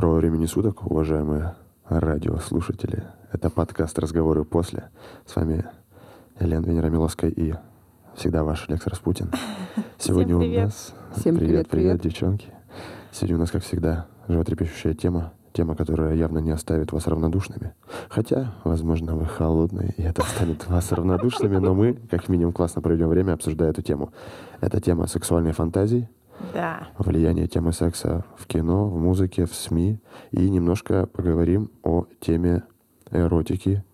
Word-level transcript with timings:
Доброго 0.00 0.16
времени 0.20 0.46
суток, 0.46 0.90
уважаемые 0.90 1.56
радиослушатели. 1.86 3.02
Это 3.32 3.50
подкаст 3.50 3.98
«Разговоры 3.98 4.46
после». 4.46 4.88
С 5.26 5.36
вами 5.36 5.66
Елена 6.40 6.64
Венера-Миловская 6.64 7.30
и 7.30 7.52
всегда 8.14 8.42
ваш 8.42 8.66
Лекс 8.70 8.86
Распутин. 8.86 9.30
Сегодня 9.98 10.38
у 10.38 10.40
нас... 10.42 10.94
Всем 11.14 11.36
привет, 11.36 11.68
привет, 11.68 11.68
привет, 11.68 11.68
привет. 11.68 12.00
девчонки. 12.00 12.46
Сегодня 13.12 13.36
у 13.36 13.40
нас, 13.40 13.50
как 13.50 13.62
всегда, 13.62 14.06
животрепещущая 14.26 14.94
тема. 14.94 15.34
Тема, 15.52 15.76
которая 15.76 16.14
явно 16.14 16.38
не 16.38 16.52
оставит 16.52 16.92
вас 16.92 17.06
равнодушными. 17.06 17.74
Хотя, 18.08 18.54
возможно, 18.64 19.16
вы 19.16 19.26
холодные, 19.26 19.92
и 19.98 20.02
это 20.02 20.22
станет 20.22 20.66
вас 20.66 20.92
равнодушными, 20.92 21.58
но 21.58 21.74
мы, 21.74 21.92
как 22.10 22.30
минимум, 22.30 22.54
классно 22.54 22.80
проведем 22.80 23.08
время, 23.10 23.34
обсуждая 23.34 23.68
эту 23.68 23.82
тему. 23.82 24.14
Это 24.62 24.80
тема 24.80 25.08
сексуальной 25.08 25.52
фантазии, 25.52 26.08
Да. 26.52 26.88
влияние 26.98 27.46
темы 27.46 27.72
секса 27.72 28.24
в 28.36 28.46
кино, 28.46 28.88
в 28.88 28.98
музыке, 28.98 29.46
в 29.46 29.54
СМИ. 29.54 30.00
И 30.32 30.48
немножко 30.48 31.06
поговорим 31.06 31.70
о 31.82 32.06
теме 32.20 32.62
эротики 33.10 33.84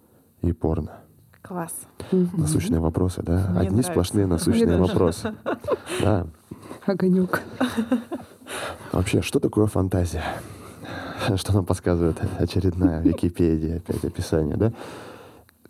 и 0.43 0.53
порно. 0.53 1.01
Класс. 1.43 1.75
Насущные 2.11 2.81
вопросы, 2.81 3.23
да? 3.23 3.49
Мне 3.51 3.59
Одни 3.61 3.71
нравится. 3.71 3.93
сплошные 3.93 4.27
насущные 4.27 4.67
Мне 4.67 4.77
вопросы. 4.79 5.35
Да. 6.01 6.27
Огонек. 6.87 7.43
Вообще, 8.93 9.23
что 9.23 9.39
такое 9.41 9.67
фантазия? 9.67 10.23
Что 11.37 11.53
нам 11.53 11.65
подсказывает 11.65 12.19
очередная 12.39 13.01
Википедия, 13.01 13.79
опять 13.79 14.05
описание, 14.05 14.57
да? 14.57 14.73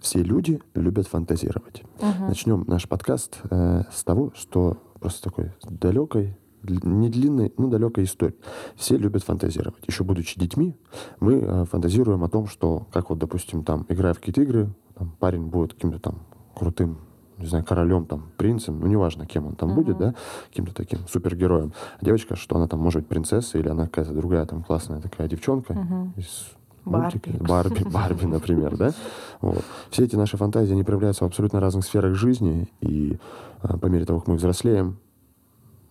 Все 0.00 0.22
люди 0.22 0.60
любят 0.74 1.08
фантазировать. 1.08 1.82
Начнем 2.20 2.64
наш 2.66 2.88
подкаст 2.88 3.38
э, 3.50 3.82
с 3.92 4.04
того, 4.04 4.32
что 4.34 4.78
просто 5.00 5.22
такой 5.30 5.52
далекой, 5.62 6.36
не 6.68 7.08
длинной, 7.08 7.52
ну, 7.56 7.68
далекой 7.68 8.04
истории. 8.04 8.34
Все 8.76 8.96
любят 8.96 9.24
фантазировать. 9.24 9.86
Еще 9.86 10.04
будучи 10.04 10.38
детьми, 10.38 10.76
мы 11.20 11.34
э, 11.34 11.64
фантазируем 11.64 12.24
о 12.24 12.28
том, 12.28 12.46
что, 12.46 12.86
как 12.92 13.10
вот, 13.10 13.18
допустим, 13.18 13.64
там, 13.64 13.86
играя 13.88 14.14
в 14.14 14.18
какие-то 14.18 14.42
игры, 14.42 14.70
там, 14.94 15.12
парень 15.18 15.46
будет 15.46 15.74
каким-то 15.74 15.98
там 15.98 16.20
крутым, 16.54 16.98
не 17.38 17.46
знаю, 17.46 17.64
королем, 17.64 18.06
там, 18.06 18.30
принцем, 18.36 18.80
ну, 18.80 18.86
неважно, 18.86 19.26
кем 19.26 19.46
он 19.46 19.56
там 19.56 19.74
будет, 19.74 19.98
да, 19.98 20.14
каким-то 20.48 20.74
таким 20.74 21.00
супергероем. 21.08 21.72
А 22.00 22.04
девочка, 22.04 22.36
что 22.36 22.56
она 22.56 22.66
там 22.66 22.80
может 22.80 23.02
быть 23.02 23.08
принцессой, 23.08 23.60
или 23.60 23.68
она 23.68 23.84
какая-то 23.86 24.12
другая 24.12 24.46
там 24.46 24.62
классная 24.62 25.00
такая 25.00 25.28
девчонка 25.28 25.74
из 26.16 26.56
мультика. 26.86 27.30
Барби. 27.30 27.82
Барби, 27.82 27.84
Барби, 27.84 28.24
например, 28.26 28.76
да? 28.76 28.92
Вот. 29.40 29.64
Все 29.90 30.04
эти 30.04 30.16
наши 30.16 30.36
фантазии, 30.36 30.72
они 30.72 30.84
проявляются 30.84 31.24
в 31.24 31.26
абсолютно 31.26 31.60
разных 31.60 31.84
сферах 31.84 32.14
жизни, 32.14 32.68
и 32.80 33.18
а, 33.60 33.76
по 33.76 33.86
мере 33.86 34.04
того, 34.04 34.20
как 34.20 34.28
мы 34.28 34.36
взрослеем, 34.36 34.98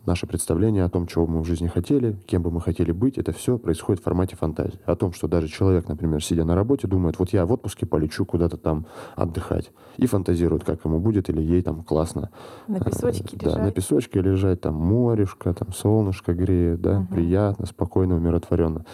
наше 0.06 0.28
представление 0.28 0.84
о 0.84 0.90
том, 0.90 1.08
чего 1.08 1.28
мы 1.28 1.42
в 1.42 1.46
жизни 1.46 1.68
хотели, 1.68 2.18
кем 2.26 2.42
бы 2.42 2.52
мы 2.52 2.62
хотели 2.62 2.92
быть, 2.92 3.18
это 3.18 3.32
все 3.32 3.58
происходит 3.58 4.02
в 4.02 4.04
формате 4.04 4.36
фантазии. 4.36 4.80
О 4.86 4.96
том, 4.96 5.14
что 5.14 5.28
даже 5.28 5.48
человек, 5.48 5.88
например, 5.88 6.24
сидя 6.24 6.46
на 6.46 6.56
работе, 6.56 6.88
думает, 6.88 7.20
вот 7.20 7.30
я 7.30 7.46
в 7.46 7.52
отпуске 7.52 7.86
полечу 7.86 8.26
куда-то 8.26 8.58
там 8.58 8.86
отдыхать. 9.16 9.72
И 9.98 10.06
фантазирует, 10.08 10.64
как 10.64 10.84
ему 10.86 11.00
будет 11.00 11.30
или 11.30 11.42
ей 11.42 11.62
там 11.62 11.84
классно. 11.84 12.30
На 12.68 12.80
песочке 12.80 13.38
Да, 13.42 13.52
на 13.52 13.58
лежать. 13.62 13.74
песочке 13.76 14.22
лежать, 14.22 14.62
там 14.62 14.76
морешко, 14.76 15.54
там 15.54 15.74
солнышко 15.74 16.34
греет, 16.34 16.82
да, 16.82 17.06
приятно, 17.12 17.66
спокойно, 17.66 18.16
умиротворенно. 18.16 18.86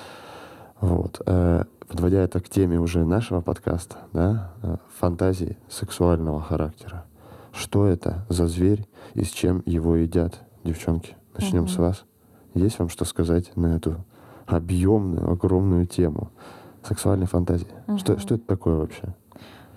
Вот. 0.80 1.22
Э, 1.26 1.64
Подводя 1.92 2.24
это 2.24 2.40
к 2.40 2.48
теме 2.48 2.80
уже 2.80 3.04
нашего 3.04 3.42
подкаста, 3.42 3.98
да, 4.14 4.54
э, 4.64 4.78
фантазии 4.98 5.58
сексуального 5.68 6.40
характера. 6.40 7.04
Что 7.52 7.86
это 7.86 8.26
за 8.30 8.48
зверь 8.48 8.88
и 9.14 9.26
с 9.26 9.30
чем 9.30 9.62
его 9.66 9.98
едят, 9.98 10.40
девчонки? 10.64 11.16
Начнем 11.38 11.68
с 11.68 11.78
вас. 11.78 12.06
Есть 12.54 12.80
вам 12.80 12.90
что 12.90 13.06
сказать 13.06 13.56
на 13.56 13.76
эту 13.76 14.04
объемную, 14.46 15.32
огромную 15.32 15.88
тему 15.88 16.32
сексуальной 16.84 17.28
фантазии? 17.28 17.68
Что, 17.98 18.18
что 18.20 18.36
это 18.36 18.46
такое 18.46 18.76
вообще? 18.76 19.16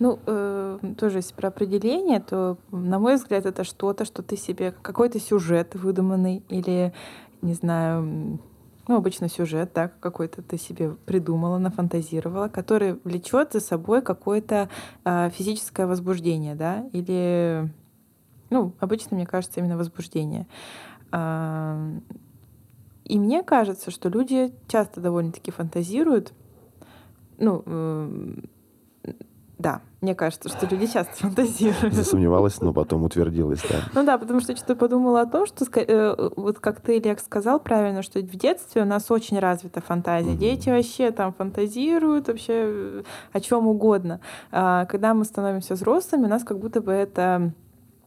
Ну, 0.00 0.18
э, 0.26 0.78
тоже 0.98 1.18
если 1.18 1.34
про 1.34 1.48
определение, 1.48 2.20
то, 2.20 2.58
на 2.72 2.98
мой 2.98 3.14
взгляд, 3.14 3.46
это 3.46 3.62
что-то, 3.62 4.04
что 4.04 4.22
ты 4.22 4.36
себе... 4.36 4.74
Какой-то 4.82 5.20
сюжет 5.20 5.76
выдуманный 5.76 6.42
или, 6.48 6.92
не 7.42 7.54
знаю, 7.54 8.40
ну, 8.88 8.96
обычно 8.96 9.28
сюжет, 9.28 9.70
да, 9.74 9.88
какой-то 10.00 10.42
ты 10.42 10.58
себе 10.58 10.90
придумала, 11.06 11.58
нафантазировала, 11.58 12.48
который 12.48 12.98
влечет 13.04 13.52
за 13.52 13.60
собой 13.60 14.02
какое-то 14.02 14.68
э, 15.04 15.30
физическое 15.30 15.86
возбуждение, 15.86 16.56
да, 16.56 16.88
или, 16.92 17.70
ну, 18.50 18.72
обычно, 18.80 19.16
мне 19.16 19.26
кажется, 19.26 19.60
именно 19.60 19.76
возбуждение. 19.76 20.46
А, 21.12 21.78
И 23.04 23.18
мне 23.18 23.42
кажется, 23.42 23.90
что 23.90 24.08
люди 24.08 24.52
часто 24.68 25.00
довольно-таки 25.00 25.50
фантазируют. 25.50 26.32
Ну, 27.38 27.62
да, 29.58 29.80
мне 30.00 30.14
кажется, 30.14 30.48
что 30.48 30.66
люди 30.66 30.86
часто 30.86 31.14
фантазируют. 31.14 31.94
Засомневалась, 31.94 32.60
но 32.60 32.72
потом 32.72 33.04
утвердилась, 33.04 33.62
да. 33.62 33.76
Ну 33.94 34.04
да, 34.04 34.18
потому 34.18 34.40
что 34.40 34.52
я 34.52 34.56
что-то 34.56 34.76
подумала 34.76 35.22
о 35.22 35.26
том, 35.26 35.46
что, 35.46 35.64
э, 35.80 36.30
вот 36.36 36.58
как 36.58 36.80
ты, 36.80 36.98
Лекс, 36.98 37.24
сказал 37.24 37.60
правильно, 37.60 38.02
что 38.02 38.18
в 38.20 38.36
детстве 38.36 38.82
у 38.82 38.84
нас 38.84 39.10
очень 39.10 39.38
развита 39.38 39.80
фантазия. 39.80 40.30
Мгм. 40.30 40.38
Дети 40.38 40.68
вообще 40.70 41.12
там 41.12 41.32
фантазируют 41.32 42.28
вообще 42.28 42.52
э, 42.52 43.02
о 43.32 43.40
чем 43.40 43.66
угодно. 43.68 44.20
А 44.50 44.86
когда 44.86 45.14
мы 45.14 45.24
становимся 45.24 45.74
взрослыми, 45.74 46.26
у 46.26 46.28
нас 46.28 46.42
как 46.42 46.58
будто 46.58 46.80
бы 46.80 46.92
это 46.92 47.52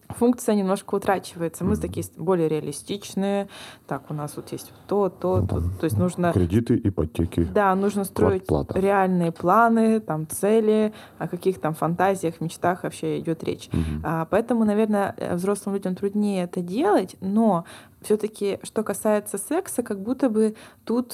функция 0.09 0.55
немножко 0.55 0.95
утрачивается. 0.95 1.63
Мы 1.63 1.75
такие 1.75 2.05
более 2.17 2.47
реалистичные. 2.47 3.47
Так, 3.87 4.09
у 4.09 4.13
нас 4.13 4.35
вот 4.35 4.51
есть 4.51 4.71
то, 4.87 5.09
то, 5.09 5.41
то. 5.45 5.61
То 5.79 5.83
есть 5.83 5.97
нужно 5.97 6.33
Кредиты, 6.33 6.79
ипотеки. 6.83 7.43
да, 7.43 7.73
нужно 7.75 8.03
строить 8.03 8.45
Квартплата. 8.45 8.79
реальные 8.79 9.31
планы, 9.31 9.99
там 9.99 10.27
цели, 10.27 10.93
о 11.17 11.27
каких 11.27 11.59
там 11.59 11.73
фантазиях, 11.73 12.39
мечтах 12.41 12.83
вообще 12.83 13.19
идет 13.19 13.43
речь. 13.43 13.69
Мгм. 13.71 14.01
А, 14.03 14.25
поэтому, 14.25 14.65
наверное, 14.65 15.13
э, 15.17 15.35
взрослым 15.35 15.75
людям 15.75 15.95
труднее 15.95 16.43
это 16.43 16.61
делать, 16.61 17.15
но 17.21 17.65
все-таки, 18.01 18.59
что 18.63 18.83
касается 18.83 19.37
секса, 19.37 19.83
как 19.83 19.99
будто 19.99 20.29
бы 20.29 20.55
тут 20.85 21.11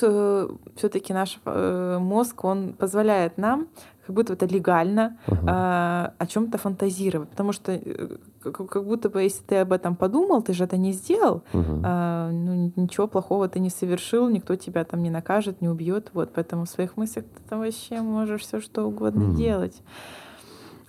все-таки 0.76 1.14
наш 1.14 1.40
э, 1.46 1.98
мозг, 2.00 2.44
он 2.44 2.74
позволяет 2.74 3.38
нам, 3.38 3.68
как 4.06 4.16
будто 4.16 4.34
это 4.34 4.46
легально, 4.46 5.18
Ага. 5.28 5.42
а, 5.48 6.14
о 6.18 6.26
чем-то 6.28 6.58
фантазировать. 6.58 7.30
Потому 7.30 7.54
что 7.54 7.72
э, 7.72 8.18
как, 8.42 8.68
как 8.70 8.84
будто 8.86 9.10
бы, 9.10 9.22
если 9.24 9.44
ты 9.44 9.56
об 9.58 9.72
этом 9.72 9.96
подумал, 9.96 10.42
ты 10.42 10.54
же 10.54 10.66
это 10.66 10.78
не 10.78 10.92
сделал, 10.92 11.44
Мгм. 11.54 11.82
а, 11.86 12.30
ну, 12.32 12.72
ничего 12.76 13.08
плохого 13.08 13.48
ты 13.48 13.60
не 13.60 13.70
совершил, 13.70 14.30
никто 14.30 14.56
тебя 14.56 14.84
там 14.84 15.02
не 15.04 15.10
накажет, 15.10 15.62
не 15.62 15.70
убьет. 15.70 16.10
Вот, 16.14 16.32
поэтому 16.34 16.66
в 16.66 16.70
своих 16.70 16.98
мыслях 16.98 17.26
ты 17.26 17.42
там 17.50 17.60
вообще 17.60 18.02
можешь 18.02 18.42
все 18.42 18.60
что 18.60 18.86
угодно 18.86 19.26
Мгм. 19.26 19.36
делать. 19.36 19.82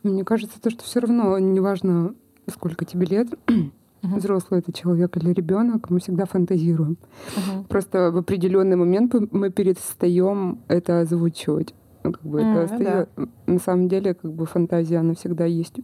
Мне 0.02 0.25
кажется, 0.25 0.60
то, 0.60 0.70
что 0.70 0.82
все 0.84 1.00
равно 1.00 1.38
неважно, 1.38 2.14
сколько 2.52 2.84
тебе 2.84 3.06
лет, 3.06 3.28
Мгм. 4.02 4.19
взрослый 4.19 4.60
это 4.60 4.70
человек 4.72 5.16
или 5.16 5.32
ребенок, 5.32 5.88
мы 5.88 5.98
всегда 5.98 6.26
фантазируем. 6.26 6.98
Мгм. 7.36 7.64
Просто 7.64 8.10
в 8.10 8.16
определенный 8.19 8.76
момент 8.76 9.14
мы- 9.14 9.28
мы 9.31 9.50
перестаем 9.50 10.58
это 10.69 11.00
озвучивать. 11.00 11.75
Ну, 12.04 12.12
как 12.12 12.22
бы 12.22 12.41
М, 12.42 12.47
это 12.53 12.75
ну 12.75 12.84
да. 12.84 13.00
остаё- 13.00 13.28
На 13.47 13.59
самом 13.59 13.88
деле, 13.88 14.15
как 14.15 14.31
бы 14.32 14.44
фантазия, 14.47 14.98
она 14.98 15.15
всегда 15.15 15.47
есть. 15.47 15.76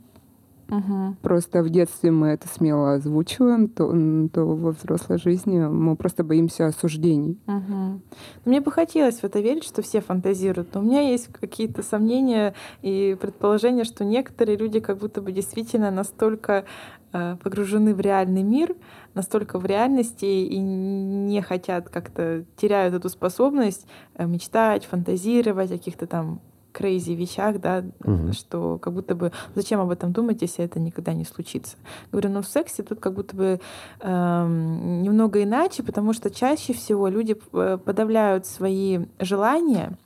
Мгм. 0.69 1.17
Просто 1.23 1.65
в 1.65 1.69
детстве 1.71 2.13
мы 2.13 2.29
это 2.29 2.47
смело 2.47 2.93
озвучиваем, 2.93 3.67
то, 3.69 3.93
то 4.33 4.45
во 4.47 4.71
взрослой 4.71 5.19
жизни 5.19 5.59
мы 5.59 5.97
просто 5.97 6.23
боимся 6.23 6.67
осуждений. 6.67 7.39
Ну, 7.49 8.01
Мне 8.45 8.61
бы 8.61 8.71
хотелось 8.71 9.19
в 9.19 9.25
это 9.25 9.41
верить, 9.41 9.65
что 9.65 9.83
все 9.83 10.01
фантазируют, 10.01 10.73
но 10.75 10.81
у 10.81 10.85
меня 10.85 11.01
есть 11.01 11.27
какие-то 11.33 11.83
сомнения 11.83 12.55
и 12.83 13.17
предположения, 13.21 13.83
что 13.83 14.05
некоторые 14.05 14.57
люди 14.59 14.79
как 14.79 14.99
будто 14.99 15.21
бы 15.21 15.33
действительно 15.33 15.91
настолько 15.91 16.65
погружены 17.13 17.95
в 17.95 18.01
реальный 18.01 18.43
мир, 18.43 18.75
настолько 19.15 19.59
в 19.59 19.67
реальности 19.67 20.25
и 20.25 20.59
не 20.59 21.41
хотят 21.43 21.89
как-то, 21.89 22.45
теряют 22.57 22.95
эту 22.95 23.09
способность 23.09 23.87
э, 24.15 24.27
мечтать, 24.27 24.85
фантазировать 24.85 25.71
о 25.71 25.79
каких-то 25.79 26.07
там 26.07 26.41
крейзи 26.73 27.13
вещах, 27.13 27.61
да, 27.61 27.83
Мгм. 28.05 28.33
что 28.33 28.79
как 28.79 28.93
будто 28.93 29.17
бы 29.17 29.33
зачем 29.57 29.81
об 29.81 29.91
этом 29.91 30.13
думать, 30.13 30.41
если 30.43 30.65
это 30.65 30.79
никогда 30.79 31.13
не 31.15 31.25
случится. 31.25 31.77
Говорю, 32.13 32.31
но 32.31 32.43
в 32.43 32.47
сексе 32.47 32.85
тут 32.85 33.01
как 33.01 33.15
будто 33.15 33.35
бы 33.35 33.61
эм, 34.01 35.03
немного 35.03 35.43
иначе, 35.43 35.83
потому 35.83 36.13
что 36.13 36.31
чаще 36.31 36.73
всего 36.73 37.09
люди 37.09 37.37
э, 37.53 37.79
подавляют 37.85 38.47
свои 38.47 39.01
желания, 39.19 39.99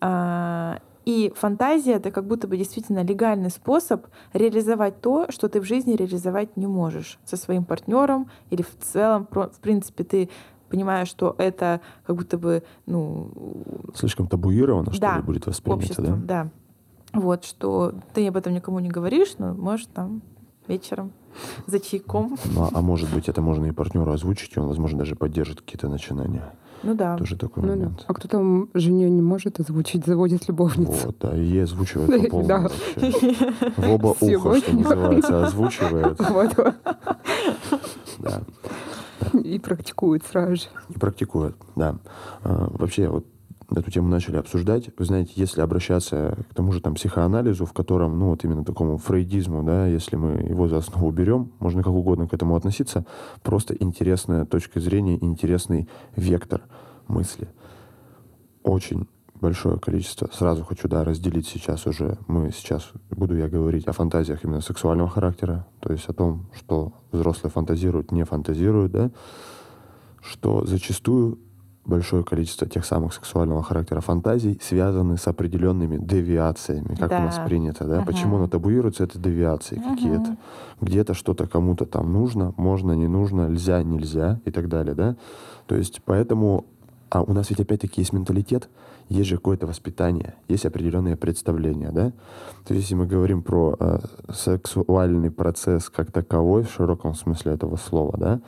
а, 0.00 0.78
и 1.10 1.32
фантазия 1.34 1.94
это 1.94 2.10
как 2.12 2.24
будто 2.26 2.46
бы 2.46 2.56
действительно 2.56 3.02
легальный 3.02 3.50
способ 3.50 4.06
реализовать 4.32 5.00
то, 5.00 5.26
что 5.30 5.48
ты 5.48 5.60
в 5.60 5.64
жизни 5.64 5.96
реализовать 5.96 6.56
не 6.56 6.68
можешь 6.68 7.18
со 7.24 7.36
своим 7.36 7.64
партнером 7.64 8.30
или 8.50 8.62
в 8.62 8.78
целом, 8.78 9.26
в 9.30 9.58
принципе, 9.60 10.04
ты 10.04 10.28
понимаешь, 10.68 11.08
что 11.08 11.34
это 11.38 11.80
как 12.06 12.14
будто 12.16 12.38
бы, 12.38 12.62
ну, 12.86 13.28
Слишком 13.94 14.28
табуировано, 14.28 14.92
что 14.92 15.00
Да, 15.00 15.16
ли, 15.16 15.22
будет 15.22 15.46
воспринято, 15.46 15.82
обществом, 15.84 16.26
да? 16.26 16.44
да. 17.12 17.20
Вот, 17.20 17.44
что 17.44 17.92
ты 18.14 18.28
об 18.28 18.36
этом 18.36 18.54
никому 18.54 18.78
не 18.78 18.88
говоришь, 18.88 19.34
но 19.38 19.52
можешь 19.52 19.86
там 19.86 20.22
вечером 20.68 21.10
за 21.66 21.80
чайком. 21.80 22.38
Ну, 22.54 22.62
а- 22.62 22.70
а 22.72 22.80
может 22.82 23.12
быть, 23.12 23.28
это 23.28 23.42
можно 23.42 23.66
и 23.66 23.72
партнеру 23.72 24.12
озвучить, 24.12 24.56
и 24.56 24.60
он, 24.60 24.68
возможно, 24.68 24.98
даже 25.00 25.16
поддержит 25.16 25.60
какие-то 25.60 25.88
начинания. 25.88 26.52
Ну 26.82 26.94
да. 26.94 27.16
Тоже 27.16 27.36
такой 27.36 27.62
Ну 27.62 27.68
да. 27.68 27.74
момент. 27.76 28.04
А 28.06 28.14
кто 28.14 28.26
там 28.28 28.68
жене 28.74 29.10
не 29.10 29.20
может 29.22 29.60
озвучить, 29.60 30.06
заводит 30.06 30.48
любовницу. 30.48 30.92
Вот, 31.06 31.16
да, 31.20 31.36
и 31.36 31.58
озвучивает 31.58 32.30
по 32.30 32.42
Да. 32.42 32.58
полному. 32.58 32.70
В 33.76 33.90
оба 33.90 34.06
уха, 34.20 34.56
что 34.58 34.74
называется, 34.74 35.46
озвучивает. 35.46 36.18
Вот, 36.30 36.56
вот. 36.56 36.74
Да. 38.18 38.42
И 39.44 39.58
практикует 39.58 40.24
сразу 40.24 40.56
же. 40.56 40.62
И 40.88 40.98
практикует, 40.98 41.54
да. 41.76 41.96
А, 42.42 42.68
Вообще, 42.70 43.08
вот 43.08 43.26
эту 43.78 43.90
тему 43.90 44.08
начали 44.08 44.36
обсуждать. 44.36 44.90
Вы 44.98 45.04
знаете, 45.04 45.32
если 45.36 45.60
обращаться 45.60 46.36
к 46.50 46.54
тому 46.54 46.72
же 46.72 46.80
там 46.80 46.94
психоанализу, 46.94 47.66
в 47.66 47.72
котором, 47.72 48.18
ну, 48.18 48.30
вот 48.30 48.44
именно 48.44 48.64
такому 48.64 48.98
фрейдизму, 48.98 49.62
да, 49.62 49.86
если 49.86 50.16
мы 50.16 50.32
его 50.42 50.68
за 50.68 50.78
основу 50.78 51.10
берем, 51.10 51.52
можно 51.58 51.82
как 51.82 51.92
угодно 51.92 52.28
к 52.28 52.34
этому 52.34 52.56
относиться, 52.56 53.04
просто 53.42 53.74
интересная 53.74 54.44
точка 54.44 54.80
зрения, 54.80 55.18
интересный 55.20 55.88
вектор 56.16 56.62
мысли. 57.08 57.48
Очень 58.62 59.06
большое 59.40 59.78
количество. 59.78 60.28
Сразу 60.32 60.64
хочу, 60.64 60.88
да, 60.88 61.04
разделить 61.04 61.46
сейчас 61.46 61.86
уже. 61.86 62.18
Мы 62.26 62.50
сейчас, 62.52 62.90
буду 63.10 63.36
я 63.36 63.48
говорить 63.48 63.86
о 63.86 63.92
фантазиях 63.92 64.44
именно 64.44 64.60
сексуального 64.60 65.08
характера, 65.08 65.66
то 65.80 65.92
есть 65.92 66.08
о 66.08 66.12
том, 66.12 66.46
что 66.54 66.92
взрослые 67.10 67.50
фантазируют, 67.50 68.12
не 68.12 68.24
фантазируют, 68.24 68.92
да, 68.92 69.10
что 70.20 70.66
зачастую 70.66 71.38
большое 71.84 72.22
количество 72.24 72.66
тех 72.68 72.84
самых 72.84 73.14
сексуального 73.14 73.62
характера 73.62 74.00
фантазий 74.00 74.58
связаны 74.62 75.16
с 75.16 75.26
определенными 75.26 75.96
девиациями, 75.98 76.94
как 76.94 77.10
Да. 77.10 77.18
у 77.18 77.22
нас 77.22 77.40
принято, 77.44 77.84
да? 77.84 77.96
Мгм. 77.96 78.06
Почему 78.06 78.36
оно 78.36 78.48
табуируется? 78.48 79.04
Это 79.04 79.18
девиации 79.18 79.76
Мгм. 79.76 79.94
какие-то. 79.94 80.36
Где-то 80.80 81.14
что-то 81.14 81.46
кому-то 81.46 81.86
там 81.86 82.12
нужно, 82.12 82.52
можно, 82.56 82.92
не 82.92 83.08
нужно, 83.08 83.48
нельзя, 83.48 83.82
нельзя 83.82 84.40
и 84.44 84.50
так 84.50 84.68
далее, 84.68 84.94
да? 84.94 85.16
То 85.66 85.76
есть 85.76 86.00
поэтому... 86.04 86.64
А 87.12 87.22
у 87.22 87.32
нас 87.32 87.50
ведь 87.50 87.58
опять-таки 87.58 88.02
есть 88.02 88.12
менталитет, 88.12 88.68
есть 89.08 89.28
же 89.28 89.36
какое-то 89.36 89.66
воспитание, 89.66 90.34
есть 90.46 90.64
определенные 90.64 91.16
представления, 91.16 91.90
да? 91.90 92.12
То 92.64 92.72
есть 92.72 92.82
если 92.84 92.94
мы 92.94 93.06
говорим 93.06 93.42
про 93.42 93.74
э, 93.80 93.98
сексуальный 94.32 95.32
процесс 95.32 95.90
как 95.90 96.12
таковой, 96.12 96.62
в 96.62 96.70
широком 96.70 97.14
смысле 97.16 97.54
этого 97.54 97.74
слова, 97.74 98.16
да, 98.16 98.40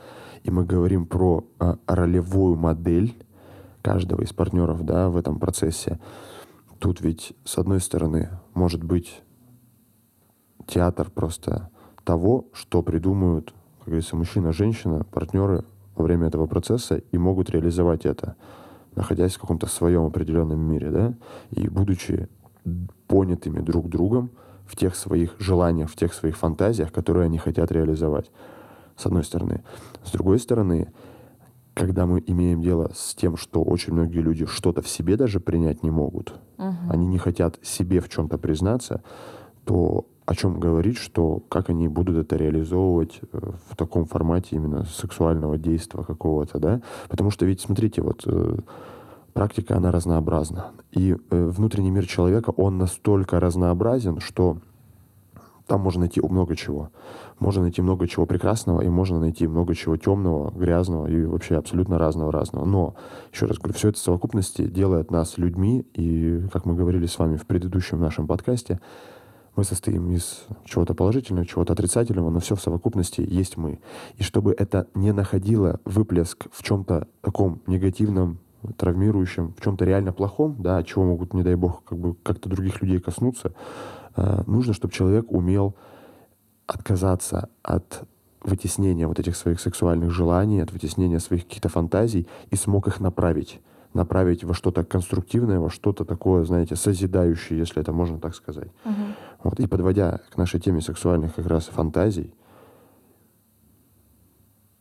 и 0.43 0.51
мы 0.51 0.65
говорим 0.65 1.05
про 1.05 1.43
э, 1.59 1.75
ролевую 1.87 2.55
модель 2.55 3.15
каждого 3.81 4.21
из 4.21 4.33
партнеров, 4.33 4.85
да, 4.85 5.09
в 5.09 5.17
этом 5.17 5.39
процессе, 5.39 5.99
тут 6.79 7.01
ведь, 7.01 7.33
с 7.43 7.57
одной 7.57 7.79
стороны, 7.79 8.29
может 8.53 8.83
быть 8.83 9.21
театр 10.67 11.09
просто 11.09 11.69
того, 12.03 12.45
что 12.53 12.81
придумают, 12.81 13.53
как 13.79 13.87
говорится, 13.87 14.15
мужчина, 14.15 14.53
женщина, 14.53 15.05
партнеры 15.11 15.63
во 15.95 16.03
время 16.03 16.27
этого 16.27 16.47
процесса 16.47 17.01
и 17.11 17.17
могут 17.17 17.49
реализовать 17.49 18.05
это, 18.05 18.35
находясь 18.95 19.35
в 19.35 19.39
каком-то 19.39 19.67
своем 19.67 20.05
определенном 20.05 20.59
мире, 20.59 20.89
да, 20.91 21.13
и 21.51 21.67
будучи 21.67 22.29
понятыми 23.07 23.59
друг 23.59 23.89
другом 23.89 24.31
в 24.65 24.75
тех 24.75 24.95
своих 24.95 25.35
желаниях, 25.39 25.89
в 25.89 25.95
тех 25.95 26.13
своих 26.13 26.37
фантазиях, 26.37 26.91
которые 26.91 27.25
они 27.25 27.37
хотят 27.37 27.71
реализовать, 27.71 28.31
с 28.97 29.05
одной 29.05 29.23
стороны. 29.23 29.63
С 30.03 30.11
другой 30.11 30.39
стороны, 30.39 30.91
когда 31.73 32.05
мы 32.05 32.23
имеем 32.25 32.61
дело 32.61 32.91
с 32.93 33.15
тем, 33.15 33.35
что 33.37 33.63
очень 33.63 33.93
многие 33.93 34.19
люди 34.19 34.45
что-то 34.45 34.81
в 34.81 34.87
себе 34.87 35.17
даже 35.17 35.39
принять 35.39 35.83
не 35.83 35.91
могут, 35.91 36.33
Мгм. 36.57 36.91
они 36.91 37.07
не 37.07 37.17
хотят 37.17 37.57
себе 37.63 37.99
в 37.99 38.09
чем-то 38.09 38.37
признаться, 38.37 39.01
то 39.65 40.05
о 40.25 40.35
чем 40.35 40.59
говорить, 40.59 40.97
что 40.97 41.41
как 41.49 41.69
они 41.69 41.87
будут 41.87 42.17
это 42.17 42.35
реализовывать 42.37 43.19
э, 43.31 43.51
в 43.69 43.75
таком 43.75 44.05
формате 44.05 44.55
именно 44.55 44.85
сексуального 44.85 45.57
действия 45.57 46.03
какого-то, 46.03 46.59
да? 46.59 46.81
Потому 47.09 47.29
что 47.31 47.45
ведь, 47.45 47.59
смотрите, 47.61 48.01
вот 48.01 48.23
э, 48.25 48.57
практика, 49.33 49.75
она 49.75 49.91
разнообразна. 49.91 50.67
И 50.91 51.11
э, 51.29 51.45
внутренний 51.49 51.91
мир 51.91 52.05
человека, 52.05 52.51
он 52.51 52.77
настолько 52.77 53.39
разнообразен, 53.39 54.19
что 54.19 54.59
там 55.67 55.81
можно 55.81 56.01
найти 56.01 56.21
много 56.21 56.55
чего. 56.55 56.89
Можно 57.39 57.63
найти 57.63 57.81
много 57.81 58.07
чего 58.07 58.25
прекрасного, 58.25 58.81
и 58.81 58.89
можно 58.89 59.19
найти 59.19 59.47
много 59.47 59.75
чего 59.75 59.97
темного, 59.97 60.51
грязного 60.51 61.07
и 61.07 61.25
вообще 61.25 61.57
абсолютно 61.57 61.97
разного-разного. 61.97 62.65
Но, 62.65 62.95
еще 63.31 63.45
раз 63.45 63.57
говорю, 63.57 63.73
все 63.73 63.89
это 63.89 63.97
в 63.97 64.01
совокупности 64.01 64.67
делает 64.67 65.11
нас 65.11 65.37
людьми, 65.37 65.85
и, 65.93 66.43
как 66.51 66.65
мы 66.65 66.75
говорили 66.75 67.05
с 67.05 67.17
вами 67.17 67.37
в 67.37 67.45
предыдущем 67.45 67.99
нашем 67.99 68.27
подкасте, 68.27 68.79
мы 69.55 69.63
состоим 69.63 70.09
из 70.11 70.45
чего-то 70.65 70.95
положительного, 70.95 71.45
чего-то 71.45 71.73
отрицательного, 71.73 72.29
но 72.29 72.39
все 72.39 72.55
в 72.55 72.61
совокупности 72.61 73.21
есть 73.21 73.55
мы. 73.55 73.79
И 74.17 74.23
чтобы 74.23 74.55
это 74.57 74.87
не 74.95 75.11
находило 75.11 75.79
выплеск 75.85 76.47
в 76.51 76.63
чем-то 76.63 77.07
таком 77.21 77.61
негативном, 77.67 78.39
травмирующем, 78.77 79.53
в 79.57 79.61
чем-то 79.61 79.85
реально 79.85 80.13
плохом, 80.13 80.55
да, 80.59 80.81
чего 80.83 81.03
могут, 81.03 81.33
не 81.33 81.43
дай 81.43 81.55
бог, 81.55 81.83
как 81.83 81.99
бы 81.99 82.15
как-то 82.23 82.49
других 82.49 82.81
людей 82.81 82.99
коснуться, 82.99 83.53
нужно, 84.15 84.73
чтобы 84.73 84.93
человек 84.93 85.31
умел 85.31 85.75
отказаться 86.67 87.49
от 87.61 88.03
вытеснения 88.41 89.07
вот 89.07 89.19
этих 89.19 89.35
своих 89.35 89.59
сексуальных 89.59 90.11
желаний, 90.11 90.61
от 90.61 90.71
вытеснения 90.71 91.19
своих 91.19 91.43
каких-то 91.45 91.69
фантазий 91.69 92.27
и 92.51 92.55
смог 92.55 92.87
их 92.87 92.99
направить. 92.99 93.61
Направить 93.93 94.43
во 94.43 94.53
что-то 94.53 94.83
конструктивное, 94.83 95.59
во 95.59 95.69
что-то 95.69 96.03
такое, 96.03 96.45
знаете, 96.45 96.75
созидающее, 96.75 97.59
если 97.59 97.79
это 97.81 97.93
можно 97.93 98.19
так 98.19 98.35
сказать. 98.35 98.69
Мгм. 98.85 99.15
Вот. 99.43 99.59
И 99.59 99.67
подводя 99.67 100.21
к 100.31 100.37
нашей 100.37 100.59
теме 100.59 100.81
сексуальных 100.81 101.35
как 101.35 101.45
раз 101.45 101.65
фантазий, 101.65 102.33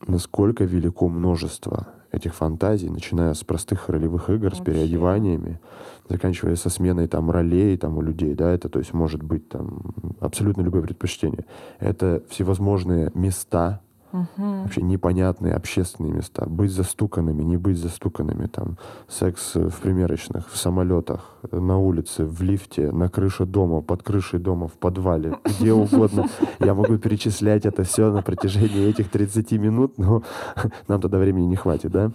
насколько 0.06 0.64
велико 0.64 1.08
множество 1.08 1.88
этих 2.12 2.34
фантазий, 2.34 2.90
начиная 2.90 3.34
с 3.34 3.42
простых 3.42 3.88
ролевых 3.88 4.30
игр, 4.30 4.54
с 4.54 4.58
Вообще. 4.58 4.64
переодеваниями, 4.64 5.60
заканчивая 6.08 6.56
со 6.56 6.68
сменой 6.68 7.08
там 7.08 7.30
ролей 7.30 7.76
там 7.76 7.96
у 7.98 8.02
людей, 8.02 8.34
да, 8.34 8.52
это 8.52 8.68
то 8.68 8.78
есть 8.78 8.92
может 8.92 9.22
быть 9.22 9.48
там 9.48 9.80
абсолютно 10.20 10.62
любое 10.62 10.82
предпочтение. 10.82 11.46
Это 11.78 12.22
всевозможные 12.28 13.10
места, 13.14 13.80
Мгм. 14.12 14.62
вообще 14.62 14.82
непонятные 14.82 15.54
общественные 15.54 16.12
места, 16.12 16.46
быть 16.46 16.70
застуканными, 16.70 17.42
не 17.42 17.56
быть 17.56 17.78
застуканными, 17.78 18.46
там, 18.46 18.76
секс 19.08 19.54
в 19.54 19.80
примерочных, 19.80 20.50
в 20.50 20.56
самолетах, 20.56 21.36
на 21.50 21.78
улице, 21.78 22.24
в 22.24 22.42
лифте, 22.42 22.92
на 22.92 23.08
крыше 23.08 23.46
дома, 23.46 23.80
под 23.80 24.02
крышей 24.02 24.38
дома, 24.38 24.68
в 24.68 24.72
подвале, 24.72 25.38
где 25.44 25.72
угодно. 25.72 26.26
Я 26.60 26.74
могу 26.74 26.98
перечислять 26.98 27.66
это 27.66 27.84
все 27.84 28.12
на 28.12 28.22
протяжении 28.22 28.86
этих 28.88 29.10
30 29.10 29.52
минут, 29.52 29.98
но 29.98 30.22
нам 30.88 31.00
тогда 31.00 31.18
времени 31.18 31.46
не 31.46 31.56
хватит, 31.56 31.90
да? 31.90 32.10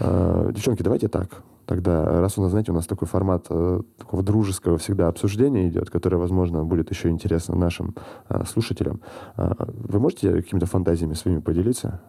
А, 0.00 0.50
Девчонки, 0.52 0.82
давайте 0.82 1.08
так. 1.08 1.42
Тогда, 1.66 2.20
раз 2.20 2.38
у 2.38 2.42
нас, 2.42 2.52
знаете, 2.52 2.70
у 2.70 2.74
нас 2.74 2.86
такой 2.86 3.08
формат 3.08 3.46
э, 3.50 3.80
такого 3.98 4.22
дружеского 4.22 4.78
всегда 4.78 5.08
обсуждения 5.08 5.68
идет, 5.68 5.90
которое, 5.90 6.16
возможно, 6.16 6.64
будет 6.64 6.90
еще 6.90 7.08
интересно 7.08 7.56
нашим 7.56 7.96
а, 8.28 8.44
слушателям. 8.44 9.00
А, 9.36 9.54
вы 9.66 9.98
можете 9.98 10.32
какими-то 10.32 10.66
фантазиями 10.66 11.14
своими 11.14 11.40
поделиться? 11.40 12.00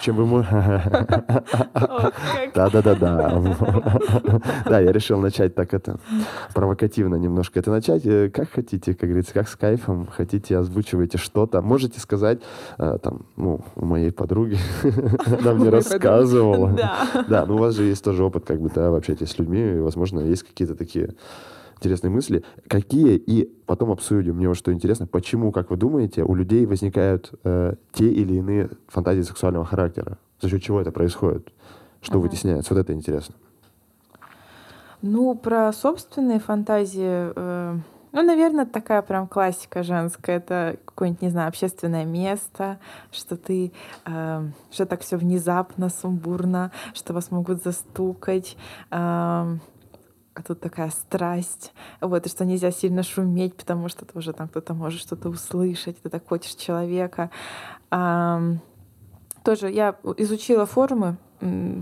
Чем 0.00 0.16
вы 0.16 0.46
Да-да-да-да. 2.54 3.42
Да, 4.64 4.80
я 4.80 4.92
решил 4.92 5.18
начать 5.18 5.54
так 5.54 5.74
это 5.74 5.98
провокативно 6.54 7.16
немножко 7.16 7.58
это 7.58 7.70
начать. 7.70 8.06
Э, 8.06 8.30
Как 8.30 8.50
хотите, 8.50 8.94
как 8.94 9.08
говорится, 9.08 9.34
как 9.34 9.48
с 9.48 9.56
кайфом. 9.56 10.06
Хотите, 10.06 10.56
озвучивайте 10.56 11.18
что-то. 11.18 11.62
Можете 11.62 12.00
сказать, 12.00 12.40
э, 12.78 12.98
там, 13.02 13.26
ну, 13.36 13.60
у 13.74 13.84
моей 13.84 14.12
подруги, 14.12 14.58
она 15.40 15.54
мне 15.54 15.68
рассказывала. 15.70 16.70
Да. 16.70 17.24
Да, 17.28 17.46
ну 17.46 17.56
у 17.56 17.58
вас 17.58 17.74
же 17.74 17.84
есть 17.84 18.04
тоже 18.04 18.24
опыт, 18.24 18.44
как 18.46 18.60
бы, 18.60 18.70
да, 18.74 18.90
вы 18.90 18.98
общаетесь 18.98 19.30
с 19.30 19.38
людьми, 19.38 19.76
и, 19.76 19.80
возможно, 19.80 20.20
есть 20.20 20.44
какие-то 20.44 20.74
такие 20.76 21.10
интересные 21.76 22.10
мысли. 22.10 22.42
Какие, 22.68 23.16
и 23.16 23.44
потом 23.66 23.90
обсудим, 23.90 24.36
мне 24.36 24.48
вот 24.48 24.56
что 24.56 24.72
интересно, 24.72 25.06
почему, 25.06 25.52
как 25.52 25.70
вы 25.70 25.76
думаете, 25.76 26.22
у 26.24 26.34
людей 26.34 26.66
возникают 26.66 27.32
э, 27.44 27.74
те 27.92 28.08
или 28.08 28.34
иные 28.34 28.70
фантазии 28.88 29.22
сексуального 29.22 29.64
характера? 29.64 30.18
За 30.40 30.48
счет 30.48 30.62
чего 30.62 30.80
это 30.80 30.90
происходит? 30.92 31.52
Что 32.00 32.14
Ага. 32.18 32.20
вытесняется? 32.28 32.74
Вот 32.74 32.80
это 32.80 32.92
интересно. 32.92 33.34
Ну, 35.02 35.34
про 35.34 35.72
собственные 35.72 36.40
фантазии, 36.40 37.32
э, 37.34 37.76
ну, 38.12 38.22
наверное, 38.22 38.64
такая 38.66 39.02
прям 39.02 39.28
классика 39.28 39.82
женская. 39.82 40.36
Это 40.38 40.78
какое-нибудь, 40.84 41.22
не 41.22 41.28
знаю, 41.28 41.48
общественное 41.48 42.04
место, 42.04 42.78
что 43.12 43.36
ты, 43.36 43.72
э, 44.06 44.48
что 44.70 44.86
так 44.86 45.02
все 45.02 45.16
внезапно, 45.16 45.90
сумбурно, 45.90 46.72
что 46.94 47.12
вас 47.12 47.30
могут 47.30 47.62
застукать. 47.62 48.56
э, 48.90 49.56
а 50.36 50.42
тут 50.42 50.60
такая 50.60 50.90
страсть, 50.90 51.72
вот, 52.00 52.26
и 52.26 52.28
что 52.28 52.44
нельзя 52.44 52.70
сильно 52.70 53.02
шуметь, 53.02 53.54
потому 53.54 53.88
что 53.88 54.04
тоже 54.04 54.32
там 54.32 54.48
кто-то 54.48 54.74
может 54.74 55.00
что-то 55.00 55.28
услышать, 55.28 56.00
ты 56.02 56.08
так 56.10 56.28
хочешь 56.28 56.54
человека. 56.54 57.30
Ам, 57.90 58.60
тоже 59.44 59.70
я 59.70 59.96
изучила 60.18 60.66
форумы 60.66 61.16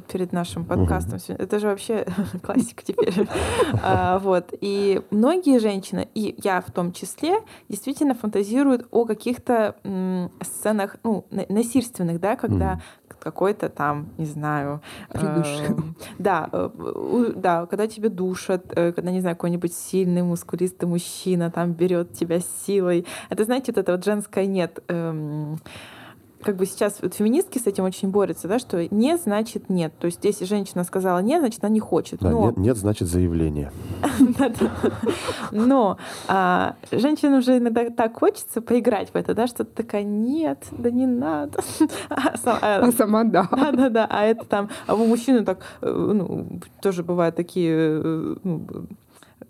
перед 0.08 0.32
нашим 0.32 0.64
подкастом. 0.64 1.18
сегодня. 1.18 1.44
Это 1.44 1.58
же 1.60 1.68
вообще 1.68 2.06
классика 2.42 2.82
теперь. 2.84 3.28
А, 3.82 4.18
Вот. 4.18 4.52
И 4.60 5.00
многие 5.10 5.58
женщины, 5.60 6.08
и 6.14 6.34
я 6.42 6.60
в 6.60 6.70
том 6.72 6.92
числе, 6.92 7.38
действительно 7.68 8.14
фантазируют 8.14 8.86
о 8.90 9.04
каких-то 9.04 9.76
сценах 10.42 10.96
ну, 11.04 11.24
на- 11.30 11.46
насильственных, 11.48 12.20
да, 12.20 12.36
когда. 12.36 12.80
Какой-то 13.24 13.68
там, 13.68 14.10
не 14.18 14.26
знаю... 14.26 14.80
Придушил. 15.10 15.78
Э, 15.78 16.04
да, 16.18 16.48
э, 16.52 17.32
да, 17.34 17.66
когда 17.66 17.86
тебя 17.88 18.10
душат, 18.10 18.66
э, 18.76 18.92
когда, 18.92 19.10
не 19.10 19.20
знаю, 19.20 19.34
какой-нибудь 19.36 19.74
сильный, 19.74 20.22
мускулистый 20.22 20.88
мужчина 20.88 21.50
там 21.50 21.72
берет 21.72 22.12
тебя 22.12 22.40
силой. 22.66 23.06
Это, 23.30 23.44
знаете, 23.44 23.72
вот 23.72 23.78
это 23.78 23.92
вот 23.92 24.04
женское 24.04 24.46
«нет». 24.46 24.82
эм, 24.88 25.58
как 26.44 26.56
бы 26.56 26.66
сейчас 26.66 26.98
вот 27.00 27.14
феминистки 27.14 27.58
с 27.58 27.66
этим 27.66 27.84
очень 27.84 28.10
борются, 28.10 28.48
да, 28.48 28.58
что 28.58 28.86
нет 28.94 29.22
значит 29.22 29.70
нет. 29.70 29.92
То 29.98 30.06
есть 30.06 30.24
если 30.24 30.44
женщина 30.44 30.84
сказала 30.84 31.20
нет, 31.20 31.40
значит 31.40 31.64
она 31.64 31.72
не 31.72 31.80
хочет. 31.80 32.20
Да, 32.20 32.30
Но 32.30 32.46
нет, 32.46 32.56
нет, 32.58 32.76
значит 32.76 33.08
заявление. 33.08 33.72
Но 35.50 35.98
а, 36.28 36.76
женщинам 36.92 37.38
уже 37.38 37.58
иногда 37.58 37.88
так 37.90 38.18
хочется 38.18 38.60
поиграть 38.60 39.10
в 39.10 39.16
это, 39.16 39.34
да, 39.34 39.46
что 39.46 39.64
ты 39.64 39.82
такая, 39.82 40.02
нет, 40.02 40.64
да 40.70 40.90
не 40.90 41.06
надо. 41.06 41.60
А 42.10 42.34
а, 42.44 42.78
А 42.80 42.92
сама 42.92 43.24
да. 43.24 43.48
Да, 43.50 43.72
да, 43.72 43.88
да. 43.88 44.06
А 44.10 44.24
это 44.24 44.44
там, 44.44 44.68
а 44.86 44.94
у 44.94 45.06
мужчины 45.06 45.44
так, 45.44 45.60
э, 45.80 45.90
ну, 45.90 46.60
тоже 46.80 47.02
бывают 47.02 47.36
такие 47.36 48.36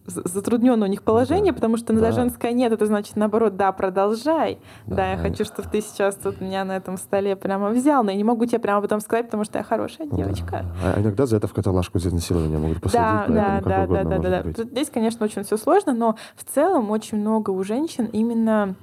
ну, 0.06 0.22
з- 0.22 0.28
затрудненное 0.28 0.88
у 0.88 0.90
них 0.90 1.02
положение, 1.02 1.52
Да. 1.52 1.56
потому 1.56 1.76
что 1.76 1.92
Да. 1.92 2.12
женское 2.12 2.52
нет, 2.52 2.72
это 2.72 2.86
значит 2.86 3.16
наоборот, 3.16 3.56
да, 3.56 3.72
продолжай. 3.72 4.58
Да, 4.86 4.96
Да. 4.96 5.10
я 5.12 5.16
хочу, 5.16 5.44
чтобы 5.44 5.68
ты 5.68 5.80
сейчас 5.80 6.14
тут 6.16 6.40
меня 6.40 6.64
на 6.64 6.76
этом 6.76 6.96
столе 6.98 7.36
прямо 7.36 7.70
взял, 7.70 8.04
но 8.04 8.10
я 8.10 8.16
не 8.16 8.24
могу 8.24 8.44
тебе 8.46 8.58
прямо 8.58 8.78
об 8.78 8.84
этом 8.84 9.00
сказать, 9.00 9.26
потому 9.26 9.44
что 9.44 9.58
я 9.58 9.64
хорошая 9.64 10.06
девочка. 10.06 10.64
А 10.84 11.00
иногда 11.00 11.26
за 11.26 11.36
это 11.36 11.46
в 11.46 11.52
каталажку 11.54 11.98
за 11.98 12.08
изнасилование 12.08 12.58
могут 12.58 12.80
посадить, 12.80 13.34
Да, 13.34 13.60
да, 13.60 13.60
да, 13.60 13.86
да, 13.86 14.04
да, 14.04 14.18
да, 14.18 14.42
да. 14.42 14.62
Здесь, 14.64 14.90
конечно, 14.90 15.24
очень 15.24 15.42
все 15.44 15.56
сложно, 15.56 15.92
но 15.94 16.16
в 16.36 16.44
целом 16.44 16.90
очень 16.90 17.18
много 17.18 17.50
у 17.50 17.62
женщин 17.64 18.06
именно 18.06 18.74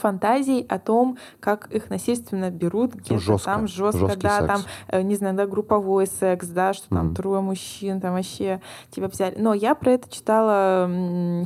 фантазий 0.00 0.66
о 0.68 0.78
том, 0.78 1.18
как 1.40 1.68
их 1.72 1.90
насильственно 1.90 2.50
берут 2.50 2.94
где-то 2.94 3.18
жестко, 3.18 3.44
там 3.44 3.68
жестко, 3.68 3.98
жесткий 3.98 4.22
да, 4.22 4.40
секс. 4.40 4.46
там, 4.48 4.62
э, 4.88 5.02
не 5.02 5.14
знаю, 5.16 5.36
да, 5.36 5.46
групповой 5.46 6.06
секс, 6.06 6.46
да, 6.48 6.72
что 6.72 6.88
там 6.88 7.06
Мгм. 7.06 7.14
трое 7.14 7.40
мужчин, 7.40 8.00
там 8.00 8.14
вообще 8.14 8.60
тебя 8.90 9.08
взяли. 9.08 9.36
Но 9.38 9.54
я 9.54 9.74
про 9.74 9.92
это 9.92 10.10
читала 10.10 10.88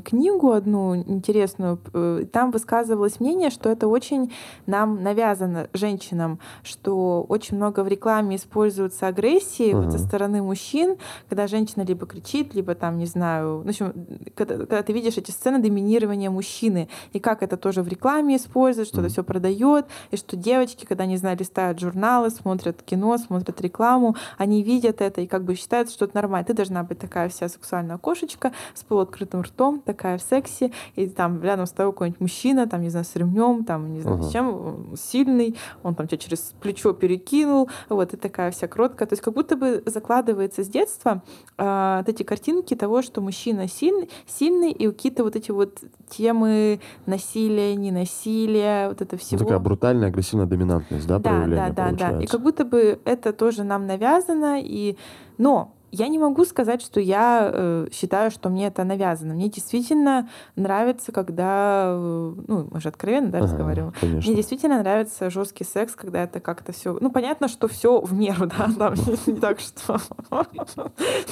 книгу 0.04 0.52
одну 0.52 0.96
интересную, 0.96 1.78
э, 1.92 2.24
там 2.32 2.50
высказывалось 2.50 3.20
мнение, 3.20 3.50
что 3.50 3.68
это 3.68 3.88
очень 3.88 4.32
нам 4.66 5.02
навязано, 5.02 5.68
женщинам, 5.72 6.38
что 6.62 7.24
очень 7.28 7.56
много 7.56 7.80
в 7.80 7.88
рекламе 7.88 8.36
используется 8.36 9.06
агрессии 9.08 9.72
вот 9.72 9.92
со 9.92 9.98
стороны 9.98 10.42
мужчин, 10.42 10.96
когда 11.28 11.46
женщина 11.46 11.82
либо 11.82 12.06
кричит, 12.06 12.54
либо 12.54 12.74
там, 12.74 12.98
не 12.98 13.06
знаю, 13.06 13.62
в 13.62 13.68
общем, 13.68 13.92
когда, 14.34 14.56
когда 14.58 14.82
ты 14.82 14.92
видишь 14.92 15.16
эти 15.16 15.30
сцены 15.30 15.58
доминирования 15.58 16.30
мужчины, 16.30 16.88
и 17.12 17.18
как 17.18 17.42
это 17.42 17.56
тоже 17.56 17.82
в 17.82 17.88
рекламе 17.88 18.38
используют, 18.44 18.88
что 18.88 18.98
это 18.98 19.06
Мгм. 19.06 19.12
все 19.12 19.24
продает, 19.24 19.86
и 20.10 20.16
что 20.16 20.36
девочки, 20.36 20.84
когда, 20.84 21.06
не 21.06 21.16
знаю, 21.16 21.36
листают 21.38 21.80
журналы, 21.80 22.30
смотрят 22.30 22.82
кино, 22.82 23.16
смотрят 23.18 23.60
рекламу, 23.60 24.16
они 24.38 24.62
видят 24.62 25.00
это 25.00 25.20
и 25.20 25.26
как 25.26 25.44
бы 25.44 25.54
считают, 25.54 25.90
что 25.90 26.04
это 26.04 26.14
нормально. 26.16 26.44
Ты 26.46 26.54
должна 26.54 26.82
быть 26.82 26.98
такая 26.98 27.28
вся 27.28 27.48
сексуальная 27.48 27.98
кошечка 27.98 28.52
с 28.74 28.82
полуоткрытым 28.84 29.42
ртом, 29.42 29.80
такая 29.80 30.18
в 30.18 30.22
сексе, 30.22 30.70
и 30.96 31.08
там 31.08 31.42
рядом 31.42 31.66
с 31.66 31.70
тобой 31.72 31.92
какой-нибудь 31.92 32.20
мужчина, 32.20 32.66
там, 32.68 32.82
не 32.82 32.90
знаю, 32.90 33.04
с 33.04 33.16
ремнем, 33.16 33.64
там, 33.64 33.92
не 33.92 34.00
знаю, 34.00 34.18
Ага. 34.18 34.28
с 34.28 34.32
чем, 34.32 34.92
э, 34.92 34.96
сильный, 34.96 35.56
он 35.82 35.94
там 35.94 36.06
тебя 36.06 36.18
через 36.18 36.52
плечо 36.60 36.92
перекинул, 36.92 37.68
вот, 37.88 38.14
и 38.14 38.16
такая 38.16 38.50
вся 38.50 38.68
кроткая. 38.68 39.08
То 39.08 39.12
есть 39.14 39.22
как 39.22 39.34
будто 39.34 39.56
бы 39.56 39.82
закладывается 39.86 40.62
с 40.62 40.68
детства 40.68 41.22
а, 41.56 41.98
вот 41.98 42.08
эти 42.08 42.22
картинки 42.22 42.74
того, 42.74 43.02
что 43.02 43.20
мужчина 43.20 43.68
сильный, 43.68 44.08
сильный, 44.26 44.72
и 44.72 44.86
какие-то 44.88 45.24
вот 45.24 45.36
эти 45.36 45.50
вот 45.50 45.80
темы 46.08 46.80
насилия, 47.06 47.74
ненасилия, 47.74 48.04
вот 48.26 49.00
это 49.00 49.14
Ну, 49.16 49.18
всего. 49.18 49.38
такая 49.38 49.58
брутальная 49.58 50.08
агрессивная 50.08 50.46
доминантность, 50.46 51.06
да, 51.06 51.18
Да, 51.18 51.30
проявление 51.30 51.72
да, 51.72 51.72
да, 51.72 51.84
да. 51.84 51.90
И 51.90 51.96
получается. 51.96 52.32
как 52.36 52.42
будто 52.42 52.64
бы 52.64 53.00
это 53.04 53.32
тоже 53.32 53.64
нам 53.64 53.86
навязано. 53.86 54.60
И... 54.62 54.96
Но 55.38 55.72
я 55.96 56.08
не 56.08 56.18
могу 56.18 56.44
сказать, 56.44 56.82
что 56.82 56.98
я 56.98 57.50
э, 57.52 57.86
считаю, 57.92 58.32
что 58.32 58.48
мне 58.48 58.66
это 58.66 58.82
навязано. 58.82 59.34
Мне 59.34 59.48
действительно 59.48 60.28
нравится, 60.56 61.12
когда, 61.12 61.84
э, 61.86 62.32
ну, 62.48 62.68
мы 62.68 62.80
же 62.80 62.88
откровенно 62.88 63.28
да, 63.30 63.38
Ага, 63.38 63.46
разговариваем. 63.46 63.92
конечно. 64.00 64.28
Мне 64.28 64.36
действительно 64.36 64.80
нравится 64.80 65.30
жесткий 65.30 65.62
секс, 65.62 65.94
когда 65.94 66.24
это 66.24 66.40
как-то 66.40 66.72
все. 66.72 66.98
Ну, 67.00 67.12
понятно, 67.12 67.46
что 67.46 67.68
все 67.68 68.00
в 68.00 68.12
меру, 68.12 68.46
да, 68.46 68.68
там 68.76 68.94
не 69.26 69.36
так, 69.38 69.60
что 69.60 70.00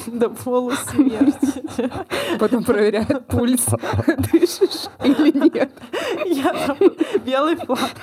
до 0.07 0.31
полусмерти. 0.31 1.91
Потом 2.39 2.63
проверяют 2.63 3.27
пульс, 3.27 3.67
дышишь 4.33 4.87
или 5.03 5.51
нет. 5.53 5.73
Я 6.25 6.67
там 6.69 6.77
белый 7.33 7.57
флаг. 7.57 7.95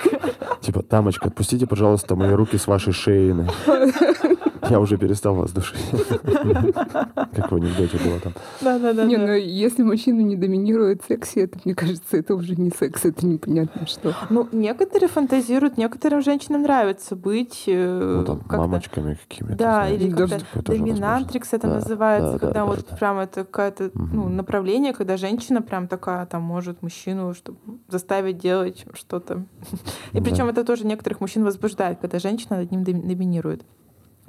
Типа, 0.60 0.82
дамочка, 0.82 1.28
отпустите, 1.28 1.66
пожалуйста, 1.66 2.16
мои 2.16 2.32
руки 2.32 2.58
с 2.58 2.66
вашей 2.66 2.92
шеи. 2.92 3.34
Я 4.70 4.80
уже 4.80 4.96
перестал 4.96 5.34
вас 5.34 5.50
душить. 5.52 5.80
Как 6.22 7.50
в 7.50 7.56
анекдоте 7.56 7.98
было 7.98 8.20
там. 8.20 8.32
Да-да-да. 8.60 9.04
Не, 9.04 9.16
ну 9.16 9.32
если 9.34 9.82
мужчина 9.82 10.20
не 10.20 10.36
доминирует 10.36 11.02
в 11.02 11.06
сексе, 11.08 11.42
это, 11.42 11.58
мне 11.64 11.74
кажется, 11.74 12.16
это 12.16 12.34
уже 12.34 12.54
не 12.54 12.70
секс, 12.70 13.04
это 13.04 13.26
непонятно 13.26 13.86
что. 13.86 14.14
Ну, 14.30 14.48
некоторые 14.52 15.08
фантазируют, 15.08 15.76
некоторым 15.76 16.22
женщинам 16.22 16.62
нравится 16.62 17.16
быть 17.16 17.64
э, 17.66 18.14
Ну, 18.18 18.24
там, 18.24 18.42
мамочками 18.48 19.18
какими-то. 19.28 19.56
Да, 19.56 19.88
или 19.88 20.10
даже 20.10 20.38
как-то 20.38 20.72
доминантрикс 20.72 21.52
это 21.52 21.66
называется, 21.66 22.32
да, 22.34 22.38
когда 22.38 22.60
да, 22.60 22.64
вот 22.66 22.86
прям 22.86 23.18
это 23.18 23.44
какое-то 23.44 23.90
ну, 23.94 24.28
направление, 24.28 24.92
когда 24.92 25.16
женщина 25.16 25.62
прям 25.62 25.88
такая 25.88 26.26
там 26.26 26.42
может 26.42 26.82
мужчину 26.82 27.34
чтобы 27.34 27.58
заставить 27.88 28.38
делать 28.38 28.84
что-то. 28.94 29.44
И 30.12 30.20
причем 30.20 30.48
это 30.48 30.64
тоже 30.64 30.86
некоторых 30.86 31.20
мужчин 31.20 31.44
возбуждает, 31.44 31.98
когда 32.00 32.18
женщина 32.18 32.58
над 32.58 32.70
ним 32.70 32.82
доми- 32.82 33.06
доминирует. 33.06 33.64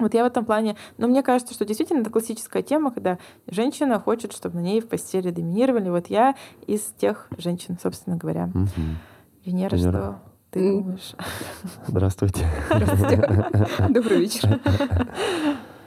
Вот 0.02 0.14
я 0.14 0.24
в 0.24 0.26
этом 0.26 0.44
плане, 0.44 0.76
но 0.98 1.06
мне 1.06 1.22
кажется, 1.22 1.54
что 1.54 1.64
действительно 1.64 2.00
это 2.00 2.10
классическая 2.10 2.62
тема, 2.62 2.90
когда 2.90 3.18
женщина 3.46 3.98
хочет, 3.98 4.32
чтобы 4.32 4.56
на 4.56 4.60
ней 4.60 4.80
в 4.80 4.88
постели 4.88 5.30
доминировали. 5.30 5.88
Вот 5.90 6.08
я 6.08 6.34
из 6.66 6.80
тех 6.98 7.28
женщин, 7.38 7.78
собственно 7.82 8.16
говоря. 8.16 8.46
Мгм. 8.46 8.98
Венера, 9.44 9.76
Венера. 9.76 9.92
что 9.92 10.18
ты 10.50 10.70
думаешь? 10.70 11.14
Здравствуйте. 11.86 12.46
Здравствуйте. 12.66 13.46
Добрый 13.88 14.18
вечер. 14.20 14.60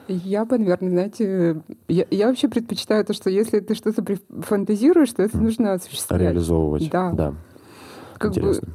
Я 0.07 0.45
бы, 0.45 0.57
наверное, 0.59 0.89
знаете, 0.89 1.61
я, 1.87 2.05
я 2.11 2.27
вообще 2.27 2.47
предпочитаю 2.47 3.03
то, 3.05 3.13
что 3.13 3.29
если 3.29 3.59
ты 3.59 3.73
что-то 3.73 4.03
фантазируешь, 4.41 5.11
то 5.11 5.23
это 5.23 5.37
нужно 5.37 5.73
осуществлять. 5.73 6.21
Реализовывать. 6.21 6.89
Да. 6.91 7.11
Да. 7.11 7.33
Как 8.17 8.31
бы 8.33 8.39
Интересно. 8.39 8.67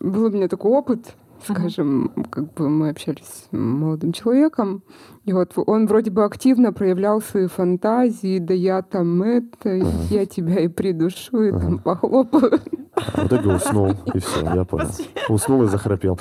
был 0.00 0.24
у 0.24 0.30
меня 0.30 0.48
такой 0.48 0.72
опыт, 0.72 1.14
Скажем, 1.42 2.12
как 2.30 2.52
бы 2.54 2.68
мы 2.68 2.90
общались 2.90 3.24
с 3.24 3.48
молодым 3.52 4.12
человеком, 4.12 4.82
и 5.24 5.32
вот 5.32 5.52
он 5.56 5.86
вроде 5.86 6.10
бы 6.10 6.24
активно 6.24 6.72
проявлял 6.72 7.20
свои 7.22 7.46
фантазии, 7.46 8.38
да 8.38 8.52
я 8.54 8.82
там 8.82 9.22
это, 9.22 9.70
Ага. 9.70 9.88
я 10.10 10.26
тебя 10.26 10.60
и 10.60 10.68
придушу, 10.68 11.42
и 11.44 11.50
там 11.50 11.74
Ага. 11.74 11.82
похлопаю. 11.82 12.60
А 12.94 13.22
в 13.22 13.26
итоге 13.26 13.54
уснул, 13.54 13.88
и 14.14 14.18
все, 14.18 14.40
я 14.42 14.64
понял. 14.64 14.88
Уснул 15.28 15.62
и 15.62 15.66
захрапел. 15.68 16.18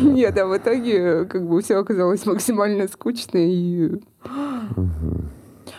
Нет, 0.00 0.38
а 0.38 0.46
в 0.46 0.56
итоге 0.56 1.24
как 1.24 1.46
бы 1.48 1.60
все 1.60 1.76
оказалось 1.78 2.24
максимально 2.26 2.86
скучно 2.88 3.38
и. 3.38 4.00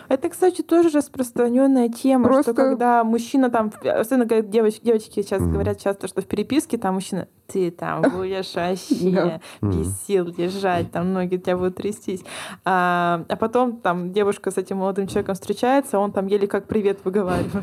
Это, 0.08 0.30
кстати, 0.30 0.62
тоже 0.62 0.90
распространенная 0.90 1.90
тема, 1.90 2.26
Просто- 2.26 2.54
что 2.54 2.62
когда 2.62 3.04
мужчина 3.04 3.50
там, 3.50 3.72
особенно 3.84 4.28
как 4.28 4.50
девочки, 4.50 4.82
девочки 4.84 5.22
сейчас 5.22 5.42
Мгм. 5.42 5.54
говорят 5.54 5.80
часто, 5.80 6.08
что 6.08 6.22
в 6.22 6.26
переписке 6.26 6.78
там 6.78 6.96
мужчина, 6.96 7.28
ты 7.48 7.72
там 7.72 8.02
будешь 8.14 8.54
вообще 8.56 9.40
без 9.62 10.02
сил 10.08 10.34
лежать, 10.38 10.92
там 10.92 11.14
ноги 11.14 11.36
у 11.36 11.40
тебя 11.40 11.58
будут 11.58 11.76
трястись. 11.76 12.24
А, 12.66 13.24
а 13.28 13.36
потом 13.36 13.78
там 13.78 14.12
девушка 14.14 14.52
с 14.52 14.58
этим 14.58 14.78
молодым 14.78 15.08
человеком 15.08 15.36
встречается, 15.36 16.00
он 16.00 16.12
там 16.12 16.28
еле 16.28 16.48
как 16.48 16.66
привет 16.68 17.00
выговаривает. 17.04 17.54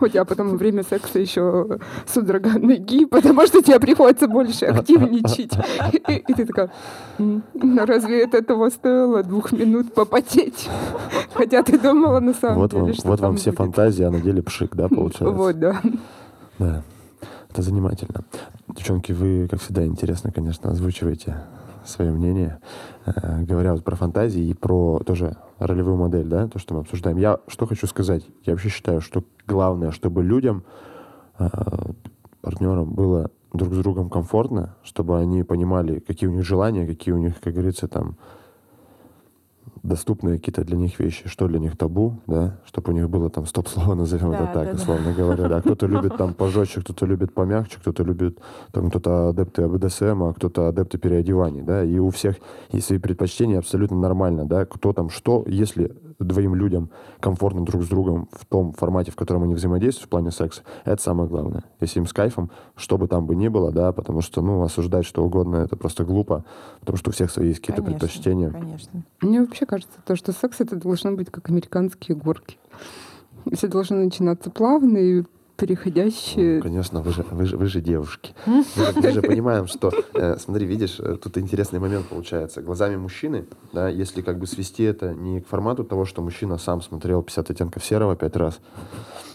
У 0.00 0.08
тебя 0.08 0.24
потом 0.24 0.50
во 0.50 0.56
время 0.56 0.82
секса 0.82 1.18
еще 1.18 1.78
судорога 2.06 2.58
ноги, 2.58 3.04
потому 3.04 3.46
что 3.46 3.62
тебе 3.62 3.78
приходится 3.80 4.26
больше 4.28 4.66
активничать. 4.66 5.52
И, 5.92 6.32
ты 6.32 6.46
такая, 6.46 6.70
«М, 7.18 7.42
ну 7.54 7.84
разве 7.86 8.22
это 8.24 8.42
того 8.42 8.70
стоило 8.70 9.22
двух 9.22 9.52
минут 9.52 9.92
попотеть? 9.94 10.68
Хотя 11.34 11.57
ты 11.62 11.78
думала 11.78 12.20
на 12.20 12.34
самом 12.34 12.58
Вот 12.58 12.70
деле, 12.70 12.82
вам, 12.82 12.94
что 12.94 13.08
вот 13.08 13.20
вам 13.20 13.36
все 13.36 13.50
будет. 13.50 13.58
фантазии, 13.58 14.04
а 14.04 14.10
на 14.10 14.20
деле 14.20 14.42
пшик, 14.42 14.74
да, 14.76 14.88
получается? 14.88 15.30
Вот, 15.30 15.58
да. 15.58 15.80
Да. 16.58 16.82
Это 17.50 17.62
занимательно. 17.62 18.24
Девчонки, 18.68 19.12
вы, 19.12 19.48
как 19.50 19.60
всегда, 19.60 19.86
интересно, 19.86 20.30
конечно, 20.32 20.70
озвучиваете 20.70 21.36
свое 21.84 22.10
мнение, 22.12 22.58
Э, 23.14 23.42
говоря 23.42 23.72
вот 23.72 23.84
про 23.84 23.96
фантазии 23.96 24.42
и 24.42 24.54
про 24.54 25.00
тоже 25.04 25.36
ролевую 25.58 25.96
модель, 25.96 26.26
да, 26.26 26.48
то, 26.48 26.58
что 26.58 26.74
мы 26.74 26.80
обсуждаем. 26.80 27.16
Я 27.16 27.38
что 27.46 27.66
хочу 27.66 27.86
сказать? 27.86 28.24
Я 28.44 28.52
вообще 28.52 28.68
считаю, 28.68 29.00
что 29.00 29.24
главное, 29.46 29.90
чтобы 29.90 30.22
людям, 30.22 30.64
э, 31.38 31.48
партнерам 32.40 32.92
было 32.92 33.30
друг 33.52 33.72
с 33.72 33.78
другом 33.78 34.10
комфортно, 34.10 34.74
чтобы 34.82 35.18
они 35.18 35.42
понимали, 35.42 36.00
какие 36.00 36.28
у 36.28 36.32
них 36.32 36.44
желания, 36.44 36.86
какие 36.86 37.14
у 37.14 37.18
них, 37.18 37.40
как 37.40 37.54
говорится, 37.54 37.88
там 37.88 38.16
доступные 39.82 40.38
какие-то 40.38 40.64
для 40.64 40.76
них 40.76 40.98
вещи, 40.98 41.28
что 41.28 41.48
для 41.48 41.58
них 41.58 41.76
табу, 41.76 42.20
да, 42.26 42.58
чтобы 42.66 42.92
у 42.92 42.94
них 42.94 43.08
было 43.08 43.30
там 43.30 43.46
стоп-слово, 43.46 43.94
назовем 43.94 44.30
Да, 44.30 44.36
это 44.36 44.52
так, 44.52 44.64
да, 44.64 44.72
да. 44.72 44.76
условно 44.76 45.12
говоря. 45.12 45.48
Да. 45.48 45.60
Кто-то 45.60 45.86
любит 45.86 46.16
там 46.16 46.34
пожестче, 46.34 46.80
кто-то 46.80 47.06
любит 47.06 47.34
помягче, 47.34 47.78
кто-то 47.80 48.02
любит, 48.02 48.38
там 48.72 48.90
кто-то 48.90 49.28
адепты 49.30 49.66
БДСМ, 49.66 50.22
а 50.24 50.32
кто-то 50.34 50.68
адепты 50.68 50.98
переодеваний, 50.98 51.62
да, 51.62 51.84
и 51.84 51.98
у 51.98 52.10
всех 52.10 52.36
есть 52.72 52.86
свои 52.86 52.98
предпочтения 52.98 53.58
абсолютно 53.58 53.98
нормально, 53.98 54.44
да, 54.44 54.64
кто 54.64 54.92
там 54.92 55.10
что, 55.10 55.44
если 55.46 55.94
двоим 56.18 56.54
людям 56.54 56.90
комфортно 57.20 57.64
друг 57.64 57.82
с 57.82 57.88
другом 57.88 58.28
в 58.32 58.44
том 58.44 58.72
формате, 58.72 59.10
в 59.12 59.16
котором 59.16 59.44
они 59.44 59.54
взаимодействуют 59.54 60.06
в 60.06 60.10
плане 60.10 60.30
секса, 60.30 60.62
это 60.84 61.00
самое 61.00 61.28
главное. 61.28 61.64
Если 61.80 62.00
им 62.00 62.06
с 62.06 62.12
кайфом, 62.12 62.50
что 62.76 62.98
бы 62.98 63.06
там 63.06 63.26
бы 63.26 63.36
ни 63.36 63.48
было, 63.48 63.70
да, 63.70 63.92
потому 63.92 64.20
что, 64.20 64.42
ну, 64.42 64.62
осуждать 64.62 65.04
что 65.04 65.24
угодно, 65.24 65.56
это 65.56 65.76
просто 65.76 66.04
глупо, 66.04 66.44
потому 66.80 66.96
что 66.98 67.10
у 67.10 67.12
всех 67.12 67.30
свои 67.30 67.48
есть 67.48 67.60
какие-то 67.60 67.82
Конечно, 67.82 68.00
предпочтения. 68.00 68.50
Конечно. 68.50 69.02
Мне 69.22 69.40
вообще 69.40 69.66
кажется, 69.66 69.98
то, 70.04 70.16
что 70.16 70.32
секс 70.32 70.60
это 70.60 70.76
должно 70.76 71.12
быть 71.12 71.30
как 71.30 71.48
американские 71.48 72.16
горки. 72.16 72.58
Все 73.52 73.68
должно 73.68 73.96
начинаться 73.96 74.50
плавно 74.50 74.98
и 74.98 75.24
переходящие. 75.58 76.56
Ну, 76.56 76.62
Конечно, 76.62 77.02
вы 77.02 77.12
же, 77.12 77.24
вы 77.30 77.44
же, 77.44 77.56
вы 77.56 77.66
же 77.66 77.80
девушки. 77.80 78.32
Мы 78.46 78.62
же, 78.62 78.92
мы 78.94 79.10
же 79.10 79.22
понимаем, 79.22 79.66
что, 79.66 79.90
э, 80.14 80.36
смотри, 80.38 80.66
видишь, 80.66 81.00
э, 81.00 81.16
тут 81.16 81.36
интересный 81.36 81.80
момент 81.80 82.06
получается. 82.06 82.62
Глазами 82.62 82.96
мужчины, 82.96 83.44
да, 83.72 83.88
если 83.88 84.22
как 84.22 84.38
бы 84.38 84.46
свести 84.46 84.84
это 84.84 85.12
не 85.14 85.40
к 85.40 85.48
формату 85.48 85.84
того, 85.84 86.04
что 86.04 86.22
мужчина 86.22 86.58
сам 86.58 86.80
смотрел 86.80 87.22
50 87.22 87.50
оттенков 87.50 87.84
серого 87.84 88.14
пять 88.14 88.36
раз 88.36 88.60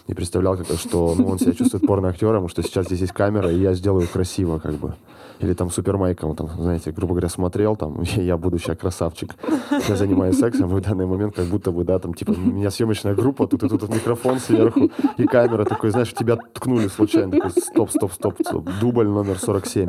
и 0.06 0.14
представлял, 0.14 0.56
как, 0.56 0.66
что 0.78 1.14
ну, 1.16 1.28
он 1.28 1.38
себя 1.38 1.52
чувствует 1.52 1.86
порноактером, 1.86 2.48
что 2.48 2.62
сейчас 2.62 2.86
здесь 2.86 3.00
есть 3.00 3.12
камера, 3.12 3.50
и 3.50 3.58
я 3.58 3.74
сделаю 3.74 4.06
красиво, 4.08 4.58
как 4.58 4.74
бы. 4.74 4.94
Или 5.40 5.52
там 5.52 5.70
Супермайка, 5.70 6.26
он 6.26 6.36
там, 6.36 6.48
знаете, 6.48 6.92
грубо 6.92 7.14
говоря, 7.14 7.28
смотрел, 7.28 7.76
там, 7.76 8.02
я 8.16 8.36
буду 8.36 8.58
сейчас 8.58 8.78
красавчик, 8.78 9.34
я 9.88 9.96
занимаюсь 9.96 10.38
сексом, 10.38 10.70
и 10.70 10.74
в 10.74 10.80
данный 10.80 11.06
момент 11.06 11.34
как 11.34 11.46
будто 11.46 11.72
бы, 11.72 11.84
да, 11.84 11.98
там, 11.98 12.14
типа, 12.14 12.30
у 12.30 12.36
меня 12.36 12.70
съемочная 12.70 13.14
группа, 13.14 13.46
тут 13.46 13.64
и 13.64 13.68
тут 13.68 13.88
микрофон 13.88 14.38
сверху, 14.38 14.90
и 15.18 15.24
камера 15.24 15.64
такой, 15.64 15.90
знаешь, 15.90 16.12
тебя 16.12 16.36
ткнули 16.36 16.88
случайно, 16.88 17.32
такой, 17.32 17.50
стоп, 17.50 17.90
стоп, 17.90 18.12
стоп, 18.12 18.34
стоп, 18.46 18.68
дубль 18.80 19.08
номер 19.08 19.38
47. 19.38 19.88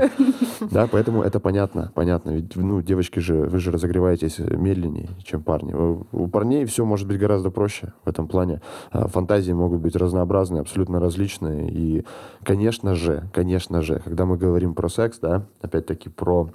Да, 0.71 0.87
поэтому 0.87 1.21
это 1.21 1.39
понятно, 1.39 1.91
понятно, 1.93 2.31
ведь, 2.31 2.55
ну, 2.55 2.81
девочки 2.81 3.19
же, 3.19 3.35
вы 3.35 3.59
же 3.59 3.71
разогреваетесь 3.71 4.39
медленнее, 4.39 5.09
чем 5.23 5.43
парни. 5.43 5.73
У 5.73 6.05
у 6.11 6.27
парней 6.27 6.65
все 6.65 6.85
может 6.85 7.07
быть 7.07 7.19
гораздо 7.19 7.51
проще 7.51 7.93
в 8.03 8.09
этом 8.09 8.27
плане. 8.27 8.61
А, 8.91 9.07
Фантазии 9.07 9.51
могут 9.51 9.81
быть 9.81 9.95
разнообразные, 10.05 10.61
абсолютно 10.61 10.99
различные, 10.99 11.69
и, 11.69 12.05
конечно 12.43 12.95
же, 12.95 13.29
конечно 13.33 13.81
же, 13.81 13.99
когда 13.99 14.25
мы 14.25 14.37
говорим 14.37 14.73
про 14.73 14.89
секс, 14.89 15.19
да, 15.19 15.45
опять-таки 15.61 16.09
про 16.09 16.49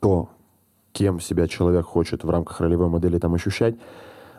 то, 0.00 0.30
кем 0.92 1.20
себя 1.20 1.48
человек 1.48 1.86
хочет 1.86 2.24
в 2.24 2.30
рамках 2.30 2.60
ролевой 2.60 2.88
модели 2.88 3.18
там 3.18 3.34
ощущать, 3.34 3.76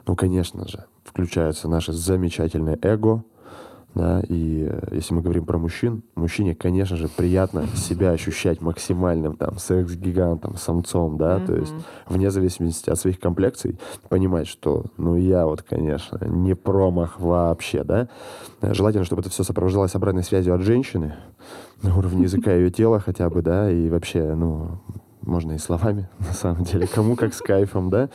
ну, 0.08 0.16
конечно 0.16 0.68
же, 0.68 0.86
включается 1.04 1.68
наше 1.68 1.94
замечательное 1.94 2.80
эго, 2.82 3.24
да, 3.96 4.22
и 4.28 4.68
э, 4.70 4.88
если 4.92 5.14
мы 5.14 5.22
говорим 5.22 5.46
про 5.46 5.58
мужчин, 5.58 6.04
мужчине, 6.16 6.56
конечно 6.56 6.96
же, 6.96 7.08
приятно 7.08 7.68
себя 7.76 8.12
ощущать 8.12 8.62
максимальным 8.62 9.36
там 9.36 9.58
секс-гигантом, 9.58 10.58
самцом, 10.58 11.18
да, 11.18 11.40
то 11.40 11.56
есть 11.56 11.74
вне 12.08 12.30
зависимости 12.30 12.90
от 12.90 13.00
своих 13.00 13.20
комплекций, 13.20 13.80
понимать, 14.08 14.48
что, 14.48 14.86
ну, 14.98 15.16
я 15.16 15.46
вот, 15.46 15.64
конечно, 15.64 16.24
не 16.26 16.56
промах 16.56 17.20
вообще, 17.20 17.84
да. 17.84 18.08
Желательно, 18.62 19.06
чтобы 19.06 19.22
это 19.22 19.30
все 19.30 19.44
сопровождалось 19.44 19.96
обратной 19.96 20.24
связью 20.24 20.54
от 20.54 20.62
женщины 20.62 21.16
на 21.82 21.98
уровне 21.98 22.24
языка 22.24 22.54
ее 22.54 22.70
тела 22.70 23.00
хотя 23.00 23.30
бы, 23.30 23.42
да, 23.42 23.72
и 23.72 23.90
вообще, 23.90 24.36
ну, 24.36 24.80
можно 25.22 25.54
и 25.54 25.58
словами, 25.58 26.10
на 26.20 26.34
самом 26.34 26.64
деле, 26.64 26.88
кому 26.88 27.16
как 27.16 27.34
с 27.34 27.42
кайфом, 27.42 27.90
да, 27.90 28.10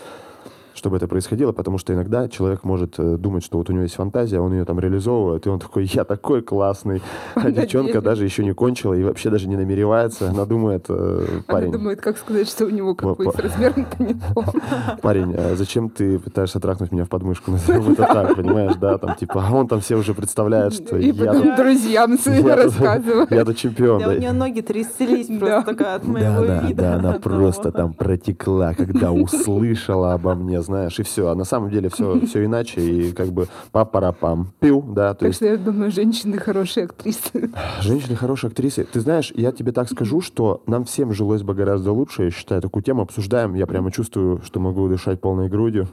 чтобы 0.75 0.97
это 0.97 1.07
происходило, 1.09 1.52
потому 1.52 1.78
что 1.78 1.93
иногда 1.95 2.28
человек 2.28 2.64
может 2.64 2.95
э, 2.99 3.16
думать, 3.16 3.45
что 3.45 3.59
вот 3.59 3.71
у 3.71 3.73
него 3.73 3.83
есть 3.85 3.95
фантазия, 3.95 4.40
он 4.40 4.52
ее 4.52 4.64
там 4.64 4.78
реализовывает, 4.81 5.47
и 5.47 5.49
он 5.49 5.59
такой, 5.61 5.85
я 5.85 6.04
такой 6.04 6.43
классный, 6.43 7.01
а 7.35 7.51
девчонка 7.51 8.01
даже 8.03 8.25
еще 8.25 8.44
не 8.44 8.53
кончила 8.55 8.94
и 8.94 9.03
вообще 9.05 9.31
даже 9.31 9.48
не 9.48 9.57
намеревается, 9.57 10.29
она 10.31 10.44
думает, 10.44 10.87
э, 10.88 11.25
Она 11.31 11.42
парень, 11.46 11.72
думает, 11.72 12.01
как 12.01 12.18
сказать, 12.18 12.48
что 12.48 12.66
у 12.66 12.70
него 12.70 12.94
какой 12.94 13.27
по- 13.27 13.40
размер 13.42 13.72
не 13.98 14.14
то. 14.14 14.44
парень, 15.03 15.35
а 15.37 15.55
зачем 15.57 15.88
ты 15.88 16.18
пытаешься 16.18 16.59
трахнуть 16.61 16.92
меня 16.92 17.05
в 17.05 17.09
подмышку, 17.09 17.51
назовем 17.53 17.92
это 17.92 18.03
так, 18.03 18.35
понимаешь, 18.37 18.75
да, 18.77 18.98
там 18.98 19.14
типа, 19.14 19.44
а 19.48 19.55
он 19.55 19.68
там 19.68 19.81
все 19.81 19.96
уже 19.96 20.12
представляет, 20.14 20.75
что 20.75 20.96
И 20.96 21.12
я 21.12 21.14
потом 21.33 21.57
друзьям 21.57 22.18
своим 22.18 22.46
рассказывает. 22.48 23.31
я 23.31 23.44
тут 23.44 23.57
чемпион. 23.57 24.01
Да, 24.01 24.09
да. 24.09 24.14
у 24.14 24.18
нее 24.18 24.33
ноги 24.33 24.61
тряслись 24.61 25.29
Да. 25.29 25.62
просто 25.62 25.94
от 25.94 26.03
Да, 26.05 26.09
моего 26.11 26.46
да, 26.46 26.61
вида. 26.62 26.83
да, 26.83 26.94
она 26.94 27.11
одного. 27.14 27.20
просто 27.38 27.70
там 27.72 27.92
протекла, 27.92 28.75
когда 28.75 29.12
услышала 29.12 30.14
обо 30.14 30.35
мне, 30.35 30.62
знаешь, 30.64 30.98
и 30.98 31.03
все. 31.05 31.29
А 31.29 31.35
на 31.35 31.44
самом 31.44 31.70
деле 31.70 31.88
все, 31.88 32.20
все 32.27 32.44
иначе, 32.44 32.81
и 32.81 33.12
как 33.12 33.29
бы 33.29 33.46
папарапам, 33.70 34.53
пил, 34.59 34.83
да, 34.83 35.14
то 35.14 35.20
Так 35.20 35.29
есть 35.29 35.37
что 35.37 35.46
я 35.46 35.57
думаю, 35.57 35.90
женщины 35.92 36.38
хорошие 36.38 36.87
актрисы. 36.87 37.50
женщины 37.81 38.16
хорошие 38.16 38.48
актрисы. 38.48 38.85
Ты 38.85 39.00
знаешь, 39.00 39.33
я 39.37 39.53
тебе 39.53 39.70
так 39.72 39.88
скажу, 39.88 40.20
что 40.20 40.62
нам 40.66 40.85
всем 40.85 41.12
жилось 41.12 41.42
бы 41.42 41.55
гораздо 41.55 41.92
лучше, 41.92 42.24
я 42.24 42.31
считаю, 42.31 42.61
такую 42.61 42.83
тему 42.83 43.03
обсуждаем, 43.03 43.55
я 43.55 43.66
прямо 43.66 43.92
чувствую, 43.92 44.40
что 44.42 44.59
могу 44.59 44.88
дышать 44.88 45.20
полной 45.20 45.48
грудью, 45.48 45.88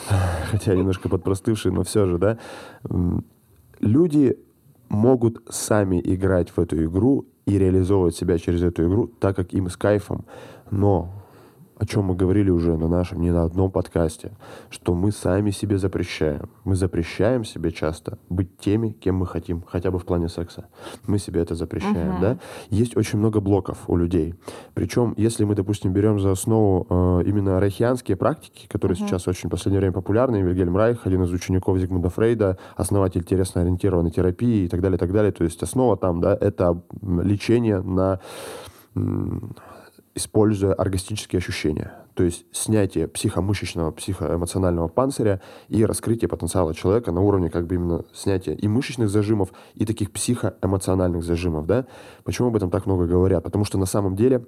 хотя 0.50 0.74
немножко 0.74 1.08
подпростывший, 1.08 1.72
но 1.72 1.82
все 1.82 2.06
же, 2.06 2.18
да. 2.18 2.38
Люди 3.80 4.38
могут 4.88 5.42
сами 5.48 6.00
играть 6.04 6.50
в 6.50 6.58
эту 6.58 6.84
игру 6.84 7.26
и 7.46 7.58
реализовывать 7.58 8.14
себя 8.14 8.38
через 8.38 8.62
эту 8.62 8.86
игру 8.86 9.06
так, 9.06 9.34
как 9.34 9.52
им 9.52 9.68
с 9.68 9.76
кайфом. 9.76 10.24
Но 10.70 11.10
о 11.82 11.84
чем 11.84 12.04
мы 12.04 12.14
говорили 12.14 12.48
уже 12.48 12.76
на 12.76 12.86
нашем 12.86 13.20
не 13.20 13.32
на 13.32 13.42
одном 13.42 13.72
подкасте, 13.72 14.30
что 14.70 14.94
мы 14.94 15.10
сами 15.10 15.50
себе 15.50 15.78
запрещаем. 15.78 16.48
Мы 16.62 16.76
запрещаем 16.76 17.44
себе 17.44 17.72
часто 17.72 18.18
быть 18.28 18.56
теми, 18.56 18.90
кем 18.90 19.16
мы 19.16 19.26
хотим, 19.26 19.64
хотя 19.66 19.90
бы 19.90 19.98
в 19.98 20.04
плане 20.04 20.28
секса. 20.28 20.66
Мы 21.08 21.18
себе 21.18 21.40
это 21.40 21.56
запрещаем, 21.56 22.20
да? 22.20 22.38
Есть 22.70 22.96
очень 22.96 23.18
много 23.18 23.40
блоков 23.40 23.78
у 23.88 23.96
людей. 23.96 24.36
Причем, 24.74 25.12
если 25.16 25.42
мы, 25.42 25.56
допустим, 25.56 25.92
берем 25.92 26.20
за 26.20 26.30
основу 26.30 26.86
э, 26.88 27.24
именно 27.26 27.58
райхианские 27.58 28.16
практики, 28.16 28.68
которые 28.68 28.96
сейчас 28.96 29.26
очень 29.26 29.48
в 29.48 29.50
последнее 29.50 29.80
время 29.80 29.92
популярны, 29.92 30.40
Вильгельм 30.40 30.76
Райх, 30.76 31.04
один 31.04 31.24
из 31.24 31.32
учеников 31.32 31.78
Зигмунда 31.78 32.10
Фрейда, 32.10 32.58
основатель 32.76 33.24
телесно-ориентированной 33.24 34.12
терапии 34.12 34.66
и 34.66 34.68
так 34.68 34.82
далее, 34.82 34.98
и 34.98 35.00
так 35.00 35.12
далее. 35.12 35.32
То 35.32 35.42
есть 35.42 35.60
основа 35.64 35.96
там, 35.96 36.20
да, 36.20 36.38
это 36.40 36.80
лечение 37.02 37.82
на 37.82 38.20
используя 40.14 40.74
оргастические 40.74 41.38
ощущения. 41.38 41.92
То 42.14 42.24
есть 42.24 42.44
снятие 42.52 43.08
психомышечного, 43.08 43.90
психоэмоционального 43.90 44.88
панциря 44.88 45.40
и 45.68 45.84
раскрытие 45.84 46.28
потенциала 46.28 46.74
человека 46.74 47.12
на 47.12 47.20
уровне 47.20 47.48
как 47.48 47.66
бы 47.66 47.76
именно 47.76 48.04
снятия 48.12 48.54
и 48.54 48.68
мышечных 48.68 49.08
зажимов, 49.08 49.52
и 49.74 49.86
таких 49.86 50.12
психоэмоциональных 50.12 51.24
зажимов. 51.24 51.66
Да? 51.66 51.86
Почему 52.24 52.48
об 52.48 52.56
этом 52.56 52.70
так 52.70 52.86
много 52.86 53.06
говорят? 53.06 53.42
Потому 53.42 53.64
что 53.64 53.78
на 53.78 53.86
самом 53.86 54.14
деле 54.14 54.44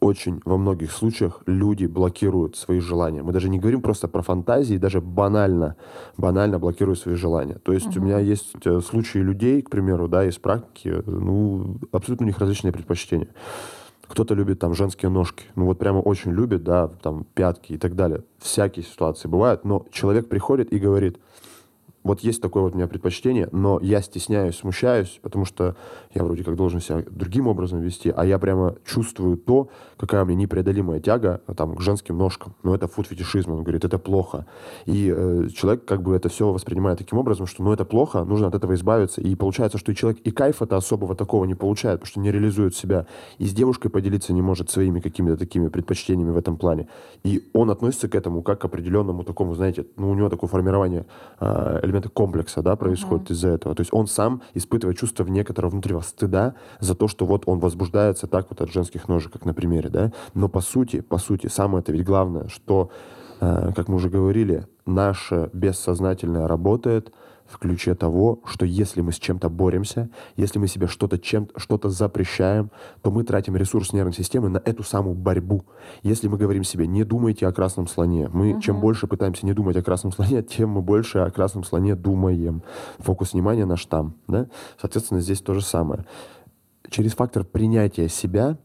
очень 0.00 0.40
во 0.44 0.56
многих 0.56 0.92
случаях 0.92 1.42
люди 1.46 1.86
блокируют 1.86 2.56
свои 2.56 2.80
желания. 2.80 3.22
Мы 3.22 3.32
даже 3.32 3.48
не 3.48 3.58
говорим 3.58 3.80
просто 3.80 4.08
про 4.08 4.22
фантазии, 4.22 4.76
даже 4.76 5.00
банально, 5.00 5.76
банально 6.16 6.58
блокируют 6.58 6.98
свои 6.98 7.14
желания. 7.14 7.54
То 7.54 7.72
есть 7.72 7.96
у 7.96 8.00
меня 8.00 8.18
есть 8.18 8.54
э, 8.64 8.80
случаи 8.80 9.18
людей, 9.18 9.62
к 9.62 9.70
примеру, 9.70 10.08
да, 10.08 10.24
из 10.24 10.36
практики, 10.36 10.88
э, 10.88 11.02
ну, 11.06 11.78
абсолютно 11.92 12.24
у 12.24 12.28
них 12.28 12.38
различные 12.38 12.72
предпочтения. 12.72 13.28
Кто-то 14.08 14.34
любит 14.34 14.58
там 14.58 14.74
женские 14.74 15.10
ножки, 15.10 15.46
ну 15.54 15.66
вот 15.66 15.78
прямо 15.78 15.98
очень 15.98 16.32
любит, 16.32 16.62
да, 16.62 16.88
там 16.88 17.24
пятки 17.34 17.72
и 17.72 17.78
так 17.78 17.94
далее. 17.94 18.22
Всякие 18.38 18.84
ситуации 18.84 19.28
бывают, 19.28 19.64
но 19.64 19.86
человек 19.90 20.28
приходит 20.28 20.72
и 20.72 20.78
говорит, 20.78 21.18
вот 22.04 22.20
есть 22.20 22.42
такое 22.42 22.62
вот 22.62 22.74
у 22.74 22.76
меня 22.76 22.86
предпочтение, 22.86 23.48
но 23.50 23.80
я 23.82 24.02
стесняюсь, 24.02 24.56
смущаюсь, 24.56 25.18
потому 25.22 25.46
что 25.46 25.74
я 26.14 26.22
вроде 26.22 26.44
как 26.44 26.54
должен 26.54 26.80
себя 26.80 27.02
другим 27.10 27.48
образом 27.48 27.80
вести, 27.80 28.12
а 28.14 28.26
я 28.26 28.38
прямо 28.38 28.76
чувствую 28.84 29.38
то, 29.38 29.68
какая 29.96 30.22
у 30.22 30.26
меня 30.26 30.40
непреодолимая 30.40 31.00
тяга 31.00 31.40
а, 31.46 31.54
там, 31.54 31.74
к 31.74 31.80
женским 31.80 32.18
ножкам. 32.18 32.54
Но 32.62 32.74
это 32.74 32.88
фуд-фетишизм, 32.88 33.52
он 33.52 33.62
говорит, 33.62 33.86
это 33.86 33.98
плохо. 33.98 34.46
И 34.84 35.12
э, 35.16 35.48
человек 35.54 35.86
как 35.86 36.02
бы 36.02 36.14
это 36.14 36.28
все 36.28 36.52
воспринимает 36.52 36.98
таким 36.98 37.18
образом, 37.18 37.46
что 37.46 37.62
ну 37.62 37.72
это 37.72 37.86
плохо, 37.86 38.24
нужно 38.24 38.48
от 38.48 38.54
этого 38.54 38.74
избавиться. 38.74 39.22
И 39.22 39.34
получается, 39.34 39.78
что 39.78 39.90
и 39.90 39.94
человек 39.94 40.20
и 40.24 40.30
кайфа-то 40.30 40.76
особого 40.76 41.14
такого 41.14 41.46
не 41.46 41.54
получает, 41.54 42.00
потому 42.00 42.10
что 42.10 42.20
не 42.20 42.30
реализует 42.30 42.76
себя. 42.76 43.06
И 43.38 43.46
с 43.46 43.54
девушкой 43.54 43.88
поделиться 43.88 44.34
не 44.34 44.42
может 44.42 44.68
своими 44.68 45.00
какими-то 45.00 45.38
такими 45.38 45.68
предпочтениями 45.68 46.32
в 46.32 46.36
этом 46.36 46.58
плане. 46.58 46.88
И 47.22 47.48
он 47.54 47.70
относится 47.70 48.08
к 48.08 48.14
этому 48.14 48.42
как 48.42 48.60
к 48.60 48.64
определенному 48.66 49.24
такому, 49.24 49.54
знаете, 49.54 49.86
ну 49.96 50.10
у 50.10 50.14
него 50.14 50.28
такое 50.28 50.50
формирование 50.50 51.06
э, 51.40 51.80
элемента 51.94 52.08
комплекса, 52.08 52.62
да, 52.62 52.76
происходит 52.76 53.30
из-за 53.30 53.48
этого. 53.48 53.74
То 53.74 53.80
есть 53.80 53.92
он 53.92 54.06
сам 54.06 54.42
испытывает 54.54 54.98
чувство 54.98 55.24
некоторого 55.24 55.70
внутреннего 55.70 56.00
стыда 56.00 56.54
за 56.80 56.94
то, 56.94 57.08
что 57.08 57.24
вот 57.26 57.44
он 57.46 57.60
возбуждается 57.60 58.26
так 58.26 58.46
вот 58.50 58.60
от 58.60 58.72
женских 58.72 59.08
ножек, 59.08 59.32
как 59.32 59.44
на 59.44 59.54
примере, 59.54 59.88
да. 59.88 60.12
Но 60.34 60.48
по 60.48 60.60
сути, 60.60 61.00
по 61.00 61.18
сути, 61.18 61.46
самое 61.46 61.82
это 61.82 61.92
ведь 61.92 62.04
главное, 62.04 62.48
что, 62.48 62.90
э, 63.40 63.72
как 63.74 63.88
мы 63.88 63.96
уже 63.96 64.08
говорили, 64.08 64.66
наше 64.86 65.50
бессознательное 65.52 66.48
работает 66.48 67.12
в 67.46 67.58
ключе 67.58 67.94
того, 67.94 68.40
что 68.46 68.64
если 68.64 69.00
мы 69.00 69.12
с 69.12 69.18
чем-то 69.18 69.48
боремся, 69.48 70.08
если 70.36 70.58
мы 70.58 70.66
себе 70.66 70.86
что-то 70.86 71.18
чем 71.18 71.48
что-то 71.56 71.90
запрещаем, 71.90 72.70
то 73.02 73.10
мы 73.10 73.24
тратим 73.24 73.56
ресурс 73.56 73.92
нервной 73.92 74.14
системы 74.14 74.48
на 74.48 74.58
эту 74.58 74.82
самую 74.82 75.14
борьбу. 75.14 75.64
Если 76.02 76.28
мы 76.28 76.38
говорим 76.38 76.64
себе, 76.64 76.86
не 76.86 77.04
думайте 77.04 77.46
о 77.46 77.52
красном 77.52 77.86
слоне, 77.86 78.28
мы 78.32 78.52
угу. 78.52 78.60
чем 78.60 78.80
больше 78.80 79.06
пытаемся 79.06 79.46
не 79.46 79.52
думать 79.52 79.76
о 79.76 79.82
красном 79.82 80.12
слоне, 80.12 80.42
тем 80.56 80.70
мы 80.70 80.82
больше 80.82 81.18
о 81.18 81.30
красном 81.30 81.64
слоне 81.64 81.94
думаем. 81.94 82.62
Фокус 82.98 83.34
внимания 83.34 83.66
наш 83.66 83.84
там. 83.86 84.14
Да? 84.26 84.48
Соответственно, 84.80 85.20
здесь 85.20 85.40
то 85.40 85.54
же 85.54 85.62
самое. 85.62 86.04
Через 86.90 87.14
фактор 87.14 87.44
принятия 87.44 88.08
себя 88.08 88.58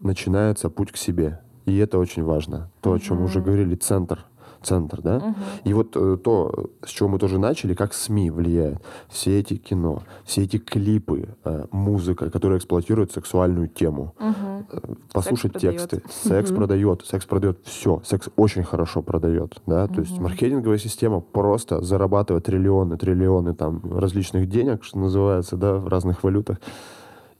начинается 0.00 0.70
путь 0.70 0.92
к 0.92 0.96
себе. 0.96 1.40
И 1.64 1.76
это 1.78 1.98
очень 1.98 2.22
важно. 2.22 2.70
То, 2.80 2.92
о 2.92 2.98
чем 2.98 3.22
уже 3.22 3.40
говорили, 3.40 3.74
центр 3.74 4.24
центр, 4.66 5.00
да? 5.02 5.16
Угу. 5.16 5.34
И 5.64 5.72
вот 5.72 5.96
э, 5.96 6.18
то, 6.22 6.70
с 6.84 6.90
чего 6.90 7.08
мы 7.08 7.18
тоже 7.18 7.38
начали, 7.38 7.74
как 7.74 7.94
СМИ 7.94 8.30
влияет. 8.30 8.82
Все 9.08 9.38
эти 9.38 9.56
кино, 9.56 10.02
все 10.24 10.42
эти 10.42 10.58
клипы, 10.58 11.28
э, 11.44 11.66
музыка, 11.70 12.30
которая 12.30 12.58
эксплуатирует 12.58 13.12
сексуальную 13.12 13.68
тему. 13.68 14.14
Угу. 14.18 14.96
Послушать 15.12 15.52
секс 15.52 15.62
тексты. 15.62 16.00
Продает. 16.00 16.22
Секс 16.22 16.50
угу. 16.50 16.56
продает, 16.56 17.06
секс 17.06 17.26
продает 17.26 17.58
все. 17.64 18.02
Секс 18.04 18.28
очень 18.36 18.64
хорошо 18.64 19.02
продает, 19.02 19.60
да? 19.66 19.84
Угу. 19.84 19.94
То 19.94 20.00
есть 20.00 20.18
маркетинговая 20.18 20.78
система 20.78 21.20
просто 21.20 21.82
зарабатывает 21.82 22.44
триллионы, 22.44 22.96
триллионы 22.96 23.54
там 23.54 23.80
различных 23.98 24.48
денег, 24.48 24.84
что 24.84 24.98
называется, 24.98 25.56
да, 25.56 25.74
в 25.76 25.88
разных 25.88 26.24
валютах, 26.24 26.58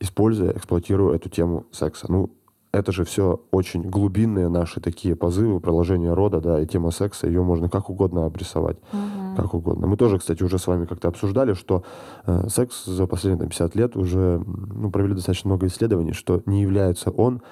используя, 0.00 0.52
эксплуатируя 0.52 1.16
эту 1.16 1.28
тему 1.28 1.64
секса. 1.72 2.06
Ну, 2.08 2.30
это 2.76 2.92
же 2.92 3.04
все 3.04 3.40
очень 3.50 3.82
глубинные 3.82 4.48
наши 4.48 4.80
такие 4.80 5.16
позывы, 5.16 5.60
продолжение 5.60 6.12
рода, 6.12 6.40
да, 6.40 6.60
и 6.60 6.66
тема 6.66 6.90
секса, 6.90 7.26
ее 7.26 7.42
можно 7.42 7.68
как 7.68 7.90
угодно 7.90 8.26
обрисовать, 8.26 8.76
угу. 8.92 9.36
как 9.36 9.54
угодно. 9.54 9.86
Мы 9.86 9.96
тоже, 9.96 10.18
кстати, 10.18 10.42
уже 10.42 10.58
с 10.58 10.66
вами 10.66 10.84
как-то 10.84 11.08
обсуждали, 11.08 11.54
что 11.54 11.82
э, 12.26 12.48
секс 12.48 12.84
за 12.84 13.06
последние 13.06 13.40
там, 13.40 13.48
50 13.48 13.74
лет 13.76 13.96
уже 13.96 14.42
ну, 14.46 14.90
провели 14.90 15.14
достаточно 15.14 15.48
много 15.48 15.66
исследований, 15.66 16.12
что 16.12 16.42
не 16.46 16.62
является 16.62 17.10
он 17.10 17.42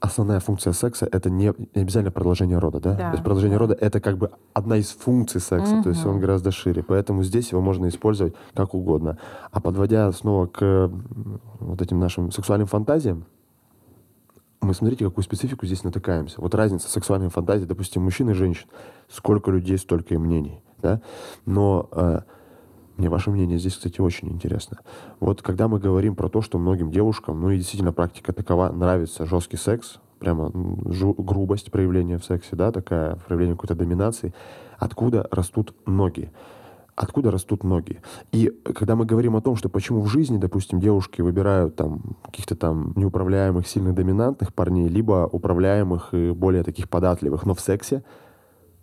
основная 0.00 0.38
функция 0.40 0.72
секса 0.72 1.08
это 1.10 1.28
не, 1.28 1.52
не 1.74 1.82
обязательно 1.82 2.12
продолжение 2.12 2.58
рода, 2.58 2.80
да? 2.80 2.94
да 2.94 3.08
то 3.08 3.12
есть 3.12 3.24
продолжение 3.24 3.58
да. 3.58 3.60
рода 3.60 3.74
это 3.74 4.00
как 4.00 4.16
бы 4.16 4.30
одна 4.52 4.76
из 4.76 4.90
функций 4.90 5.40
секса, 5.40 5.74
угу. 5.74 5.82
то 5.84 5.88
есть 5.90 6.04
он 6.06 6.20
гораздо 6.20 6.50
шире. 6.50 6.82
Поэтому 6.82 7.22
здесь 7.22 7.50
его 7.50 7.60
можно 7.60 7.88
использовать 7.88 8.34
как 8.54 8.74
угодно. 8.74 9.18
А 9.50 9.60
подводя 9.60 10.10
снова 10.12 10.46
к 10.46 10.90
вот 11.58 11.82
этим 11.82 11.98
нашим 11.98 12.30
сексуальным 12.30 12.68
фантазиям, 12.68 13.24
мы 14.60 14.74
смотрите, 14.74 15.04
какую 15.04 15.24
специфику 15.24 15.66
здесь 15.66 15.84
натыкаемся. 15.84 16.40
Вот 16.40 16.54
разница 16.54 16.88
сексуальной 16.88 17.30
фантазии, 17.30 17.64
допустим, 17.64 18.02
мужчин 18.02 18.30
и 18.30 18.34
женщин. 18.34 18.66
Сколько 19.08 19.50
людей, 19.50 19.78
столько 19.78 20.14
и 20.14 20.18
мнений. 20.18 20.60
Да? 20.82 21.00
Но 21.46 21.88
э, 21.92 22.20
мне 22.96 23.08
ваше 23.08 23.30
мнение 23.30 23.58
здесь, 23.58 23.74
кстати, 23.74 24.00
очень 24.00 24.28
интересно. 24.28 24.78
Вот 25.20 25.42
когда 25.42 25.68
мы 25.68 25.78
говорим 25.78 26.16
про 26.16 26.28
то, 26.28 26.42
что 26.42 26.58
многим 26.58 26.90
девушкам, 26.90 27.40
ну 27.40 27.50
и 27.50 27.56
действительно 27.56 27.92
практика 27.92 28.32
такова, 28.32 28.70
нравится 28.70 29.26
жесткий 29.26 29.56
секс, 29.56 29.98
прямо 30.18 30.46
жу- 30.46 31.14
грубость 31.16 31.70
проявления 31.70 32.18
в 32.18 32.24
сексе, 32.24 32.56
да, 32.56 32.72
такая 32.72 33.14
проявление 33.14 33.54
какой-то 33.54 33.76
доминации, 33.76 34.34
откуда 34.78 35.28
растут 35.30 35.74
ноги? 35.86 36.32
Откуда 36.98 37.30
растут 37.30 37.64
ноги. 37.64 38.00
И 38.32 38.52
когда 38.74 38.96
мы 38.96 39.06
говорим 39.06 39.36
о 39.36 39.40
том, 39.40 39.56
что 39.56 39.68
почему 39.68 40.00
в 40.00 40.08
жизни, 40.08 40.36
допустим, 40.36 40.80
девушки 40.80 41.22
выбирают 41.22 41.76
там 41.76 42.16
каких-то 42.24 42.56
там 42.56 42.92
неуправляемых, 42.96 43.66
сильно 43.66 43.92
доминантных 43.92 44.52
парней, 44.52 44.88
либо 44.88 45.28
управляемых 45.30 46.12
и 46.12 46.32
более 46.32 46.64
таких 46.64 46.88
податливых, 46.88 47.46
но 47.46 47.54
в 47.54 47.60
сексе 47.60 48.02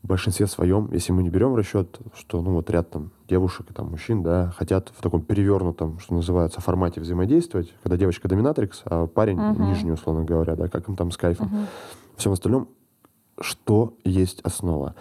в 0.02 0.08
большинстве 0.08 0.46
своем, 0.46 0.90
если 0.94 1.12
мы 1.14 1.24
не 1.24 1.30
берем 1.30 1.54
в 1.54 1.56
расчет, 1.56 2.00
что 2.16 2.42
ну 2.42 2.54
вот 2.54 2.70
ряд 2.70 2.92
там 2.92 3.12
девушек 3.28 3.72
и 3.72 3.74
там 3.74 3.90
мужчин, 3.90 4.22
да, 4.22 4.54
хотят 4.56 4.94
в 4.96 5.02
таком 5.02 5.24
перевернутом, 5.24 5.98
что 6.00 6.14
называется, 6.14 6.62
формате 6.62 7.02
взаимодействовать, 7.02 7.74
когда 7.82 7.98
девочка 7.98 8.28
доминатрикс, 8.28 8.84
а 8.86 9.08
парень 9.08 9.38
uh-huh. 9.38 9.60
нижний, 9.68 9.92
условно 9.92 10.24
говоря, 10.24 10.56
да, 10.56 10.68
как 10.68 10.88
им 10.88 10.96
там 10.96 11.10
с 11.10 11.18
кайфом. 11.18 11.48
Uh-huh. 11.48 11.66
Всем 12.18 12.32
остальном, 12.34 12.68
что 13.42 13.98
есть 14.04 14.42
основа? 14.42 14.94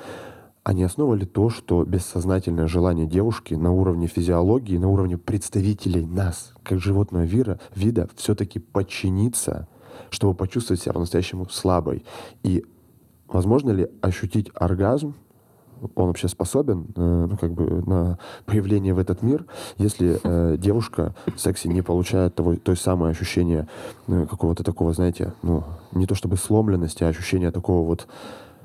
А 0.64 0.72
не 0.72 0.82
основа 0.82 1.14
ли 1.14 1.26
то, 1.26 1.50
что 1.50 1.84
бессознательное 1.84 2.66
желание 2.66 3.06
девушки 3.06 3.52
на 3.52 3.70
уровне 3.70 4.06
физиологии, 4.06 4.78
на 4.78 4.88
уровне 4.88 5.18
представителей 5.18 6.06
нас, 6.06 6.54
как 6.62 6.80
животного 6.80 7.22
вира, 7.22 7.60
вида, 7.74 8.08
все-таки 8.16 8.58
подчиниться, 8.58 9.68
чтобы 10.08 10.34
почувствовать 10.34 10.80
себя 10.80 10.94
по-настоящему 10.94 11.46
слабой? 11.50 12.06
И 12.42 12.64
возможно 13.28 13.72
ли 13.72 13.90
ощутить 14.00 14.50
оргазм, 14.54 15.14
он 15.96 16.06
вообще 16.06 16.28
способен 16.28 16.86
э, 16.96 17.26
ну, 17.30 17.36
как 17.36 17.52
бы 17.52 17.82
на 17.86 18.18
появление 18.46 18.94
в 18.94 18.98
этот 18.98 19.20
мир, 19.20 19.44
если 19.76 20.18
э, 20.22 20.56
девушка 20.56 21.14
в 21.26 21.38
сексе 21.38 21.68
не 21.68 21.82
получает 21.82 22.36
того, 22.36 22.56
той 22.56 22.78
самое 22.78 23.10
ощущение 23.10 23.68
э, 24.06 24.26
какого-то 24.30 24.64
такого, 24.64 24.94
знаете, 24.94 25.34
ну, 25.42 25.64
не 25.92 26.06
то 26.06 26.14
чтобы 26.14 26.38
сломленности, 26.38 27.04
а 27.04 27.08
ощущения 27.08 27.50
такого 27.50 27.86
вот 27.86 28.06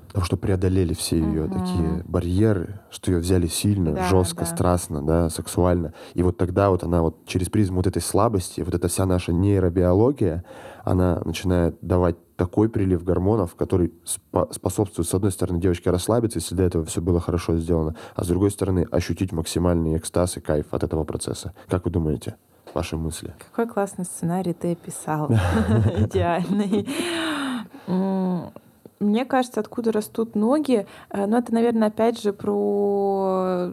Потому 0.09 0.25
что 0.25 0.37
преодолели 0.37 0.93
все 0.93 1.17
ее 1.17 1.45
угу. 1.45 1.53
такие 1.53 2.03
барьеры, 2.05 2.79
что 2.89 3.11
ее 3.11 3.19
взяли 3.19 3.45
сильно, 3.47 3.93
да, 3.93 4.07
жестко, 4.07 4.41
да. 4.41 4.45
страстно, 4.45 5.01
да, 5.01 5.29
сексуально. 5.29 5.93
И 6.15 6.23
вот 6.23 6.37
тогда 6.37 6.71
вот 6.71 6.83
она 6.83 7.03
вот 7.03 7.25
через 7.27 7.49
призму 7.49 7.77
вот 7.77 7.87
этой 7.87 8.01
слабости, 8.01 8.61
вот 8.61 8.73
эта 8.73 8.87
вся 8.87 9.05
наша 9.05 9.31
нейробиология, 9.31 10.43
она 10.83 11.21
начинает 11.23 11.77
давать 11.81 12.15
такой 12.35 12.69
прилив 12.69 13.03
гормонов, 13.03 13.53
который 13.55 13.93
спо- 14.03 14.51
способствует, 14.51 15.07
с 15.07 15.13
одной 15.13 15.31
стороны, 15.31 15.59
девочке 15.59 15.91
расслабиться, 15.91 16.39
если 16.39 16.55
до 16.55 16.63
этого 16.63 16.85
все 16.85 17.01
было 17.01 17.19
хорошо 17.19 17.57
сделано, 17.57 17.95
а 18.15 18.23
с 18.23 18.27
другой 18.27 18.49
стороны, 18.49 18.87
ощутить 18.89 19.31
максимальный 19.31 19.95
экстаз 19.95 20.37
и 20.37 20.39
кайф 20.39 20.73
от 20.73 20.83
этого 20.83 21.03
процесса. 21.03 21.53
Как 21.67 21.85
вы 21.85 21.91
думаете? 21.91 22.35
Ваши 22.73 22.97
мысли. 22.97 23.35
Какой 23.51 23.71
классный 23.71 24.05
сценарий 24.05 24.53
ты 24.53 24.71
описал. 24.71 25.29
Идеальный. 25.97 26.87
Мне 28.99 29.25
кажется, 29.25 29.59
откуда 29.61 29.91
растут 29.91 30.35
ноги, 30.35 30.85
э, 31.09 31.25
ну 31.25 31.37
это, 31.37 31.53
наверное, 31.53 31.87
опять 31.87 32.21
же 32.21 32.33
про 32.33 33.71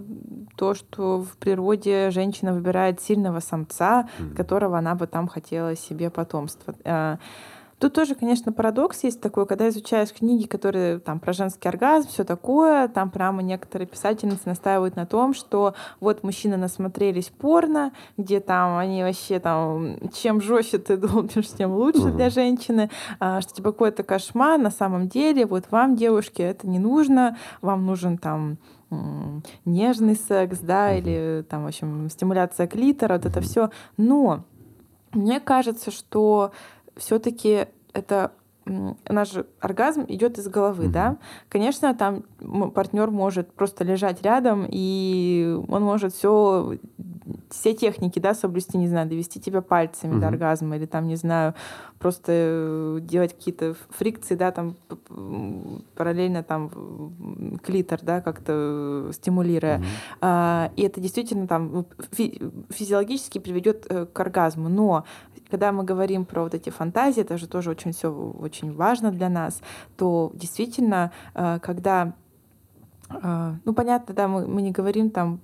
то, 0.57 0.75
что 0.75 1.21
в 1.21 1.37
природе 1.37 2.11
женщина 2.11 2.53
выбирает 2.53 3.01
сильного 3.01 3.41
самца, 3.41 4.09
mm. 4.19 4.35
которого 4.37 4.79
она 4.79 4.95
бы 4.95 5.07
там 5.07 5.27
хотела 5.29 5.75
себе 5.77 6.11
потомство. 6.11 6.75
Тут 7.87 7.93
тоже, 7.93 8.17
конечно, 8.17 8.51
парадокс 8.53 9.05
есть 9.05 9.21
такой, 9.21 9.47
когда 9.47 9.69
изучаешь 9.69 10.13
книги, 10.13 10.49
которые 10.49 10.99
там 10.99 11.21
про 11.21 11.33
женский 11.33 11.69
оргазм, 11.69 12.09
все 12.09 12.25
такое, 12.25 12.89
там 12.89 13.13
прямо 13.13 13.43
некоторые 13.43 13.87
писательницы 13.87 14.41
настаивают 14.47 14.97
на 14.97 15.07
том, 15.07 15.35
что 15.35 15.77
вот 16.01 16.25
мужчины 16.25 16.57
насмотрелись 16.57 17.29
порно, 17.29 17.93
где 18.17 18.41
там 18.41 18.77
они 18.77 19.05
вообще 19.05 19.39
там, 19.39 19.99
чем 20.13 20.41
жестче 20.41 20.79
ты 20.79 20.97
долбишь, 20.97 21.47
тем 21.47 21.75
лучше 21.75 22.09
угу. 22.09 22.17
для 22.17 22.29
женщины, 22.29 22.91
а, 23.21 23.41
что 23.41 23.55
типа 23.55 23.71
какой-то 23.71 24.03
кошмар, 24.03 24.59
на 24.59 24.73
самом 24.73 25.07
деле, 25.07 25.47
вот 25.47 25.67
вам, 25.71 25.95
девушки, 25.95 26.43
это 26.43 26.67
не 26.67 26.81
нужно, 26.81 27.37
вам 27.63 27.87
нужен 27.87 28.19
там 28.19 28.59
нежный 29.65 30.17
секс, 30.17 30.59
да, 30.59 30.89
угу. 30.89 30.99
или 30.99 31.45
там, 31.49 31.63
в 31.63 31.69
общем, 31.69 32.11
стимуляция 32.11 32.67
клитора, 32.67 33.13
вот 33.13 33.27
это 33.27 33.41
все. 33.41 33.71
Но 33.97 34.43
мне 35.13 35.39
кажется, 35.39 35.93
что 35.93 36.51
все-таки 36.97 37.69
это 37.97 38.33
наш 38.67 39.33
оргазм 39.61 40.05
идет 40.09 40.39
из 40.39 40.49
головы, 40.49 40.87
mm-hmm. 40.87 40.91
да. 40.91 41.17
Конечно, 41.49 41.95
там 41.95 42.25
партнер 42.73 43.11
может 43.11 43.53
просто 43.53 43.85
лежать 43.85 44.23
рядом, 44.23 44.67
и 44.69 45.57
он 45.69 45.83
может 45.85 46.13
все, 46.13 46.77
все 47.49 47.75
техники, 47.75 48.19
да, 48.19 48.35
соблюсти, 48.35 48.77
не 48.77 48.89
знаю, 48.89 49.09
довести 49.09 49.41
тебя 49.41 49.63
пальцами 49.63 50.15
mm-hmm. 50.15 50.21
до 50.21 50.27
оргазма, 50.27 50.77
или 50.77 50.87
там, 50.87 51.07
не 51.07 51.15
знаю, 51.15 51.55
просто 52.01 52.33
э, 52.33 52.99
делать 53.03 53.35
какие-то 53.35 53.77
фрикции, 53.91 54.35
да, 54.35 54.51
там 54.51 54.77
параллельно 55.95 56.43
там 56.43 57.59
клитор, 57.63 58.01
да, 58.03 58.21
как-то 58.21 59.11
стимулируя. 59.13 59.79
Mm-hmm. 59.79 60.19
А, 60.23 60.73
и 60.75 60.83
это 60.83 61.01
действительно 61.01 61.47
там 61.47 61.87
физиологически 62.11 63.39
приведет 63.39 63.87
э, 63.89 64.07
к 64.07 64.19
оргазму. 64.19 64.69
Но 64.69 65.05
когда 65.51 65.73
мы 65.73 65.85
говорим 65.85 66.25
про 66.25 66.43
вот 66.43 66.55
эти 66.55 66.71
фантазии, 66.71 67.23
это 67.23 67.39
же 67.39 67.47
тоже 67.47 67.71
очень 67.71 67.93
все 67.93 68.13
очень 68.13 68.75
важно 68.75 69.11
для 69.11 69.29
нас, 69.29 69.61
то 69.97 70.31
действительно, 70.35 71.13
э, 71.35 71.59
когда 71.63 72.15
э, 73.11 73.55
ну, 73.65 73.75
понятно, 73.75 74.15
да, 74.15 74.29
мы, 74.29 74.47
мы 74.47 74.63
не 74.63 74.71
говорим 74.73 75.11
там 75.11 75.41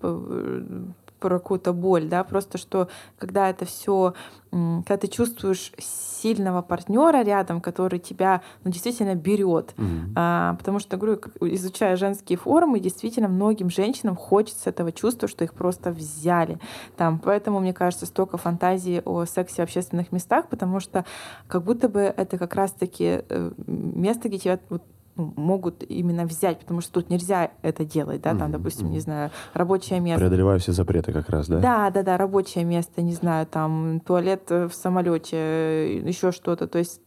про 1.22 1.38
какую-то 1.38 1.72
боль, 1.72 2.06
да, 2.06 2.24
просто 2.24 2.58
что 2.58 2.88
когда 3.16 3.48
это 3.48 3.64
все, 3.64 4.14
когда 4.50 4.96
ты 4.96 5.06
чувствуешь 5.06 5.72
сильного 5.78 6.62
партнера 6.62 7.22
рядом, 7.22 7.61
который 7.61 8.00
тебя, 8.00 8.42
ну, 8.64 8.72
действительно 8.72 9.14
берет, 9.14 9.72
mm-hmm. 9.76 10.12
а, 10.16 10.54
потому 10.54 10.80
что, 10.80 10.96
говорю, 10.96 11.20
изучая 11.40 11.96
женские 11.96 12.38
формы, 12.38 12.80
действительно 12.80 13.28
многим 13.28 13.70
женщинам 13.70 14.16
хочется 14.16 14.70
этого 14.70 14.90
чувства, 14.90 15.28
что 15.28 15.44
их 15.44 15.54
просто 15.54 15.92
взяли, 15.92 16.58
там, 16.96 17.20
поэтому 17.20 17.61
мне 17.61 17.72
кажется 17.72 18.06
столько 18.06 18.37
фантазий 18.37 19.00
о 19.04 19.24
сексе 19.24 19.62
в 19.62 19.64
общественных 19.64 20.11
местах, 20.11 20.48
потому 20.48 20.80
что 20.80 21.04
как 21.46 21.62
будто 21.62 21.88
бы 21.88 22.00
это 22.00 22.37
как 22.37 22.54
раз-таки 22.54 23.22
э, 23.28 23.52
место, 23.66 24.28
где 24.28 24.38
тебя 24.38 24.58
вот, 24.70 24.82
могут 25.16 25.83
именно 25.88 26.25
взять, 26.25 26.61
потому 26.61 26.81
что 26.81 26.94
тут 26.94 27.11
нельзя 27.11 27.51
это 27.62 27.85
делать, 27.85 28.22
да, 28.22 28.31
там, 28.31 28.51
Мгм, 28.51 28.53
допустим, 28.53 28.90
не 28.90 29.01
знаю, 29.01 29.31
рабочее 29.53 30.01
место. 30.01 30.20
Преодолеваю 30.20 30.59
все 30.61 30.72
запреты 30.72 31.12
как 31.12 31.29
раз, 31.29 31.48
да? 31.48 31.59
Да, 31.59 31.90
да, 31.90 32.03
да, 32.03 32.16
рабочее 32.16 32.64
место, 32.64 33.03
не 33.03 33.12
знаю, 33.12 33.46
там 33.46 34.01
туалет 34.01 34.51
э, 34.51 34.68
в 34.68 34.75
самолете, 34.75 35.98
еще 35.98 36.33
что-то. 36.33 36.66
То 36.66 36.79
есть 36.79 37.01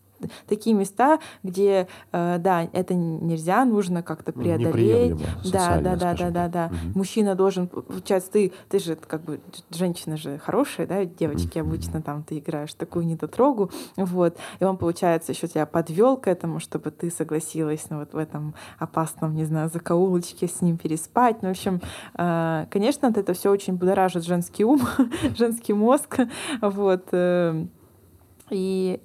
такие 0.47 0.75
места, 0.75 1.19
где, 1.43 1.87
э, 2.11 2.37
да, 2.39 2.67
это 2.73 2.93
нельзя, 2.93 3.65
нужно 3.65 4.03
как-то 4.03 4.31
Ну, 4.35 4.41
преодолеть. 4.41 5.17
Да, 5.43 5.79
да, 5.79 5.95
да, 5.95 6.13
да, 6.13 6.29
да, 6.29 6.47
да. 6.47 6.67
Мгм. 6.67 6.91
Мужчина 6.95 7.35
должен, 7.35 7.67
получается, 7.67 8.31
ты, 8.31 8.51
ты 8.69 8.79
же 8.79 8.95
как 8.95 9.21
бы 9.23 9.39
женщина 9.69 10.17
же 10.17 10.37
хорошая, 10.37 10.87
да, 10.87 11.05
девочки 11.05 11.59
Мгм. 11.59 11.67
обычно 11.67 12.01
там 12.01 12.23
ты 12.23 12.39
играешь 12.39 12.73
такую 12.73 13.05
недотрогу, 13.05 13.71
вот, 13.97 14.37
и 14.59 14.63
он, 14.63 14.77
получается, 14.77 15.31
еще 15.31 15.47
тебя 15.47 15.65
подвел 15.65 16.17
к 16.17 16.27
этому, 16.27 16.59
чтобы 16.59 16.91
ты 16.91 17.09
согласилась, 17.11 17.85
ну, 17.89 17.99
вот 17.99 18.13
в 18.13 18.17
этом 18.17 18.55
опасном, 18.79 19.35
не 19.35 19.45
знаю, 19.45 19.69
закоулочке 19.69 20.47
с 20.47 20.61
ним 20.61 20.77
переспать. 20.77 21.41
Ну, 21.41 21.49
в 21.49 21.51
общем, 21.51 21.81
э, 22.17 22.65
конечно, 22.69 23.07
это 23.07 23.33
все 23.33 23.49
очень 23.51 23.75
будоражит 23.75 24.23
женский 24.25 24.63
ум, 24.65 24.81
женский 25.37 25.73
мозг, 25.73 26.19
вот. 26.61 27.05
Э, 28.49 28.55
И 28.55 28.99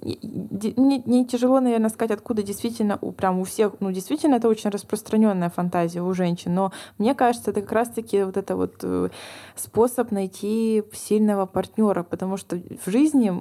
мне, 0.77 1.01
мне 1.05 1.25
тяжело, 1.25 1.59
наверное, 1.59 1.89
сказать, 1.89 2.11
откуда 2.11 2.43
действительно 2.43 2.97
у, 3.01 3.11
прям 3.11 3.39
у 3.39 3.43
всех, 3.43 3.73
ну, 3.79 3.91
действительно, 3.91 4.35
это 4.35 4.47
очень 4.47 4.69
распространенная 4.69 5.49
фантазия 5.49 6.01
у 6.01 6.13
женщин, 6.13 6.53
но 6.53 6.71
мне 6.97 7.15
кажется, 7.15 7.51
это 7.51 7.61
как 7.61 7.71
раз-таки 7.71 8.23
вот 8.23 8.37
это 8.37 8.55
вот 8.55 8.75
э, 8.83 9.09
способ 9.55 10.11
найти 10.11 10.83
сильного 10.93 11.45
партнера, 11.45 12.03
потому 12.03 12.37
что 12.37 12.61
в 12.85 12.89
жизни, 12.89 13.31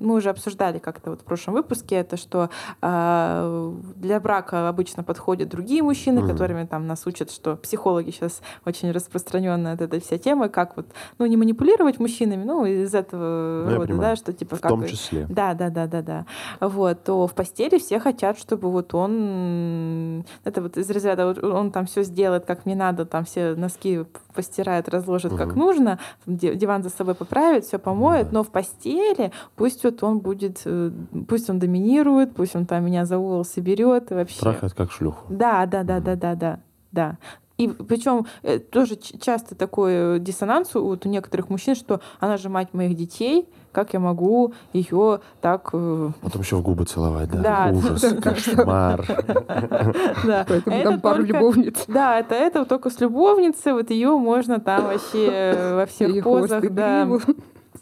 мы 0.00 0.14
уже 0.14 0.30
обсуждали 0.30 0.78
как-то 0.78 1.10
вот 1.10 1.20
в 1.20 1.24
прошлом 1.24 1.54
выпуске 1.54 1.96
это, 1.96 2.16
что 2.16 2.50
а, 2.80 3.72
для 3.96 4.20
брака 4.20 4.68
обычно 4.68 5.02
подходят 5.02 5.48
другие 5.48 5.82
мужчины, 5.82 6.20
Мгм. 6.20 6.28
которыми 6.30 6.64
там 6.66 6.86
нас 6.86 7.06
учат, 7.06 7.30
что 7.30 7.56
психологи 7.56 8.10
сейчас 8.10 8.40
очень 8.64 8.90
распространенная 8.90 9.74
эта 9.74 10.00
вся 10.00 10.18
тема, 10.18 10.48
как 10.48 10.76
вот, 10.76 10.86
ну, 11.18 11.26
не 11.26 11.36
манипулировать 11.36 11.98
мужчинами, 11.98 12.44
ну, 12.44 12.64
из 12.64 12.94
этого 12.94 13.64
Ну, 13.68 13.76
рода, 13.76 13.94
да, 13.96 14.16
что 14.16 14.32
типа 14.32 14.56
В 14.56 14.60
как 14.60 14.70
числе. 14.96 15.26
да, 15.28 15.54
да, 15.54 15.70
да, 15.70 15.86
да, 15.86 16.02
да. 16.02 16.26
Вот, 16.60 17.04
то 17.04 17.26
в 17.26 17.34
постели 17.34 17.78
все 17.78 17.98
хотят, 18.00 18.38
чтобы 18.38 18.70
вот 18.70 18.94
он, 18.94 20.24
это 20.44 20.62
вот 20.62 20.76
из 20.76 20.90
разряда, 20.90 21.26
вот 21.26 21.42
он 21.42 21.70
там 21.70 21.86
все 21.86 22.02
сделает, 22.02 22.44
как 22.44 22.66
мне 22.66 22.74
надо, 22.74 23.04
там 23.06 23.24
все 23.24 23.54
носки 23.54 24.04
постирает, 24.34 24.88
разложит, 24.88 25.34
как 25.34 25.48
Мгм. 25.48 25.58
нужно, 25.58 25.98
ди- 26.26 26.54
диван 26.54 26.82
за 26.82 26.90
собой 26.90 27.14
поправит, 27.14 27.64
все 27.64 27.78
помоет, 27.78 28.26
Да. 28.30 28.32
но 28.38 28.42
в 28.42 28.48
постели 28.48 29.30
пусть 29.56 29.84
вот 29.84 30.02
он 30.02 30.18
будет, 30.18 30.62
э, 30.64 30.90
пусть 31.28 31.48
он 31.50 31.58
доминирует, 31.58 32.34
пусть 32.34 32.56
он 32.56 32.66
там 32.66 32.84
меня 32.84 33.04
за 33.06 33.18
волосы 33.18 33.60
берет 33.60 34.10
и 34.10 34.14
вообще. 34.14 34.40
Трахает 34.40 34.74
как 34.74 34.90
шлюху. 34.92 35.26
Да, 35.32 35.66
да, 35.66 35.82
да, 35.84 36.00
да, 36.00 36.16
да, 36.16 36.34
да, 36.34 36.58
да. 36.92 37.18
И 37.56 37.68
причем 37.68 38.26
тоже 38.72 38.96
ч- 38.96 39.16
часто 39.20 39.54
такой 39.54 39.92
э, 40.16 40.18
диссонанс 40.18 40.74
вот 40.74 41.06
у 41.06 41.08
некоторых 41.08 41.50
мужчин, 41.50 41.76
что 41.76 42.00
она 42.18 42.36
же 42.36 42.48
мать 42.48 42.74
моих 42.74 42.96
детей, 42.96 43.48
как 43.74 43.92
я 43.92 44.00
могу 44.00 44.54
ее 44.72 45.20
так... 45.40 45.70
э, 45.72 46.10
Потом 46.22 46.40
еще 46.42 46.56
в 46.56 46.62
губы 46.62 46.84
целовать, 46.84 47.28
да? 47.30 47.38
Да, 47.40 47.70
Ужас, 47.76 48.00
да, 48.00 48.10
да. 48.14 48.20
кошмар. 48.30 49.04
да. 50.24 50.44
Поэтому 50.48 50.80
А 50.80 50.82
там 50.84 51.00
пару 51.00 51.16
только- 51.24 51.32
любовниц. 51.38 51.84
Да, 51.88 52.18
это, 52.18 52.34
это 52.34 52.64
только 52.64 52.88
с 52.90 53.00
любовницей, 53.00 53.72
вот 53.72 53.90
ее 53.90 54.16
можно 54.16 54.60
там 54.60 54.84
вообще 54.84 55.28
э, 55.30 55.74
во 55.76 55.86
всех 55.92 56.22
позах, 56.24 56.70
да. 56.72 57.06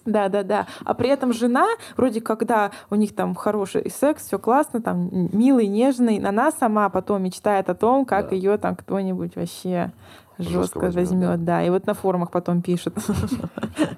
Да, 0.04 0.28
да, 0.28 0.42
да. 0.42 0.66
А 0.84 0.94
при 0.94 1.10
этом 1.10 1.32
жена, 1.32 1.66
вроде 1.96 2.20
когда 2.20 2.72
у 2.90 2.96
них 2.96 3.14
там 3.14 3.36
хороший 3.36 3.88
секс, 3.88 4.26
все 4.26 4.38
классно, 4.38 4.82
там 4.82 5.08
милый, 5.32 5.68
нежный, 5.68 6.18
она 6.18 6.50
сама 6.50 6.88
потом 6.88 7.22
мечтает 7.22 7.68
о 7.70 7.74
том, 7.74 8.04
как 8.04 8.30
Да. 8.30 8.34
ее 8.34 8.56
там 8.58 8.74
кто-нибудь 8.74 9.36
вообще 9.36 9.92
Жестко 10.38 10.60
жестко 10.60 10.78
возьмет, 10.86 10.96
возьмет, 11.28 11.44
да. 11.44 11.62
И 11.62 11.70
вот 11.70 11.86
на 11.86 11.94
форумах 11.94 12.30
потом 12.32 12.62
пишет. 12.62 12.94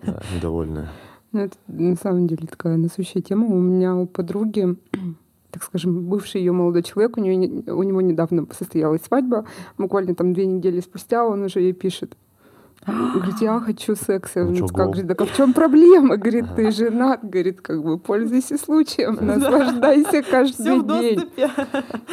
Да, 0.03 0.21
недовольная. 0.35 0.89
Ну, 1.35 1.41
это 1.43 1.57
на 1.69 1.97
самом 1.97 2.27
деле 2.27 2.47
такая 2.47 2.77
насущая 2.77 3.21
тема. 3.23 3.47
У 3.47 3.59
меня 3.59 3.97
у 3.97 4.07
подруги, 4.07 4.77
так 5.51 5.63
скажем, 5.63 6.05
бывший 6.05 6.41
ее 6.41 6.53
молодой 6.53 6.83
человек, 6.83 7.17
у, 7.19 7.21
нее, 7.21 7.37
не- 7.37 7.71
у 7.71 7.83
него 7.83 8.01
недавно 8.01 8.47
состоялась 8.57 9.03
свадьба. 9.03 9.45
Буквально 9.77 10.15
там 10.15 10.33
две 10.33 10.47
недели 10.47 10.81
спустя 10.81 11.27
он 11.27 11.43
уже 11.43 11.61
ей 11.61 11.73
пишет. 11.73 12.17
Говорит, 12.87 13.37
я 13.41 13.59
хочу 13.61 13.97
секса. 13.97 14.43
Ну 14.45 14.49
Он 14.51 14.55
чё, 14.57 14.67
как 14.69 14.87
гол? 14.87 14.95
же, 14.95 15.03
так 15.05 15.21
а 15.21 15.25
в 15.25 15.33
чем 15.37 15.53
проблема? 15.55 16.17
Говорит, 16.17 16.45
ты 16.57 16.71
женат, 16.71 17.21
говорит, 17.23 17.61
как 17.63 17.83
бы 17.83 17.99
пользуйся 17.99 18.57
случаем, 18.59 19.17
наслаждайся 19.21 20.23
каждый 20.23 20.83
день. 20.83 21.21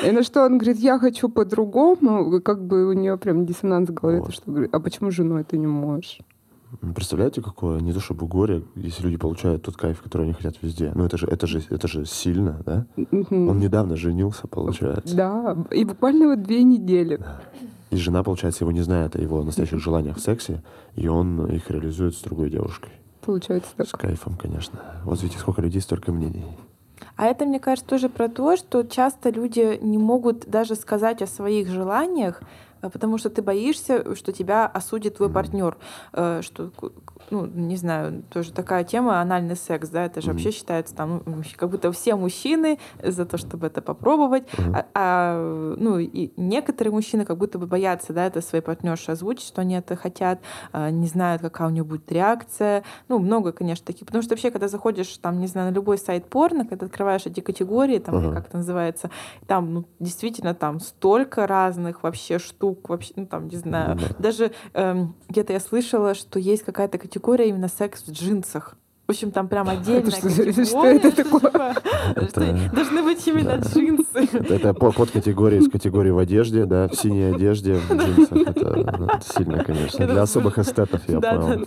И 0.07 0.11
на 0.11 0.23
что 0.23 0.45
он 0.45 0.57
говорит, 0.57 0.77
я 0.77 0.97
хочу 0.97 1.29
по-другому, 1.29 2.41
как 2.41 2.63
бы 2.65 2.87
у 2.87 2.93
нее 2.93 3.17
прям 3.17 3.45
диссонанс 3.45 3.89
в 3.89 3.93
голове, 3.93 4.19
Вот. 4.19 4.27
то, 4.27 4.31
что 4.33 4.49
говорит, 4.49 4.73
а 4.73 4.79
почему 4.79 5.11
женой 5.11 5.43
ты 5.43 5.57
не 5.57 5.67
можешь? 5.67 6.19
Ну, 6.81 6.93
Представляете, 6.93 7.41
какое 7.41 7.79
не 7.81 7.91
то 7.91 7.99
чтобы 7.99 8.27
горе, 8.27 8.63
если 8.75 9.03
люди 9.03 9.17
получают 9.17 9.63
тот 9.63 9.75
кайф, 9.75 10.01
который 10.01 10.23
они 10.23 10.33
хотят 10.33 10.55
везде. 10.61 10.91
Ну 10.95 11.03
это 11.03 11.17
же, 11.17 11.27
это 11.27 11.47
же, 11.47 11.61
это 11.69 11.87
же 11.87 12.05
сильно, 12.05 12.61
да? 12.65 12.85
Мгм. 12.95 13.49
Он 13.49 13.59
недавно 13.59 13.97
женился, 13.97 14.47
получается. 14.47 15.15
Да, 15.15 15.57
и 15.71 15.83
буквально 15.83 16.29
вот 16.29 16.43
две 16.43 16.63
недели. 16.63 17.19
И 17.89 17.97
жена, 17.97 18.23
получается, 18.23 18.63
его 18.63 18.71
не 18.71 18.81
знает 18.81 19.15
о 19.17 19.21
его 19.21 19.43
настоящих 19.43 19.79
желаниях 19.79 20.17
в 20.17 20.21
сексе, 20.21 20.63
и 20.95 21.07
он 21.07 21.45
их 21.47 21.69
реализует 21.69 22.15
с 22.15 22.21
другой 22.21 22.49
девушкой. 22.49 22.91
Получается 23.21 23.71
так. 23.75 23.87
С 23.87 23.91
кайфом, 23.91 24.37
конечно. 24.37 24.79
Вот 25.03 25.21
видите, 25.21 25.39
сколько 25.39 25.61
людей, 25.61 25.81
столько 25.81 26.11
мнений. 26.11 26.45
А 27.17 27.25
это, 27.25 27.45
мне 27.45 27.59
кажется, 27.59 27.89
тоже 27.89 28.09
про 28.09 28.29
то, 28.29 28.55
что 28.55 28.83
часто 28.83 29.29
люди 29.29 29.77
не 29.81 29.97
могут 29.97 30.49
даже 30.49 30.75
сказать 30.75 31.21
о 31.21 31.27
своих 31.27 31.67
желаниях, 31.67 32.41
потому 32.89 33.17
что 33.17 33.29
ты 33.29 33.41
боишься, 33.41 34.15
что 34.15 34.31
тебя 34.31 34.65
осудит 34.65 35.17
твой 35.17 35.29
партнер. 35.29 35.77
Э, 36.13 36.41
Что, 36.41 36.71
ну, 37.31 37.45
не 37.45 37.77
знаю, 37.77 38.23
тоже 38.29 38.51
такая 38.51 38.83
тема, 38.83 39.21
анальный 39.21 39.55
секс, 39.55 39.89
да, 39.89 40.05
это 40.05 40.21
же 40.21 40.27
Мгм. 40.27 40.35
вообще 40.37 40.51
считается 40.51 40.93
там, 40.95 41.23
ну, 41.25 41.41
как 41.55 41.69
будто 41.69 41.91
все 41.91 42.15
мужчины 42.15 42.77
за 43.01 43.25
то, 43.25 43.37
чтобы 43.37 43.67
это 43.67 43.81
попробовать, 43.81 44.43
Мгм. 44.57 44.75
а, 44.75 44.85
а, 44.93 45.75
ну, 45.77 45.97
и 45.97 46.31
некоторые 46.37 46.91
мужчины 46.93 47.25
как 47.25 47.37
будто 47.37 47.57
бы 47.57 47.65
боятся, 47.67 48.13
да, 48.13 48.25
это 48.25 48.41
своей 48.41 48.63
партнерше 48.63 49.13
озвучить, 49.13 49.47
что 49.47 49.61
они 49.61 49.75
это 49.75 49.95
хотят, 49.95 50.39
а, 50.73 50.91
не 50.91 51.07
знают, 51.07 51.41
какая 51.41 51.67
у 51.69 51.71
нее 51.71 51.83
будет 51.83 52.11
реакция. 52.11 52.83
Ну, 53.07 53.19
много, 53.19 53.53
конечно, 53.53 53.85
таких. 53.85 54.05
Потому 54.05 54.21
что 54.21 54.31
вообще, 54.31 54.51
когда 54.51 54.67
заходишь, 54.67 55.17
там, 55.17 55.39
не 55.39 55.47
знаю, 55.47 55.71
на 55.71 55.73
любой 55.73 55.97
сайт 55.97 56.25
порно, 56.25 56.65
когда 56.65 56.85
открываешь 56.85 57.25
эти 57.25 57.39
категории, 57.39 57.99
там, 57.99 58.15
Ага. 58.15 58.33
как 58.33 58.47
это 58.47 58.57
называется, 58.57 59.09
там, 59.47 59.73
ну, 59.73 59.85
действительно, 59.99 60.53
там 60.53 60.79
столько 60.81 61.47
разных 61.47 62.03
вообще 62.03 62.39
штук, 62.39 62.89
вообще, 62.89 63.13
ну, 63.15 63.25
там, 63.25 63.47
не 63.47 63.55
знаю. 63.55 63.95
Да. 63.95 64.07
Даже 64.19 64.51
эм, 64.73 65.15
где-то 65.29 65.53
я 65.53 65.59
слышала, 65.61 66.13
что 66.13 66.37
есть 66.37 66.63
какая-то 66.63 66.97
категория 66.97 67.20
именно 67.47 67.67
секс 67.67 68.03
в 68.03 68.11
джинсах. 68.11 68.75
В 69.11 69.13
общем, 69.13 69.31
там 69.31 69.49
прям 69.49 69.67
отдельная 69.67 70.09
что 70.09 70.29
что 70.29 70.85
это 70.85 71.11
что, 71.11 71.23
такое? 71.23 71.49
типа, 71.51 72.55
должны 72.73 73.03
быть 73.03 73.27
именно 73.27 73.57
Да. 73.57 73.67
джинсы. 73.69 74.29
Это, 74.39 74.53
это 74.53 74.73
по- 74.73 74.93
подкатегория 74.93 75.57
из 75.57 75.69
категории 75.69 76.11
в 76.11 76.17
одежде, 76.17 76.63
да, 76.63 76.87
в 76.87 76.95
синей 76.95 77.35
одежде, 77.35 77.73
в 77.73 77.91
джинсах. 77.93 78.37
Это, 78.47 78.95
ну, 78.97 79.05
это 79.07 79.21
сильно, 79.37 79.63
конечно. 79.65 80.07
Для 80.07 80.21
особых 80.21 80.57
эстетов, 80.59 81.01
я 81.09 81.19
понял. 81.19 81.65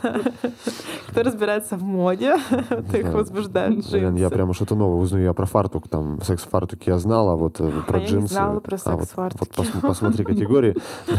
Кто 1.08 1.22
разбирается 1.22 1.76
в 1.76 1.82
моде, 1.82 2.36
то 2.50 2.96
их 2.96 3.04
Да. 3.04 3.18
возбуждают 3.18 3.90
Блин, 3.90 4.14
я 4.14 4.20
джинсы. 4.22 4.34
прямо 4.34 4.54
что-то 4.54 4.74
новое 4.74 5.02
узнаю. 5.02 5.24
Я 5.24 5.34
про 5.34 5.44
фартук, 5.44 5.86
там, 5.90 6.22
секс-фартуки 6.22 6.88
я 6.88 6.98
знал, 6.98 7.28
а 7.28 7.36
вот 7.36 7.60
э, 7.60 7.70
про 7.86 7.98
я 7.98 8.04
не 8.06 8.10
джинсы... 8.10 8.32
знала 8.34 8.60
про 8.60 8.78
а, 8.86 8.90
вот- 8.92 9.00
секс-фартуки. 9.02 9.50
Вот, 9.58 9.66
пос- 9.66 9.80
посмотри 9.82 10.24
категории. 10.24 10.74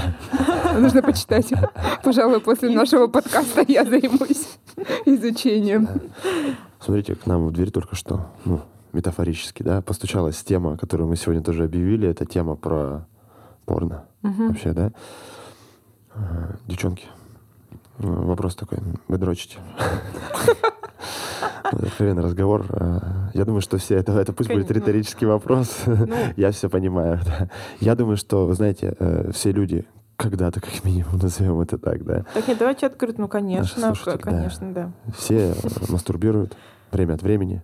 Нужно 0.79 1.03
почитать. 1.03 1.53
Пожалуй, 2.03 2.39
после 2.41 2.71
нашего 2.71 3.05
подкаста 3.05 3.63
я 3.67 3.85
займусь 3.85 4.47
изучением. 5.05 5.87
Смотрите, 6.79 7.15
к 7.15 7.25
нам 7.25 7.47
в 7.47 7.51
дверь 7.51 7.71
только 7.71 7.95
что, 7.95 8.27
ну, 8.45 8.61
метафорически, 8.93 9.63
да, 9.63 9.81
постучалась 9.81 10.41
тема, 10.43 10.77
которую 10.77 11.09
мы 11.09 11.15
сегодня 11.15 11.41
тоже 11.43 11.63
объявили. 11.65 12.07
Это 12.07 12.25
тема 12.25 12.55
про 12.55 13.05
порно. 13.65 14.05
Мгм. 14.21 14.47
Вообще, 14.49 14.73
да? 14.73 14.91
А, 16.13 16.55
Девчонки, 16.67 17.05
э, 17.99 18.07
вопрос 18.07 18.55
такой. 18.55 18.77
Вы 19.07 19.17
дрочите? 19.17 19.57
Откровенный 21.63 22.23
разговор. 22.23 22.65
А, 22.69 23.29
Я 23.33 23.43
думаю, 23.45 23.61
что 23.61 23.77
все 23.77 23.95
это, 23.95 24.13
это 24.13 24.31
пусть 24.33 24.51
будет 24.51 24.69
риторический 24.71 25.25
вопрос. 25.25 25.81
Ну. 25.85 26.07
Я 26.37 26.51
все 26.51 26.69
понимаю. 26.69 27.19
да. 27.25 27.49
Я 27.79 27.95
думаю, 27.95 28.17
что, 28.17 28.45
вы 28.45 28.53
знаете, 28.53 28.95
э, 28.99 29.31
все 29.33 29.51
люди 29.51 29.85
когда-то, 30.17 30.61
как 30.61 30.83
минимум, 30.83 31.17
назовем 31.21 31.59
это 31.61 31.77
так, 31.77 32.03
да, 32.05 32.23
Так 32.33 32.47
нет, 32.47 32.57
давайте 32.57 32.87
открыть. 32.87 33.17
Ну, 33.17 33.27
конечно, 33.27 33.93
конечно, 34.21 34.73
да. 34.73 34.91
все 35.17 35.51
э, 35.51 35.53
мастурбируют 35.89 36.55
время 36.91 37.13
от 37.15 37.21
времени. 37.23 37.63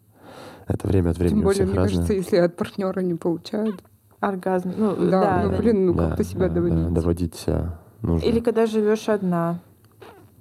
Это 0.67 0.87
время 0.87 1.09
от 1.09 1.17
времени 1.17 1.35
Тем 1.35 1.39
у 1.39 1.43
более, 1.43 1.63
всех 1.65 1.67
мне 1.69 1.77
разное. 1.79 1.97
кажется, 1.97 2.13
если 2.13 2.37
от 2.37 2.55
партнера 2.55 2.99
не 3.01 3.15
получают. 3.15 3.83
Оргазм. 4.19 4.73
Ну, 4.77 4.95
Да, 4.95 5.09
да, 5.21 5.41
ну 5.43 5.49
да. 5.51 5.57
блин, 5.57 5.85
ну 5.87 5.93
Да, 5.93 6.09
как-то 6.09 6.23
себя 6.23 6.47
да, 6.47 6.53
доводить. 6.55 6.83
да, 6.83 6.89
доводить 7.01 7.35
себя 7.35 7.79
нужно. 8.01 8.25
Или 8.25 8.39
когда 8.39 8.65
живешь 8.67 9.09
одна, 9.09 9.59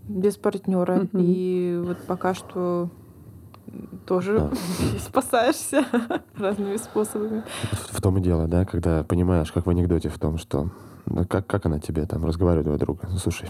без 0.07 0.37
партнера. 0.37 0.97
Мгм. 0.97 1.09
И 1.15 1.83
вот 1.85 1.99
пока 2.07 2.35
что 2.35 2.91
тоже 4.07 4.39
Да. 4.39 4.51
спасаешься 5.01 5.85
разными 6.37 6.77
способами. 6.77 7.43
В, 7.73 7.97
в 7.97 8.03
том 8.03 8.19
и 8.19 8.21
дело, 8.21 8.47
да, 8.47 8.65
когда 8.67 9.03
понимаешь, 9.05 9.51
как 9.51 9.65
в 9.67 9.71
анекдоте, 9.71 10.11
в 10.11 10.19
том, 10.19 10.37
что 10.39 10.71
ну, 11.07 11.27
как, 11.27 11.47
как 11.47 11.67
она 11.67 11.79
тебе 11.79 12.07
там 12.07 12.25
разговаривает, 12.25 12.67
твоя 12.67 12.79
друга? 12.79 13.09
Ну, 13.11 13.19
слушай, 13.19 13.49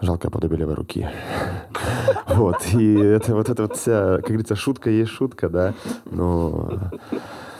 жалкое 0.00 0.30
подобие 0.30 0.58
левой 0.58 0.74
руки. 0.74 1.08
Вот, 2.28 2.58
и 2.74 2.94
это 2.94 3.34
вот 3.34 3.48
эта 3.48 3.62
вот 3.62 3.76
вся, 3.76 4.16
как 4.18 4.26
говорится, 4.26 4.54
шутка 4.54 4.90
есть 4.90 5.10
шутка, 5.10 5.48
да, 5.48 5.74
но 6.10 6.90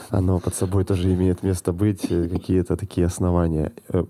оно 0.09 0.39
под 0.39 0.55
собой 0.55 0.85
тоже 0.85 1.13
имеет 1.13 1.43
место 1.43 1.73
быть, 1.73 2.09
э, 2.09 2.29
какие-то 2.29 2.77
такие 2.77 3.07
основания. 3.07 3.73
Э, 3.89 4.05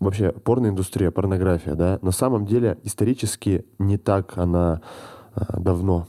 Вообще, 0.00 0.32
порноиндустрия, 0.32 1.10
порнография, 1.10 1.74
да, 1.74 1.98
на 2.00 2.10
самом 2.10 2.46
деле 2.46 2.78
исторически 2.84 3.66
не 3.78 3.98
так 3.98 4.38
она 4.38 4.80
а, 5.34 5.60
давно 5.60 6.06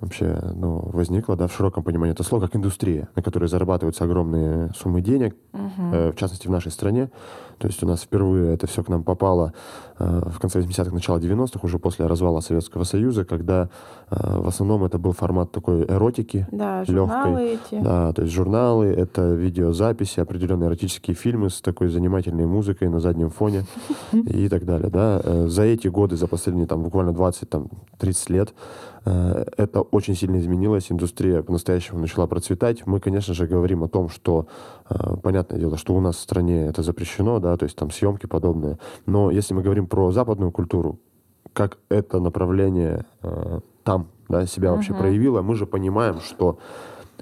вообще 0.00 0.40
ну, 0.54 0.78
возникла, 0.78 1.36
да, 1.36 1.46
в 1.46 1.52
широком 1.52 1.82
понимании 1.82 2.12
это 2.12 2.22
слово, 2.22 2.46
как 2.46 2.56
индустрия, 2.56 3.08
на 3.14 3.22
которой 3.22 3.48
зарабатываются 3.48 4.04
огромные 4.04 4.70
суммы 4.74 5.02
денег, 5.02 5.36
э, 5.52 6.12
в 6.12 6.16
частности, 6.16 6.48
в 6.48 6.50
нашей 6.50 6.72
стране. 6.72 7.10
То 7.58 7.66
есть 7.68 7.82
у 7.82 7.86
нас 7.86 8.02
впервые 8.02 8.54
это 8.54 8.66
все 8.66 8.82
к 8.82 8.88
нам 8.88 9.02
попало 9.04 9.52
э, 9.98 10.22
в 10.30 10.38
конце 10.40 10.60
80-х, 10.60 10.90
начало 10.92 11.18
90-х, 11.18 11.60
уже 11.62 11.78
после 11.78 12.06
развала 12.06 12.40
Советского 12.40 12.84
Союза, 12.84 13.24
когда 13.24 13.68
э, 14.10 14.38
в 14.40 14.46
основном 14.48 14.84
это 14.84 14.98
был 14.98 15.12
формат 15.12 15.52
такой 15.52 15.84
эротики, 15.84 16.46
Да, 16.50 16.80
легкой. 16.80 16.94
журналы 16.94 17.42
эти. 17.54 17.80
Да, 17.82 18.12
то 18.12 18.22
есть 18.22 18.34
журналы, 18.34 18.86
это 18.86 19.32
видеозаписи, 19.34 20.20
определенные 20.20 20.68
эротические 20.68 21.14
фильмы 21.14 21.48
с 21.50 21.60
такой 21.60 21.88
занимательной 21.88 22.46
музыкой 22.46 22.88
на 22.88 23.00
заднем 23.00 23.30
фоне 23.30 23.64
и 24.12 24.48
так 24.48 24.64
далее. 24.64 24.90
Да. 24.90 25.20
Э, 25.22 25.46
За 25.48 25.62
эти 25.62 25.88
годы, 25.88 26.16
за 26.16 26.26
последние 26.26 26.66
там, 26.66 26.82
буквально 26.82 27.10
20-30 27.10 28.32
лет, 28.32 28.54
это 29.04 29.82
очень 29.82 30.14
сильно 30.14 30.38
изменилось, 30.38 30.90
индустрия 30.90 31.42
по-настоящему 31.42 32.00
начала 32.00 32.26
процветать. 32.26 32.86
Мы, 32.86 33.00
конечно 33.00 33.34
же, 33.34 33.46
говорим 33.46 33.84
о 33.84 33.88
том, 33.88 34.08
что, 34.08 34.46
э, 34.88 35.16
понятное 35.22 35.58
дело, 35.58 35.76
что 35.76 35.94
у 35.94 36.00
нас 36.00 36.16
в 36.16 36.20
стране 36.20 36.66
это 36.66 36.82
запрещено, 36.82 37.38
да, 37.38 37.56
то 37.56 37.64
есть 37.64 37.76
там 37.76 37.90
съемки 37.90 38.26
подобные. 38.26 38.78
Но 39.06 39.30
если 39.30 39.52
мы 39.54 39.62
говорим 39.62 39.86
про 39.86 40.10
западную 40.10 40.52
культуру, 40.52 40.98
как 41.52 41.78
это 41.88 42.18
направление 42.18 43.04
э, 43.22 43.60
там 43.82 44.08
да, 44.28 44.46
себя 44.46 44.72
вообще 44.72 44.92
Мгм. 44.92 45.00
проявило, 45.00 45.42
мы 45.42 45.54
же 45.54 45.66
понимаем, 45.66 46.20
что 46.20 46.58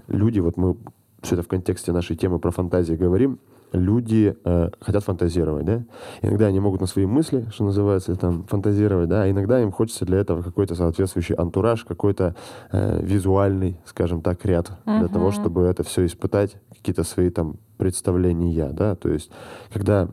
люди, 0.06 0.40
вот 0.40 0.56
мы 0.56 0.76
все 1.22 1.34
это 1.34 1.42
в 1.42 1.48
контексте 1.48 1.92
нашей 1.92 2.16
темы 2.16 2.38
про 2.38 2.50
фантазии 2.50 2.94
говорим, 2.94 3.38
люди 3.72 4.36
э, 4.44 4.70
хотят 4.80 5.04
фантазировать, 5.04 5.64
да? 5.64 5.84
Иногда 6.22 6.46
они 6.46 6.60
могут 6.60 6.80
на 6.80 6.86
свои 6.86 7.06
мысли, 7.06 7.46
что 7.52 7.64
называется, 7.64 8.14
там, 8.16 8.44
фантазировать, 8.44 9.08
да, 9.08 9.22
а 9.22 9.30
иногда 9.30 9.60
им 9.60 9.72
хочется 9.72 10.04
для 10.04 10.18
этого 10.18 10.42
какой-то 10.42 10.74
соответствующий 10.74 11.34
антураж, 11.34 11.84
какой-то 11.84 12.34
э, 12.70 13.00
визуальный, 13.02 13.80
скажем 13.84 14.22
так, 14.22 14.44
ряд 14.44 14.72
для 14.84 15.04
Мгм. 15.04 15.08
того, 15.08 15.30
чтобы 15.32 15.62
это 15.62 15.82
все 15.82 16.04
испытать, 16.06 16.56
какие-то 16.70 17.04
свои 17.04 17.30
там 17.30 17.56
представления, 17.78 18.70
да, 18.72 18.94
то 18.94 19.08
есть 19.08 19.30
когда 19.72 20.08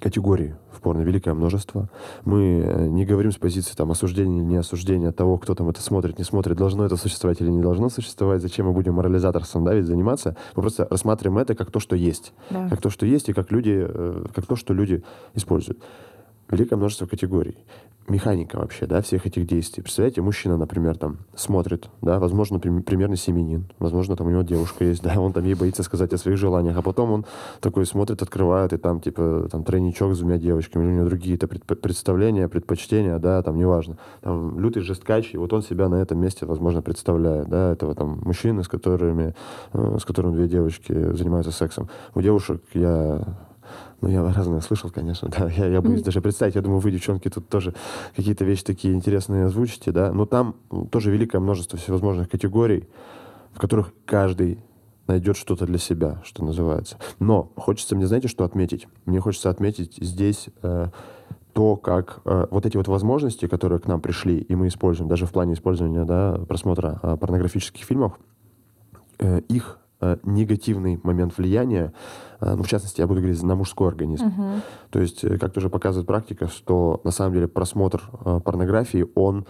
категорий 0.00 0.54
в 0.70 0.80
порно 0.80 1.02
великое 1.02 1.34
множество. 1.34 1.88
Мы 2.24 2.62
э, 2.64 2.86
не 2.86 3.04
говорим 3.04 3.32
с 3.32 3.36
позиции 3.36 3.74
там, 3.74 3.90
осуждения 3.90 4.38
или 4.38 4.44
не 4.44 4.56
осуждения 4.56 5.12
того, 5.12 5.38
кто 5.38 5.54
там 5.54 5.68
это 5.68 5.80
смотрит, 5.80 6.18
не 6.18 6.24
смотрит, 6.24 6.56
должно 6.56 6.84
это 6.84 6.96
существовать 6.96 7.40
или 7.40 7.48
не 7.50 7.62
должно 7.62 7.88
существовать, 7.88 8.42
зачем 8.42 8.66
мы 8.66 8.72
будем 8.72 8.94
морализаторством 8.94 9.64
да, 9.64 9.74
ведь 9.74 9.86
заниматься. 9.86 10.36
Мы 10.56 10.62
просто 10.62 10.86
рассматриваем 10.90 11.38
это 11.38 11.54
как 11.54 11.70
то, 11.70 11.80
что 11.80 11.96
есть. 11.96 12.32
Да. 12.50 12.68
Как 12.68 12.80
то, 12.80 12.90
что 12.90 13.06
есть, 13.06 13.28
и 13.28 13.32
как, 13.32 13.50
люди, 13.52 13.86
э, 13.88 14.26
как 14.34 14.46
то, 14.46 14.56
что 14.56 14.74
люди 14.74 15.02
используют. 15.34 15.78
Великое 16.54 16.76
множество 16.76 17.06
категорий. 17.06 17.56
Механика 18.06 18.58
вообще, 18.58 18.86
да, 18.86 19.00
всех 19.00 19.26
этих 19.26 19.44
действий. 19.46 19.82
Представляете, 19.82 20.20
мужчина, 20.20 20.56
например, 20.56 20.96
там 20.96 21.18
смотрит, 21.34 21.88
да, 22.00 22.20
возможно, 22.20 22.60
прим- 22.60 22.82
примерно 22.82 23.16
семенин, 23.16 23.64
возможно, 23.80 24.14
там 24.14 24.28
у 24.28 24.30
него 24.30 24.42
девушка 24.42 24.84
есть, 24.84 25.02
да, 25.02 25.18
он 25.18 25.32
там 25.32 25.44
ей 25.44 25.54
боится 25.54 25.82
сказать 25.82 26.12
о 26.12 26.18
своих 26.18 26.38
желаниях, 26.38 26.76
а 26.76 26.82
потом 26.82 27.10
он 27.10 27.26
такой 27.60 27.86
смотрит, 27.86 28.22
открывает, 28.22 28.72
и 28.72 28.76
там, 28.76 29.00
типа, 29.00 29.48
там 29.50 29.64
тройничок 29.64 30.14
с 30.14 30.18
двумя 30.18 30.38
девочками, 30.38 30.84
или 30.84 30.92
у 30.92 30.94
него 30.96 31.06
другие-то 31.06 31.48
пред- 31.48 31.64
представления, 31.80 32.46
предпочтения, 32.46 33.18
да, 33.18 33.42
там, 33.42 33.56
неважно. 33.56 33.98
Там, 34.20 34.60
лютый 34.60 34.82
жесткач, 34.82 35.34
и 35.34 35.38
вот 35.38 35.52
он 35.52 35.62
себя 35.62 35.88
на 35.88 35.96
этом 35.96 36.20
месте, 36.20 36.46
возможно, 36.46 36.82
представляет, 36.82 37.48
да, 37.48 37.72
этого 37.72 37.96
там 37.96 38.20
мужчины, 38.22 38.62
с 38.62 38.68
которыми, 38.68 39.34
э, 39.72 39.96
с 39.98 40.04
которым 40.04 40.34
две 40.34 40.46
девочки 40.46 40.92
занимаются 41.14 41.50
сексом. 41.50 41.88
У 42.14 42.20
девушек 42.20 42.62
я 42.74 43.24
ну, 44.00 44.08
я 44.08 44.22
разное 44.32 44.60
слышал, 44.60 44.90
конечно, 44.90 45.28
да. 45.38 45.48
Я, 45.48 45.66
я 45.66 45.80
боюсь 45.80 46.02
даже 46.02 46.20
представить. 46.20 46.54
Я 46.54 46.62
думаю, 46.62 46.80
вы, 46.80 46.90
девчонки, 46.90 47.28
тут 47.28 47.48
тоже 47.48 47.74
какие-то 48.14 48.44
вещи 48.44 48.64
такие 48.64 48.94
интересные 48.94 49.46
озвучите, 49.46 49.92
да. 49.92 50.12
Но 50.12 50.26
там 50.26 50.56
тоже 50.90 51.10
великое 51.10 51.40
множество 51.40 51.78
всевозможных 51.78 52.28
категорий, 52.28 52.88
в 53.52 53.58
которых 53.58 53.92
каждый 54.04 54.58
найдет 55.06 55.36
что-то 55.36 55.66
для 55.66 55.78
себя, 55.78 56.20
что 56.24 56.44
называется. 56.44 56.96
Но 57.18 57.52
хочется 57.56 57.94
мне, 57.94 58.06
знаете, 58.06 58.28
что 58.28 58.44
отметить? 58.44 58.88
Мне 59.04 59.20
хочется 59.20 59.50
отметить 59.50 59.96
здесь 60.00 60.48
э, 60.62 60.86
то, 61.52 61.76
как 61.76 62.20
э, 62.24 62.46
вот 62.50 62.66
эти 62.66 62.76
вот 62.76 62.88
возможности, 62.88 63.46
которые 63.46 63.80
к 63.80 63.86
нам 63.86 64.00
пришли, 64.00 64.38
и 64.38 64.54
мы 64.54 64.68
используем, 64.68 65.08
даже 65.08 65.26
в 65.26 65.32
плане 65.32 65.54
использования, 65.54 66.04
да, 66.04 66.40
просмотра 66.48 66.98
э, 67.02 67.16
порнографических 67.18 67.84
фильмов, 67.84 68.18
э, 69.18 69.40
их 69.48 69.78
э, 70.04 70.16
негативный 70.22 71.00
момент 71.02 71.38
влияния, 71.38 71.92
э, 72.40 72.54
ну, 72.54 72.62
в 72.62 72.68
частности, 72.68 73.00
я 73.00 73.06
буду 73.06 73.20
говорить 73.20 73.42
на 73.42 73.54
мужской 73.54 73.88
организм. 73.88 74.26
Мгм. 74.26 74.62
То 74.90 75.00
есть, 75.00 75.24
э, 75.24 75.38
как 75.38 75.52
тоже 75.52 75.68
показывает 75.70 76.06
практика, 76.06 76.48
что 76.48 77.00
на 77.04 77.10
самом 77.10 77.34
деле 77.34 77.48
просмотр 77.48 78.02
э, 78.24 78.40
порнографии, 78.44 79.06
он 79.14 79.46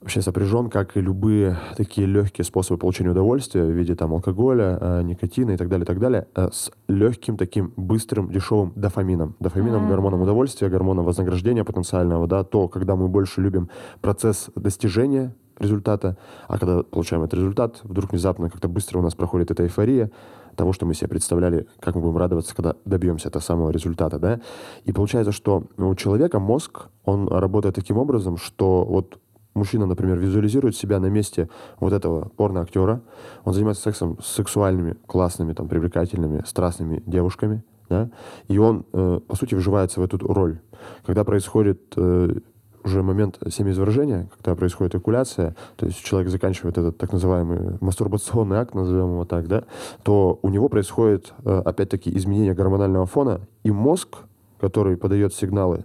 вообще 0.00 0.20
сопряжен, 0.20 0.68
как 0.68 0.98
и 0.98 1.00
любые 1.00 1.56
такие 1.78 2.06
легкие 2.06 2.44
способы 2.44 2.78
получения 2.78 3.10
удовольствия 3.10 3.64
в 3.64 3.70
виде 3.70 3.94
там 3.94 4.12
алкоголя, 4.12 4.78
э, 4.78 5.02
никотина 5.02 5.52
и 5.52 5.56
так 5.56 5.68
далее, 5.68 5.84
и 5.84 5.86
так 5.86 5.98
далее, 5.98 6.26
э, 6.36 6.48
с 6.52 6.70
легким 6.88 7.36
таким 7.38 7.72
быстрым 7.76 8.30
дешевым 8.30 8.72
дофамином. 8.76 9.34
Дофамином, 9.40 9.82
Мгм. 9.82 9.90
гормоном 9.90 10.20
удовольствия, 10.20 10.68
гормоном 10.68 11.06
вознаграждения 11.06 11.64
потенциального, 11.64 12.26
да, 12.26 12.44
то, 12.44 12.68
когда 12.68 12.96
мы 12.96 13.08
больше 13.08 13.40
любим 13.40 13.70
процесс 14.02 14.50
достижения 14.54 15.34
результата, 15.58 16.16
а 16.48 16.58
когда 16.58 16.82
получаем 16.82 17.22
этот 17.22 17.34
результат, 17.34 17.80
вдруг 17.82 18.12
внезапно 18.12 18.50
как-то 18.50 18.68
быстро 18.68 18.98
у 18.98 19.02
нас 19.02 19.14
проходит 19.14 19.50
эта 19.50 19.64
эйфория 19.64 20.10
того, 20.56 20.72
что 20.72 20.86
мы 20.86 20.94
себе 20.94 21.08
представляли, 21.08 21.66
как 21.80 21.94
мы 21.96 22.02
будем 22.02 22.16
радоваться, 22.16 22.54
когда 22.54 22.76
добьемся 22.84 23.28
этого 23.28 23.42
самого 23.42 23.70
результата, 23.70 24.18
да. 24.18 24.40
И 24.84 24.92
получается, 24.92 25.32
что 25.32 25.64
у 25.76 25.94
человека 25.94 26.38
мозг, 26.38 26.88
он 27.04 27.28
работает 27.28 27.74
таким 27.74 27.98
образом, 27.98 28.36
что 28.36 28.84
вот 28.84 29.18
мужчина, 29.54 29.86
например, 29.86 30.18
визуализирует 30.18 30.76
себя 30.76 31.00
на 31.00 31.06
месте 31.06 31.48
вот 31.80 31.92
этого 31.92 32.28
порно-актера, 32.36 33.02
он 33.44 33.54
занимается 33.54 33.82
сексом 33.82 34.18
с 34.22 34.26
сексуальными, 34.26 34.96
классными, 35.06 35.52
там, 35.52 35.68
привлекательными, 35.68 36.42
страстными 36.46 37.02
девушками, 37.06 37.64
да, 37.88 38.10
и 38.48 38.58
он, 38.58 38.86
э, 38.92 39.20
по 39.26 39.36
сути, 39.36 39.54
вживается 39.54 40.00
в 40.00 40.04
эту 40.04 40.18
роль. 40.18 40.60
Когда 41.04 41.24
происходит 41.24 41.80
э, 41.96 42.36
уже 42.84 43.02
момент 43.02 43.38
семяизвержения, 43.50 44.28
когда 44.36 44.54
происходит 44.54 44.94
экуляция, 44.94 45.56
то 45.76 45.86
есть 45.86 46.02
человек 46.04 46.30
заканчивает 46.30 46.78
этот 46.78 46.98
так 46.98 47.12
называемый 47.12 47.78
мастурбационный 47.80 48.58
акт, 48.58 48.74
назовем 48.74 49.12
его 49.12 49.24
так, 49.24 49.48
да, 49.48 49.64
то 50.02 50.38
у 50.42 50.48
него 50.50 50.68
происходит, 50.68 51.32
э, 51.44 51.62
опять-таки, 51.64 52.16
изменение 52.16 52.54
гормонального 52.54 53.06
фона, 53.06 53.40
и 53.62 53.70
мозг, 53.70 54.18
который 54.60 54.96
подает 54.96 55.34
сигналы 55.34 55.84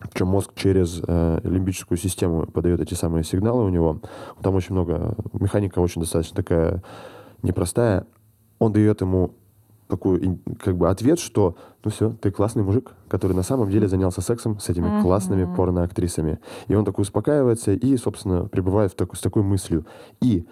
причем 0.00 0.28
мозг 0.28 0.52
через 0.54 1.02
э, 1.06 1.40
лимбическую 1.44 1.98
систему 1.98 2.46
подает 2.46 2.80
эти 2.80 2.94
самые 2.94 3.22
сигналы 3.22 3.64
у 3.64 3.68
него. 3.68 4.00
Там 4.42 4.54
очень 4.54 4.72
много, 4.72 5.14
механика 5.34 5.80
очень 5.80 6.00
достаточно 6.00 6.36
такая 6.36 6.82
непростая. 7.42 8.06
Он 8.58 8.72
дает 8.72 9.02
ему 9.02 9.34
такой 9.90 10.38
как 10.58 10.76
бы 10.76 10.88
ответ, 10.88 11.18
что 11.18 11.56
ну 11.84 11.90
все, 11.90 12.10
ты 12.12 12.30
классный 12.30 12.62
мужик, 12.62 12.92
который 13.08 13.32
на 13.36 13.42
самом 13.42 13.70
деле 13.70 13.88
занялся 13.88 14.20
сексом 14.22 14.58
с 14.58 14.68
этими 14.68 14.86
Мгм. 14.88 15.02
классными 15.02 15.44
порноактрисами. 15.44 16.38
И 16.68 16.74
он 16.74 16.84
такой 16.84 17.02
успокаивается 17.02 17.72
и, 17.72 17.96
собственно, 17.96 18.46
пребывает 18.46 18.92
в 18.92 18.94
таку- 18.94 19.16
с 19.16 19.20
такой 19.20 19.42
мыслью. 19.42 19.84
И 20.22 20.46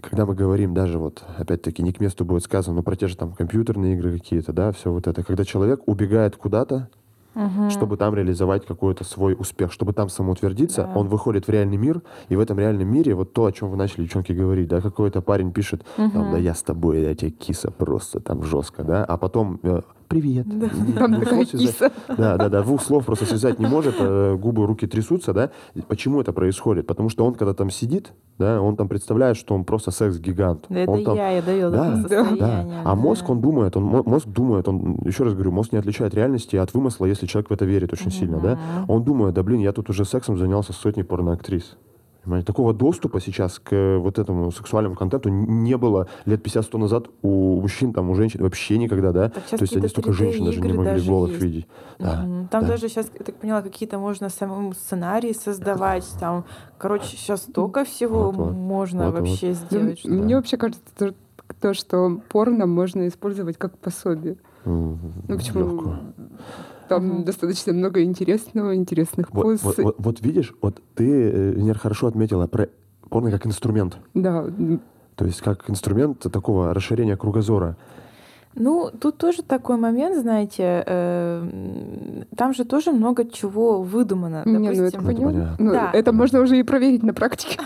когда 0.00 0.26
мы 0.26 0.34
говорим 0.34 0.74
даже 0.74 0.98
вот, 0.98 1.22
опять-таки, 1.38 1.82
не 1.82 1.92
к 1.92 2.00
месту 2.00 2.24
будет 2.24 2.42
сказано, 2.42 2.76
но 2.76 2.82
про 2.82 2.96
те 2.96 3.06
же 3.06 3.16
там 3.16 3.32
компьютерные 3.32 3.94
игры 3.94 4.18
какие-то, 4.18 4.52
да, 4.52 4.72
все 4.72 4.90
вот 4.92 5.06
это, 5.06 5.22
когда 5.22 5.44
человек 5.44 5.82
убегает 5.86 6.36
куда-то, 6.36 6.88
Мгм. 7.34 7.70
чтобы 7.70 7.96
там 7.96 8.14
реализовать 8.14 8.66
какой-то 8.66 9.04
свой 9.04 9.34
успех, 9.38 9.72
чтобы 9.72 9.92
там 9.92 10.08
самоутвердиться, 10.08 10.82
Да. 10.82 10.98
он 10.98 11.08
выходит 11.08 11.46
в 11.46 11.50
реальный 11.50 11.76
мир, 11.78 12.02
и 12.28 12.36
в 12.36 12.40
этом 12.40 12.58
реальном 12.58 12.88
мире 12.88 13.14
вот 13.14 13.32
то, 13.32 13.46
о 13.46 13.52
чем 13.52 13.70
вы 13.70 13.76
начали, 13.76 14.02
девчонки, 14.02 14.32
говорить, 14.32 14.68
да, 14.68 14.80
какой-то 14.80 15.22
парень 15.22 15.52
пишет, 15.52 15.84
там, 15.96 16.08
Мгм. 16.08 16.30
да 16.32 16.38
я 16.38 16.54
с 16.54 16.62
тобой, 16.62 17.02
я 17.02 17.14
тебе 17.14 17.30
киса 17.30 17.70
просто 17.70 18.20
там 18.20 18.42
жестко, 18.42 18.84
да, 18.84 19.04
а 19.04 19.16
потом 19.16 19.60
э, 19.62 19.80
привет. 20.12 20.46
Да. 20.46 20.68
Там 20.98 21.20
такая 21.20 21.44
киса. 21.46 21.90
Да, 22.08 22.36
да, 22.36 22.48
да, 22.48 22.62
двух 22.62 22.82
слов 22.82 23.06
просто 23.06 23.24
связать 23.24 23.58
не 23.58 23.66
может, 23.66 23.94
э, 23.98 24.36
губы, 24.36 24.66
руки 24.66 24.86
трясутся, 24.86 25.32
да. 25.32 25.50
Почему 25.88 26.20
это 26.20 26.32
происходит? 26.32 26.86
Потому 26.86 27.08
что 27.08 27.24
он, 27.24 27.34
когда 27.34 27.54
там 27.54 27.70
сидит, 27.70 28.12
да, 28.38 28.60
он 28.60 28.76
там 28.76 28.88
представляет, 28.88 29.36
что 29.36 29.54
он 29.54 29.64
просто 29.64 29.90
секс-гигант. 29.90 30.66
Да 30.68 30.80
это 30.80 31.04
там, 31.04 31.16
я, 31.16 31.30
я 31.30 31.42
до 31.42 31.70
Да, 31.70 31.90
да, 31.90 31.96
состояния. 32.02 32.36
да. 32.40 32.82
А 32.84 32.94
мозг, 32.94 33.28
он 33.30 33.40
думает, 33.40 33.76
он, 33.76 33.84
мо- 33.84 34.02
мозг 34.04 34.26
думает, 34.28 34.68
он, 34.68 34.98
еще 35.04 35.24
раз 35.24 35.32
говорю, 35.34 35.52
мозг 35.52 35.72
не 35.72 35.78
отличает 35.78 36.14
реальности 36.14 36.56
от 36.56 36.74
вымысла, 36.74 37.06
если 37.06 37.26
человек 37.26 37.48
в 37.50 37.52
это 37.54 37.64
верит 37.64 37.92
очень 37.92 38.10
сильно, 38.10 38.38
да. 38.38 38.58
Он 38.88 39.02
думает, 39.04 39.34
да 39.34 39.42
блин, 39.42 39.60
я 39.60 39.72
тут 39.72 39.88
уже 39.90 40.04
сексом 40.04 40.36
занялся 40.36 40.72
сотней 40.74 41.04
порноактрис. 41.04 41.76
Понимаете? 42.24 42.46
Такого 42.46 42.72
доступа 42.72 43.20
сейчас 43.20 43.58
к 43.58 43.72
э, 43.72 43.96
вот 43.98 44.18
этому 44.18 44.52
сексуальному 44.52 44.94
контенту 44.94 45.28
не 45.28 45.76
было 45.76 46.06
лет 46.24 46.46
50-100 46.46 46.78
назад 46.78 47.06
у 47.22 47.60
мужчин, 47.60 47.92
там, 47.92 48.10
у 48.10 48.14
женщин 48.14 48.42
вообще 48.42 48.78
никогда, 48.78 49.10
да? 49.12 49.28
Так 49.28 49.44
То 49.44 49.56
есть 49.60 49.76
они 49.76 49.88
столько 49.88 50.12
женщин 50.12 50.44
даже 50.44 50.60
не 50.60 50.68
3D 50.70 50.74
могли 50.74 51.00
голых 51.08 51.30
есть. 51.32 51.42
видеть. 51.42 51.66
Да, 51.98 52.22
Мгм. 52.22 52.48
Там 52.48 52.62
да. 52.62 52.68
даже 52.68 52.88
сейчас, 52.88 53.10
я 53.18 53.24
так 53.24 53.34
поняла, 53.36 53.60
какие-то 53.62 53.98
можно 53.98 54.28
самому 54.28 54.72
сценарии 54.72 55.32
создавать. 55.32 56.06
Там, 56.20 56.44
короче, 56.78 57.16
сейчас 57.16 57.42
столько 57.42 57.84
всего 57.84 58.26
Вот, 58.26 58.36
вот. 58.36 58.52
можно 58.52 59.06
Вот, 59.06 59.14
вот. 59.14 59.20
вообще 59.28 59.48
Ну, 59.48 59.54
сделать. 59.54 59.98
что- 59.98 60.08
Мне 60.08 60.36
вообще 60.36 60.56
кажется, 60.56 60.82
то, 60.96 61.14
то, 61.60 61.74
что 61.74 62.20
порно 62.28 62.66
можно 62.66 63.08
использовать 63.08 63.56
как 63.58 63.76
пособие. 63.78 64.36
М, 64.64 64.96
Ну 65.26 65.36
почему? 65.36 65.58
легко. 65.60 65.94
Там 66.88 67.06
Мгм. 67.06 67.24
достаточно 67.24 67.72
много 67.72 68.02
интересного, 68.02 68.74
интересных 68.74 69.30
Вот, 69.32 69.42
поз. 69.42 69.62
вот, 69.62 69.78
вот- 69.78 69.94
вот 69.98 70.20
видишь, 70.20 70.52
вот 70.62 70.80
ты, 70.94 71.04
э, 71.10 71.50
Венера, 71.52 71.78
хорошо 71.78 72.06
отметила 72.06 72.46
про 72.46 72.68
порно 73.08 73.30
как 73.30 73.46
инструмент. 73.46 73.98
Да, 74.14 74.46
То 75.16 75.26
есть 75.26 75.40
как 75.42 75.68
инструмент 75.68 76.20
такого 76.20 76.72
расширения 76.74 77.16
кругозора. 77.16 77.76
Ну, 78.54 78.90
тут 79.00 79.16
тоже 79.16 79.42
такой 79.42 79.76
момент, 79.76 80.16
знаете, 80.18 80.84
э, 80.86 82.22
там 82.36 82.52
же 82.52 82.64
тоже 82.64 82.92
много 82.92 83.24
чего 83.24 83.82
выдумано. 83.82 84.42
не, 84.44 84.58
ну 84.58 84.64
это 84.72 84.76
Допустим, 84.76 85.02
понятно. 85.04 85.24
понятно. 85.26 85.56
Ну, 85.58 85.72
Да. 85.72 85.90
Это 85.92 86.12
можно 86.12 86.40
уже 86.40 86.58
и 86.58 86.62
проверить 86.62 87.02
на 87.02 87.14
практике. 87.14 87.60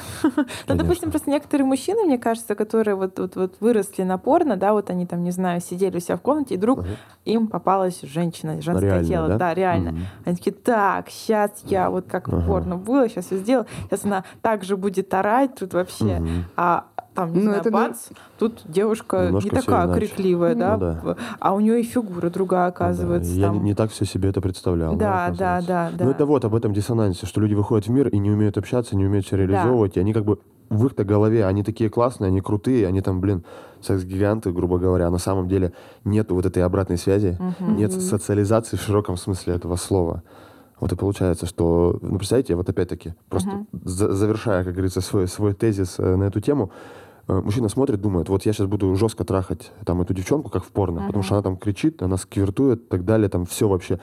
Ну, 0.68 0.74
допустим, 0.76 1.10
просто 1.10 1.30
некоторые 1.30 1.66
мужчины, 1.66 2.04
мне 2.04 2.18
кажется, 2.18 2.54
которые 2.54 2.94
вот, 2.94 3.18
вот, 3.18 3.34
вот 3.36 3.54
выросли 3.60 4.02
на 4.04 4.16
порно, 4.18 4.56
да, 4.56 4.72
вот 4.72 4.90
они 4.90 5.06
там, 5.06 5.22
не 5.24 5.32
знаю, 5.32 5.60
сидели 5.60 5.96
у 5.96 6.00
себя 6.00 6.16
в 6.16 6.20
комнате, 6.20 6.54
и 6.54 6.56
вдруг 6.56 6.80
Ага. 6.80 6.88
им 7.24 7.48
попалась 7.48 8.00
женщина, 8.02 8.60
женское 8.60 8.90
Реально, 8.90 9.08
тело. 9.08 9.28
да? 9.28 9.38
Да, 9.38 9.54
реально. 9.54 9.90
Мгм. 9.92 10.00
Они 10.24 10.36
такие, 10.36 10.52
так, 10.54 11.10
сейчас 11.10 11.50
я 11.64 11.90
вот 11.90 12.06
как 12.08 12.28
в 12.28 12.46
порно 12.46 12.76
было, 12.76 13.08
сейчас 13.08 13.26
все 13.26 13.38
сделал, 13.38 13.66
сейчас 13.90 14.04
она 14.04 14.24
так 14.40 14.62
же 14.64 14.76
будет 14.76 15.12
орать 15.12 15.54
тут 15.56 15.74
вообще. 15.74 16.20
Мгм. 16.20 16.44
А 16.56 16.86
там, 17.16 17.32
не 17.32 17.38
Ну, 17.38 17.42
знаю, 17.44 17.60
это, 17.60 17.70
ну, 17.70 17.76
бац, 17.76 17.96
тут 18.38 18.60
девушка 18.66 19.26
Немножко 19.26 19.48
не 19.48 19.60
такая 19.60 19.94
крикливая, 19.94 20.54
Ну 20.54 20.60
да, 20.60 20.76
да. 20.76 21.16
а 21.40 21.54
у 21.54 21.60
нее 21.60 21.80
и 21.80 21.82
фигура 21.82 22.30
другая, 22.30 22.68
оказывается. 22.68 23.32
Да, 23.34 23.40
Я 23.40 23.46
там. 23.48 23.56
не, 23.56 23.60
не 23.70 23.74
так 23.74 23.90
все 23.90 24.04
себе 24.04 24.28
это 24.28 24.40
представлял. 24.40 24.94
Да, 24.94 25.34
да, 25.36 25.60
да, 25.66 25.90
да. 25.96 26.04
Ну 26.04 26.10
это 26.10 26.26
вот 26.26 26.44
об 26.44 26.54
этом 26.54 26.72
диссонансе, 26.72 27.26
что 27.26 27.40
люди 27.40 27.54
выходят 27.54 27.86
в 27.86 27.90
мир 27.90 28.08
и 28.08 28.18
не 28.18 28.30
умеют 28.30 28.56
общаться, 28.58 28.94
не 28.96 29.06
умеют 29.06 29.26
все 29.26 29.36
реализовывать, 29.36 29.96
и 29.96 30.00
они 30.00 30.12
как 30.12 30.24
бы 30.24 30.38
в 30.68 30.86
их-то 30.86 31.04
голове, 31.04 31.46
они 31.46 31.62
такие 31.62 31.88
классные, 31.90 32.28
они 32.28 32.40
крутые, 32.40 32.86
они 32.88 33.00
там, 33.00 33.20
блин, 33.20 33.44
секс-гиганты, 33.80 34.50
грубо 34.52 34.78
говоря, 34.78 35.06
а 35.06 35.10
на 35.10 35.18
самом 35.18 35.48
деле 35.48 35.72
нету 36.04 36.34
вот 36.34 36.44
этой 36.46 36.62
обратной 36.64 36.98
связи, 36.98 37.38
Мгм. 37.38 37.76
нет 37.76 37.92
социализации 37.92 38.76
в 38.76 38.80
широком 38.80 39.16
смысле 39.16 39.54
этого 39.54 39.76
слова. 39.76 40.22
Вот 40.80 40.92
и 40.92 40.96
получается, 40.96 41.46
что, 41.46 41.96
ну, 42.02 42.18
представляете, 42.18 42.54
вот 42.56 42.68
опять-таки, 42.68 43.14
просто 43.30 43.48
Мгм. 43.50 43.66
за- 43.84 44.12
завершая, 44.12 44.64
как 44.64 44.72
говорится, 44.74 45.00
свой, 45.00 45.26
свой 45.28 45.54
тезис 45.54 45.94
э, 45.98 46.16
на 46.16 46.24
эту 46.24 46.40
тему, 46.40 46.70
мужчина 47.28 47.68
смотрит, 47.68 48.00
думает, 48.00 48.28
вот 48.28 48.46
я 48.46 48.52
сейчас 48.52 48.66
буду 48.66 48.94
жестко 48.96 49.24
трахать 49.24 49.72
там 49.84 50.00
эту 50.00 50.14
девчонку, 50.14 50.50
как 50.50 50.64
в 50.64 50.68
порно, 50.68 51.00
потому 51.00 51.18
Мгм. 51.18 51.22
что 51.22 51.34
она 51.34 51.42
там 51.42 51.56
кричит, 51.56 52.02
она 52.02 52.16
сквертует 52.16 52.82
и 52.82 52.86
так 52.88 53.04
далее, 53.04 53.28
там 53.28 53.46
все 53.46 53.68
вообще. 53.68 53.98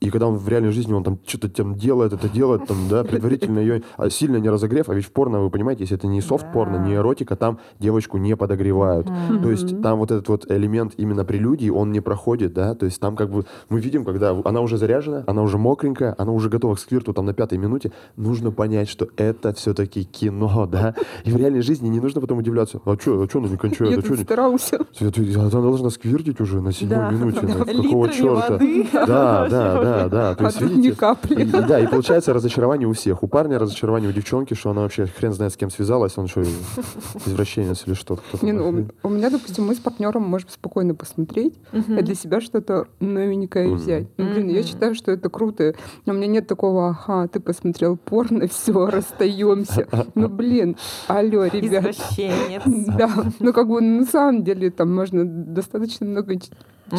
И 0.00 0.10
когда 0.10 0.26
он 0.28 0.36
в 0.36 0.48
реальной 0.48 0.70
жизни, 0.70 0.92
он 0.92 1.02
там 1.02 1.18
что-то 1.26 1.48
там 1.48 1.74
делает, 1.74 2.12
это 2.12 2.28
делает, 2.28 2.66
там, 2.66 2.76
да, 2.88 3.02
предварительно 3.02 3.58
ее 3.58 3.82
сильно 4.10 4.36
не 4.36 4.48
разогрев, 4.48 4.88
а 4.88 4.94
ведь 4.94 5.06
в 5.06 5.10
порно, 5.12 5.40
вы 5.40 5.50
понимаете, 5.50 5.82
если 5.82 5.96
это 5.96 6.06
не 6.06 6.20
софт-порно, 6.20 6.76
не 6.76 6.94
эротика, 6.94 7.34
там 7.36 7.58
девочку 7.80 8.16
не 8.18 8.36
подогревают. 8.36 9.08
Мгм. 9.08 9.42
То 9.42 9.50
есть 9.50 9.82
там 9.82 9.98
вот 9.98 10.10
этот 10.12 10.28
вот 10.28 10.50
элемент 10.50 10.92
именно 10.96 11.24
прелюдии, 11.24 11.68
он 11.68 11.90
не 11.90 12.00
проходит, 12.00 12.52
да, 12.52 12.74
то 12.74 12.86
есть 12.86 13.00
там 13.00 13.16
как 13.16 13.30
бы 13.30 13.44
мы 13.68 13.80
видим, 13.80 14.04
когда 14.04 14.30
она 14.44 14.60
уже 14.60 14.76
заряжена, 14.76 15.24
она 15.26 15.42
уже 15.42 15.58
мокренькая, 15.58 16.14
она 16.16 16.30
уже 16.32 16.48
готова 16.48 16.76
к 16.76 16.78
сквирту 16.78 17.12
там 17.12 17.26
на 17.26 17.34
пятой 17.34 17.58
минуте, 17.58 17.90
нужно 18.16 18.52
понять, 18.52 18.88
что 18.88 19.08
это 19.16 19.52
все-таки 19.52 20.04
кино, 20.04 20.66
да, 20.70 20.94
и 21.24 21.32
в 21.32 21.36
реальной 21.36 21.62
жизни 21.62 21.88
не 21.88 21.98
нужно 22.00 22.20
потом 22.20 22.38
удивляться, 22.38 22.80
а 22.84 22.96
что, 23.00 23.20
а 23.22 23.28
что 23.28 23.40
она 23.40 23.48
не 23.48 23.56
кончает, 23.56 23.90
Я 23.92 23.98
а 23.98 24.02
что, 24.02 24.16
старался. 24.16 24.78
она 25.00 25.48
должна 25.50 25.90
сквиртить 25.90 26.40
уже 26.40 26.60
на 26.60 26.72
седьмой 26.72 26.98
Да, 26.98 27.10
минуте, 27.10 27.40
да. 27.42 27.64
ну, 27.72 27.82
какого 27.82 28.08
черта? 28.10 28.50
воды. 28.52 28.86
Да, 28.92 29.06
да, 29.50 29.82
да, 29.82 29.87
да, 30.10 30.34
то 30.34 30.44
А 30.44 30.46
есть 30.48 30.58
тут 30.58 30.70
ни 30.70 30.76
видите, 30.76 30.96
капли. 30.96 31.44
да, 31.44 31.80
и 31.80 31.86
получается 31.86 32.32
разочарование 32.32 32.86
у 32.88 32.92
всех. 32.92 33.22
У 33.22 33.26
парня 33.28 33.58
разочарование 33.58 34.10
у 34.10 34.12
девчонки, 34.12 34.54
что 34.54 34.70
она 34.70 34.82
вообще 34.82 35.06
хрен 35.06 35.32
знает, 35.32 35.52
с 35.52 35.56
кем 35.56 35.70
связалась, 35.70 36.16
он 36.18 36.28
что, 36.28 36.42
извращенец 37.26 37.84
или 37.86 37.94
что? 37.94 38.18
Не, 38.42 38.52
ну, 38.52 38.86
у 39.02 39.08
меня, 39.08 39.30
допустим, 39.30 39.66
мы 39.66 39.74
с 39.74 39.78
партнером 39.78 40.22
можем 40.22 40.48
спокойно 40.50 40.94
посмотреть, 40.94 41.54
и 41.72 42.02
для 42.02 42.14
себя 42.14 42.40
что-то 42.40 42.86
новенькое 43.00 43.72
взять. 43.74 44.06
Ну, 44.16 44.32
блин, 44.32 44.48
я 44.48 44.62
считаю, 44.62 44.94
что 44.94 45.10
это 45.12 45.28
круто. 45.28 45.74
Но 46.06 46.12
у 46.12 46.16
меня 46.16 46.26
нет 46.26 46.46
такого, 46.46 46.90
ага, 46.90 47.28
ты 47.28 47.40
посмотрел 47.40 47.96
порно, 47.96 48.46
все, 48.50 48.86
расстаемся. 48.86 49.86
Ну, 50.14 50.28
блин, 50.28 50.76
алло, 51.06 51.44
ребят. 51.46 51.86
Извращенец. 51.86 52.62
Да, 52.98 53.10
ну 53.38 53.52
как 53.52 53.68
бы 53.68 53.80
на 53.80 54.04
самом 54.04 54.44
деле 54.44 54.70
там 54.70 54.94
можно 54.94 55.24
достаточно 55.24 56.06
много 56.06 56.34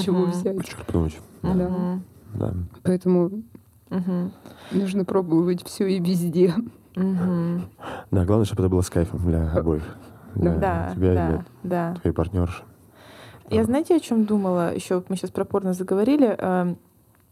чего 0.04 0.26
взять. 0.26 0.66
Черпнуть. 0.66 1.20
Да. 1.42 2.00
Да. 2.34 2.54
Поэтому 2.84 3.32
Мгм. 3.90 4.32
нужно 4.72 5.06
пробовать 5.06 5.66
все 5.66 5.88
и 5.88 6.00
везде. 6.00 6.54
Мгм. 6.96 7.70
Да, 8.12 8.26
главное, 8.26 8.46
чтобы 8.46 8.64
это 8.64 8.70
было 8.70 8.82
с 8.82 8.90
кайфом 8.90 9.20
для 9.26 9.52
обоих. 9.52 9.84
Для 10.36 10.56
Да, 10.56 10.92
тебя 10.96 11.12
и 11.12 11.16
да, 11.16 11.28
для 11.28 11.46
да. 11.64 11.96
твоей 12.02 12.14
партнерши. 12.14 12.64
Я 13.50 13.64
знаете, 13.64 13.96
о 13.96 14.00
чем 14.00 14.26
думала? 14.26 14.74
Еще 14.76 15.04
мы 15.10 15.16
сейчас 15.16 15.32
про 15.32 15.44
порно 15.44 15.74
заговорили. 15.74 16.36
эм, 16.38 16.78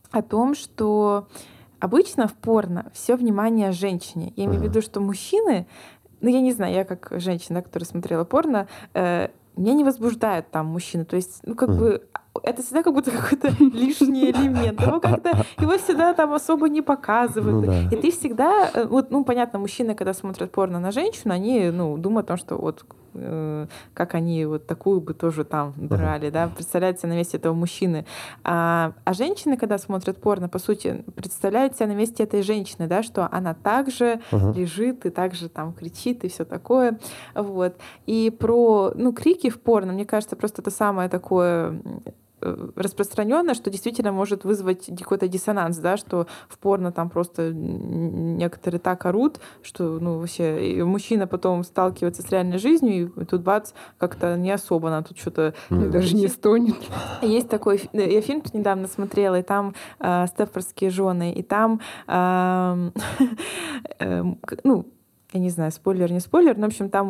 О 0.10 0.22
том, 0.22 0.56
что 0.56 1.28
обычно 1.80 2.28
в 2.28 2.34
порно 2.34 2.90
все 2.94 3.16
внимание 3.18 3.72
женщине. 3.72 4.32
Я 4.36 4.46
имею 4.46 4.62
в 4.62 4.64
виду, 4.64 4.82
что 4.82 5.00
мужчины, 5.02 5.68
ну 6.22 6.30
я 6.30 6.40
не 6.42 6.54
знаю, 6.54 6.74
я 6.74 6.86
как 6.86 7.10
женщина, 7.18 7.62
которая 7.62 7.86
смотрела 7.86 8.24
порно, 8.24 8.68
э, 8.94 9.28
меня 9.58 9.74
не 9.74 9.84
возбуждают 9.84 10.50
там 10.50 10.68
мужчины. 10.68 11.04
То 11.06 11.18
есть, 11.18 11.42
ну 11.44 11.56
как 11.56 11.70
бы 11.78 12.08
это 12.44 12.62
всегда 12.62 12.84
как 12.84 12.94
будто 12.94 13.12
какой-то 13.12 13.50
лишний 13.60 14.32
элемент. 14.32 14.82
Его 14.82 15.00
как-то 15.00 15.46
его 15.60 15.78
всегда 15.78 16.14
там 16.14 16.34
особо 16.34 16.70
не 16.70 16.82
показывают. 16.82 17.66
Ну 17.66 17.72
да. 17.72 17.96
И 17.96 18.02
ты 18.02 18.12
всегда, 18.12 18.70
э, 18.74 18.86
вот, 18.86 19.12
ну, 19.12 19.24
понятно, 19.24 19.60
мужчины, 19.60 19.96
когда 19.96 20.14
смотрят 20.14 20.52
порно 20.52 20.80
на 20.80 20.92
женщину, 20.92 21.34
они, 21.34 21.70
ну, 21.72 21.98
думают 21.98 22.28
о 22.28 22.28
том, 22.28 22.38
что 22.38 22.56
вот 22.58 22.86
э, 23.18 23.68
как 23.94 24.16
они 24.16 24.46
вот 24.46 24.68
такую 24.68 25.02
бы 25.02 25.14
тоже 25.14 25.44
там 25.44 25.74
драли, 25.76 26.30
да, 26.30 26.48
представляют 26.48 27.00
себя 27.00 27.10
на 27.10 27.14
месте 27.14 27.38
этого 27.38 27.54
мужчины. 27.54 28.06
А, 28.44 28.94
а 29.04 29.14
женщины, 29.14 29.58
когда 29.58 29.78
смотрят 29.78 30.18
порно, 30.18 30.50
по 30.50 30.60
сути, 30.60 31.04
представляют 31.16 31.76
себя 31.76 31.88
на 31.88 31.96
месте 31.96 32.24
этой 32.24 32.44
женщины, 32.44 32.88
да, 32.88 33.04
что 33.04 33.28
она 33.32 33.54
также 33.54 34.22
Ага. 34.32 34.54
лежит 34.58 35.06
и 35.06 35.10
также 35.10 35.50
там 35.50 35.74
кричит 35.74 36.24
и 36.24 36.30
все 36.30 36.46
такое, 36.46 37.00
вот. 37.36 37.76
И 38.06 38.30
про, 38.38 38.92
ну, 38.96 39.14
крики 39.14 39.50
в 39.50 39.60
порно, 39.60 39.94
мне 39.94 40.06
кажется, 40.06 40.36
просто 40.36 40.62
это 40.62 40.72
самое 40.72 41.10
такое 41.10 41.80
э, 42.42 42.70
распространенное, 42.76 43.54
что 43.54 43.70
действительно 43.70 44.12
может 44.12 44.44
вызвать 44.44 44.90
какой-то 44.98 45.28
диссонанс, 45.28 45.78
да, 45.78 45.98
что 45.98 46.28
в 46.50 46.58
порно 46.58 46.92
там 46.92 47.10
просто 47.10 47.52
некоторые 47.54 48.80
так 48.80 49.06
орут, 49.06 49.40
что 49.62 50.00
ну 50.00 50.20
вообще 50.20 50.82
мужчина 50.84 51.28
потом 51.28 51.64
сталкивается 51.64 52.22
с 52.22 52.30
реальной 52.30 52.58
жизнью, 52.58 53.12
и 53.18 53.26
тут 53.26 53.42
бац, 53.42 53.72
как-то 53.98 54.38
не 54.38 54.52
особо 54.52 54.88
она 54.90 55.02
тут 55.04 55.18
что-то 55.18 55.54
Мгм. 55.70 55.92
Даже 55.98 56.16
не 56.16 56.28
стонет. 56.28 56.76
есть 57.22 57.50
такой, 57.50 57.78
фи- 57.78 57.90
я 57.94 58.22
фильм 58.22 58.42
тут 58.42 58.54
недавно 58.54 58.88
смотрела, 58.88 59.40
и 59.40 59.44
там 59.44 59.74
э, 60.00 60.26
Стефордские 60.28 60.90
жены, 60.90 61.34
и 61.34 61.44
там, 61.44 61.80
эм, 62.08 62.94
эм, 64.00 64.36
к- 64.36 64.58
ну, 64.64 64.86
я 65.38 65.44
не 65.44 65.50
знаю, 65.50 65.72
спойлер, 65.72 66.12
не 66.12 66.20
спойлер, 66.20 66.58
но, 66.58 66.64
в 66.64 66.68
общем, 66.68 66.90
там 66.90 67.08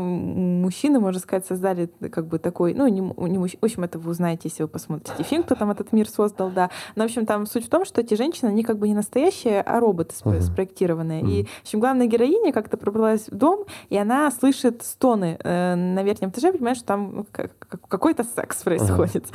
мужчины, 0.61 0.99
можно 0.99 1.19
сказать, 1.19 1.45
создали 1.45 1.89
как 2.11 2.27
бы 2.27 2.39
такой, 2.39 2.73
ну, 2.73 2.87
не, 2.87 2.99
не 3.01 3.37
мужч- 3.37 3.57
в 3.59 3.63
общем, 3.63 3.83
это 3.83 3.97
вы 3.99 4.11
узнаете, 4.11 4.41
если 4.49 4.63
вы 4.63 4.69
посмотрите 4.69 5.23
фильм, 5.23 5.43
кто 5.43 5.55
там 5.55 5.71
этот 5.71 5.91
мир 5.93 6.07
создал, 6.09 6.49
да. 6.51 6.69
Но, 6.95 7.03
в 7.03 7.05
общем, 7.05 7.25
там 7.25 7.45
суть 7.45 7.65
в 7.65 7.69
том, 7.69 7.85
что 7.85 8.01
эти 8.01 8.13
женщины, 8.15 8.49
они 8.49 8.63
как 8.63 8.77
бы 8.77 8.87
не 8.87 8.93
настоящие, 8.93 9.61
а 9.61 9.79
роботы 9.79 10.13
Ага. 10.23 10.41
спроектированные. 10.41 11.21
И, 11.21 11.41
Мгм. 11.41 11.45
в 11.45 11.61
общем, 11.63 11.79
главная 11.79 12.07
героиня 12.07 12.51
как-то 12.51 12.77
пробралась 12.77 13.27
в 13.29 13.35
дом, 13.35 13.65
и 13.89 13.97
она 13.97 14.29
слышит 14.31 14.83
стоны 14.83 15.37
э, 15.43 15.75
на 15.75 16.03
верхнем 16.03 16.29
этаже, 16.29 16.51
понимаешь, 16.51 16.77
что 16.77 16.85
там 16.87 17.25
как- 17.31 17.57
как- 17.59 17.87
какой-то 17.87 18.23
секс 18.23 18.63
происходит. 18.63 19.25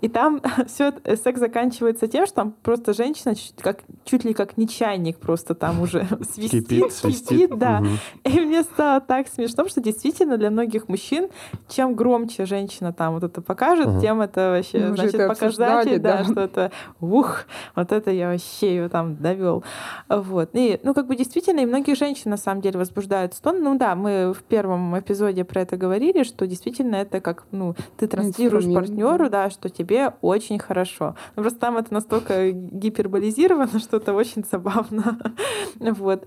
И 0.00 0.08
там 0.08 0.40
все 0.66 0.92
секс 1.22 1.38
заканчивается 1.40 2.06
тем, 2.08 2.26
что 2.26 2.34
там 2.36 2.54
просто 2.62 2.92
женщина 2.92 3.34
чуть, 3.34 3.54
как, 3.58 3.80
чуть 4.04 4.24
ли 4.24 4.34
как 4.34 4.56
не 4.56 4.68
чайник 4.68 5.18
просто 5.18 5.54
там 5.54 5.80
уже 5.80 6.06
свистит, 6.30 6.68
Кипит, 6.68 6.92
свистит. 6.92 7.56
да. 7.58 7.80
Мгм. 7.80 7.98
И 8.32 8.40
мне 8.40 8.62
стало 8.62 9.00
так 9.00 9.28
смешно, 9.28 9.68
что 9.68 9.80
действительно 9.80 10.36
для 10.36 10.50
многих 10.50 10.88
мужчин, 10.88 11.28
чем 11.68 11.94
громче 11.94 12.44
женщина 12.44 12.92
там 12.92 13.14
вот 13.14 13.22
это 13.22 13.40
покажет, 13.40 13.86
Ага. 13.86 14.00
тем 14.00 14.20
это 14.20 14.50
вообще, 14.50 14.88
Мы 14.88 14.96
значит, 14.96 15.28
показатель, 15.28 15.98
да, 16.00 16.18
да. 16.18 16.24
что 16.24 16.40
это, 16.40 16.72
ух, 17.00 17.44
вот 17.76 17.92
это 17.92 18.10
я 18.10 18.30
вообще 18.30 18.68
ее 18.76 18.88
там 18.88 19.16
довел. 19.16 19.62
Вот. 20.08 20.50
И, 20.54 20.80
ну, 20.82 20.94
как 20.94 21.06
бы 21.06 21.14
действительно, 21.14 21.60
и 21.60 21.66
многих 21.66 21.96
женщин 21.96 22.30
на 22.30 22.36
самом 22.36 22.60
деле 22.62 22.78
возбуждают 22.78 23.34
стон. 23.34 23.62
Ну 23.62 23.78
да, 23.78 23.94
мы 23.94 24.32
в 24.32 24.42
первом 24.42 24.98
эпизоде 24.98 25.44
про 25.44 25.60
это 25.60 25.76
говорили, 25.76 26.24
что 26.24 26.46
действительно 26.46 26.96
это 26.96 27.20
как, 27.20 27.44
ну, 27.52 27.74
ты 27.96 28.08
транслируешь 28.08 28.72
партнеру, 28.72 29.30
да, 29.30 29.50
что 29.50 29.68
тебе 29.68 30.14
очень 30.20 30.58
хорошо. 30.58 31.14
Ну, 31.36 31.42
просто 31.42 31.60
там 31.60 31.76
это 31.76 31.92
настолько 31.94 32.50
гиперболизировано, 32.50 33.78
что 33.78 33.98
это 33.98 34.14
очень 34.14 34.44
забавно. 34.50 35.18
Вот. 35.96 36.24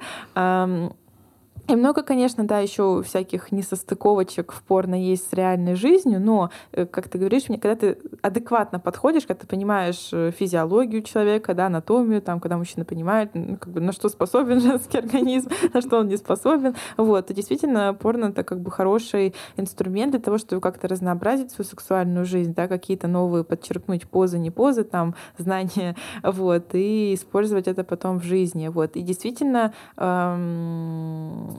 И 1.69 1.75
много, 1.75 2.01
конечно, 2.01 2.47
да, 2.47 2.57
еще 2.57 3.03
всяких 3.03 3.51
несостыковочек 3.51 4.51
в 4.51 4.63
порно 4.63 4.95
есть 4.95 5.29
с 5.29 5.33
реальной 5.33 5.75
жизнью, 5.75 6.19
но, 6.19 6.49
э, 6.71 6.87
как 6.87 7.09
ты 7.09 7.19
говоришь, 7.19 7.47
мне, 7.47 7.59
когда 7.59 7.75
ты 7.75 7.99
адекватно 8.23 8.79
подходишь, 8.79 9.27
когда 9.27 9.41
ты 9.41 9.47
понимаешь 9.47 10.09
э, 10.11 10.31
физиологию 10.31 11.03
человека, 11.03 11.53
да, 11.53 11.67
анатомию, 11.67 12.23
там, 12.23 12.39
когда 12.39 12.57
мужчина 12.57 12.85
понимает, 12.85 13.35
ну, 13.35 13.55
как 13.57 13.71
бы, 13.71 13.81
на 13.81 13.91
что 13.91 14.09
способен 14.09 14.59
женский 14.61 14.97
организм, 14.97 15.51
на 15.73 15.81
что 15.81 15.99
он 15.99 16.07
не 16.07 16.17
способен, 16.17 16.75
вот, 16.97 17.27
то 17.27 17.35
действительно 17.35 17.93
порно— 17.93 18.25
это 18.31 18.43
как 18.43 18.61
бы 18.61 18.71
хороший 18.71 19.35
инструмент 19.55 20.11
для 20.11 20.19
того, 20.19 20.39
чтобы 20.39 20.61
как-то 20.61 20.87
разнообразить 20.87 21.51
свою 21.51 21.69
сексуальную 21.69 22.25
жизнь, 22.25 22.55
да, 22.55 22.67
какие-то 22.67 23.07
новые 23.07 23.43
подчеркнуть 23.43 24.07
позы, 24.07 24.39
не 24.39 24.49
позы, 24.49 24.83
там, 24.83 25.13
знания, 25.37 25.95
вот, 26.23 26.73
и 26.73 27.13
использовать 27.13 27.67
это 27.67 27.83
потом 27.83 28.19
в 28.19 28.23
жизни, 28.23 28.69
вот. 28.69 28.95
И 28.95 29.03
действительно, 29.03 29.71
эм, 29.97 31.58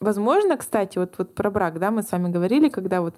Возможно, 0.00 0.56
кстати, 0.56 0.98
вот, 0.98 1.14
вот 1.18 1.34
про 1.34 1.50
брак, 1.50 1.78
да, 1.78 1.90
мы 1.90 2.02
с 2.02 2.10
вами 2.10 2.30
говорили, 2.30 2.68
когда 2.68 3.02
вот 3.02 3.14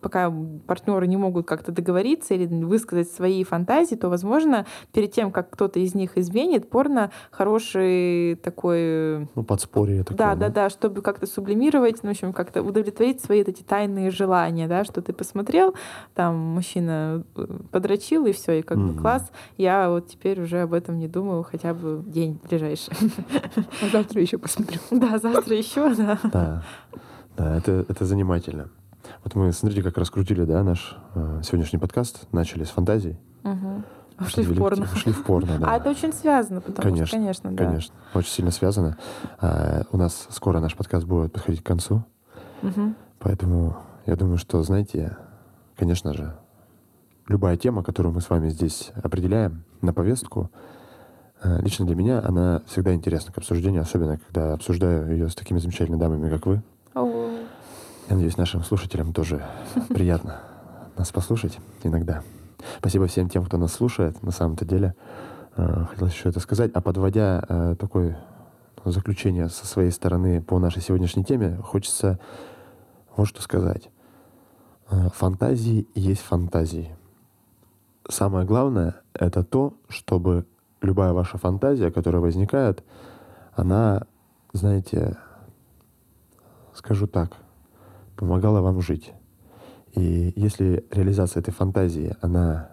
пока 0.00 0.32
партнеры 0.66 1.06
не 1.06 1.16
могут 1.16 1.46
как-то 1.46 1.70
договориться 1.70 2.34
или 2.34 2.46
высказать 2.46 3.10
свои 3.10 3.44
фантазии, 3.44 3.94
то, 3.94 4.08
возможно, 4.08 4.66
перед 4.92 5.12
тем, 5.12 5.30
как 5.30 5.50
кто-то 5.50 5.78
из 5.78 5.94
них 5.94 6.16
изменит, 6.16 6.70
порно 6.70 7.10
хороший 7.30 8.36
такой... 8.36 9.28
Ну, 9.34 9.44
подспорье 9.44 10.02
такое. 10.02 10.16
Да, 10.16 10.34
да, 10.34 10.48
да, 10.48 10.70
чтобы 10.70 11.02
как-то 11.02 11.26
сублимировать, 11.26 12.02
ну, 12.02 12.08
в 12.08 12.12
общем, 12.12 12.32
как-то 12.32 12.62
удовлетворить 12.62 13.20
свои 13.20 13.42
эти 13.42 13.62
тайные 13.62 14.10
желания, 14.10 14.68
да, 14.68 14.84
что 14.84 15.02
ты 15.02 15.12
посмотрел, 15.12 15.74
там, 16.14 16.36
мужчина 16.36 17.22
э, 17.36 17.46
подрочил, 17.70 18.24
и 18.26 18.32
все, 18.32 18.60
и 18.60 18.62
как 18.62 18.78
mm-hmm. 18.78 18.92
бы 18.92 19.00
класс, 19.00 19.30
я 19.58 19.90
вот 19.90 20.08
теперь 20.08 20.40
уже 20.40 20.62
об 20.62 20.72
этом 20.72 20.98
не 20.98 21.06
думаю 21.06 21.42
хотя 21.42 21.74
бы 21.74 22.02
день 22.06 22.40
ближайший. 22.48 22.94
А 23.82 23.88
завтра 23.92 24.22
еще 24.22 24.38
посмотрю. 24.38 24.80
Да, 24.90 25.18
завтра 25.18 25.56
еще 25.56 25.65
еще, 25.66 25.94
да. 25.96 26.18
Да, 26.24 26.62
да 27.36 27.56
это, 27.56 27.84
это 27.88 28.04
занимательно. 28.04 28.68
Вот 29.24 29.34
мы, 29.34 29.52
смотрите, 29.52 29.82
как 29.82 29.98
раскрутили, 29.98 30.44
да, 30.44 30.62
наш 30.62 30.96
э, 31.14 31.40
сегодняшний 31.44 31.78
подкаст. 31.78 32.26
Начали 32.32 32.64
с 32.64 32.70
фантазий. 32.70 33.16
Угу. 33.44 33.82
Ушли 34.20 34.44
в 34.44 34.56
порно. 34.56 34.86
Ушли 34.92 35.12
в 35.12 35.22
порно, 35.24 35.58
да. 35.58 35.72
А 35.72 35.76
это 35.76 35.90
очень 35.90 36.12
связано, 36.12 36.60
потому 36.60 36.82
конечно, 36.82 37.06
что, 37.06 37.16
конечно, 37.16 37.52
да. 37.52 37.64
Конечно, 37.64 37.94
очень 38.14 38.30
сильно 38.30 38.50
связано. 38.50 38.96
А, 39.40 39.82
у 39.92 39.96
нас 39.96 40.26
скоро 40.30 40.60
наш 40.60 40.74
подкаст 40.74 41.06
будет 41.06 41.32
подходить 41.32 41.62
к 41.62 41.66
концу. 41.66 42.04
Угу. 42.62 42.94
Поэтому 43.18 43.76
я 44.06 44.16
думаю, 44.16 44.38
что, 44.38 44.62
знаете, 44.62 45.16
конечно 45.76 46.14
же, 46.14 46.34
любая 47.28 47.56
тема, 47.56 47.82
которую 47.82 48.14
мы 48.14 48.20
с 48.20 48.30
вами 48.30 48.48
здесь 48.48 48.90
определяем 49.02 49.64
на 49.82 49.92
повестку, 49.92 50.50
лично 51.42 51.86
для 51.86 51.94
меня 51.94 52.22
она 52.24 52.62
всегда 52.66 52.94
интересна 52.94 53.32
к 53.32 53.38
обсуждению, 53.38 53.82
особенно 53.82 54.18
когда 54.18 54.54
обсуждаю 54.54 55.10
ее 55.12 55.28
с 55.28 55.34
такими 55.34 55.58
замечательными 55.58 56.00
дамами, 56.00 56.30
как 56.30 56.46
вы. 56.46 56.62
Я 58.08 58.14
надеюсь, 58.14 58.36
нашим 58.36 58.62
слушателям 58.62 59.12
тоже 59.12 59.44
приятно 59.88 60.40
нас 60.96 61.10
послушать 61.10 61.58
иногда. 61.82 62.22
Спасибо 62.78 63.06
всем 63.06 63.28
тем, 63.28 63.44
кто 63.44 63.58
нас 63.58 63.72
слушает. 63.72 64.22
На 64.22 64.30
самом-то 64.30 64.64
деле, 64.64 64.94
э, 65.56 65.84
хотелось 65.90 66.14
еще 66.14 66.28
это 66.28 66.40
сказать. 66.40 66.70
А 66.72 66.80
подводя 66.80 67.44
э, 67.48 67.76
такое 67.78 68.18
заключение 68.84 69.48
со 69.48 69.66
своей 69.66 69.90
стороны 69.90 70.40
по 70.40 70.58
нашей 70.58 70.80
сегодняшней 70.80 71.24
теме, 71.24 71.56
хочется 71.56 72.20
вот 73.16 73.26
что 73.26 73.42
сказать. 73.42 73.90
Фантазии 74.88 75.88
есть 75.96 76.20
фантазии. 76.20 76.94
Самое 78.08 78.46
главное— 78.46 78.94
это 79.14 79.42
то, 79.42 79.74
чтобы 79.88 80.46
любая 80.86 81.12
ваша 81.12 81.38
фантазия, 81.38 81.90
которая 81.90 82.22
возникает, 82.22 82.82
она, 83.54 84.06
знаете, 84.52 85.16
скажу 86.74 87.06
так, 87.06 87.32
помогала 88.16 88.60
вам 88.60 88.80
жить. 88.80 89.12
И 89.94 90.32
если 90.36 90.86
реализация 90.90 91.40
этой 91.40 91.52
фантазии, 91.52 92.14
она 92.20 92.70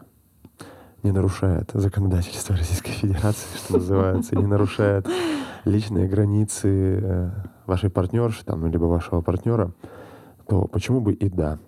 не 1.03 1.11
нарушает 1.11 1.71
законодательство 1.73 2.55
Российской 2.55 2.91
Федерации, 2.91 3.57
что 3.57 3.73
называется, 3.77 4.35
не 4.35 4.45
нарушает 4.45 5.07
личные 5.65 6.07
границы 6.07 6.99
э, 7.01 7.29
вашей 7.65 7.89
партнерши, 7.89 8.45
там, 8.45 8.65
либо 8.67 8.85
вашего 8.85 9.21
партнера, 9.21 9.73
то 10.47 10.65
почему 10.65 11.01
бы 11.01 11.13
и 11.13 11.29
да. 11.29 11.59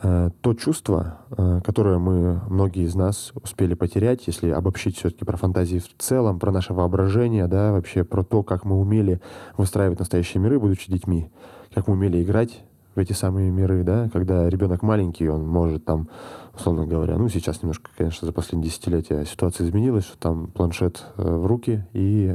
Э, 0.00 0.30
то 0.42 0.54
чувство, 0.54 1.18
э, 1.36 1.60
которое 1.64 1.98
мы, 1.98 2.40
многие 2.48 2.84
из 2.84 2.94
нас, 2.94 3.32
успели 3.34 3.74
потерять, 3.74 4.28
если 4.28 4.50
обобщить 4.50 4.96
все-таки 4.96 5.24
про 5.24 5.36
фантазии 5.36 5.78
в 5.78 5.88
целом, 5.98 6.38
про 6.38 6.52
наше 6.52 6.72
воображение, 6.72 7.48
да, 7.48 7.72
вообще 7.72 8.04
про 8.04 8.22
то, 8.22 8.44
как 8.44 8.64
мы 8.64 8.78
умели 8.78 9.20
выстраивать 9.56 9.98
настоящие 9.98 10.40
миры, 10.40 10.60
будучи 10.60 10.90
детьми, 10.90 11.30
как 11.74 11.88
мы 11.88 11.94
умели 11.94 12.22
играть 12.22 12.62
в 12.98 13.00
эти 13.00 13.12
самые 13.12 13.50
миры, 13.50 13.84
да, 13.84 14.08
когда 14.12 14.50
ребенок 14.50 14.82
маленький, 14.82 15.28
он 15.28 15.46
может 15.46 15.84
там, 15.84 16.08
условно 16.54 16.84
говоря, 16.84 17.16
ну, 17.16 17.28
сейчас 17.28 17.62
немножко, 17.62 17.90
конечно, 17.96 18.26
за 18.26 18.32
последние 18.32 18.70
десятилетия 18.70 19.24
ситуация 19.24 19.66
изменилась, 19.66 20.04
что 20.04 20.18
там 20.18 20.48
планшет 20.48 21.04
э, 21.16 21.22
в 21.22 21.46
руки, 21.46 21.86
и 21.92 22.34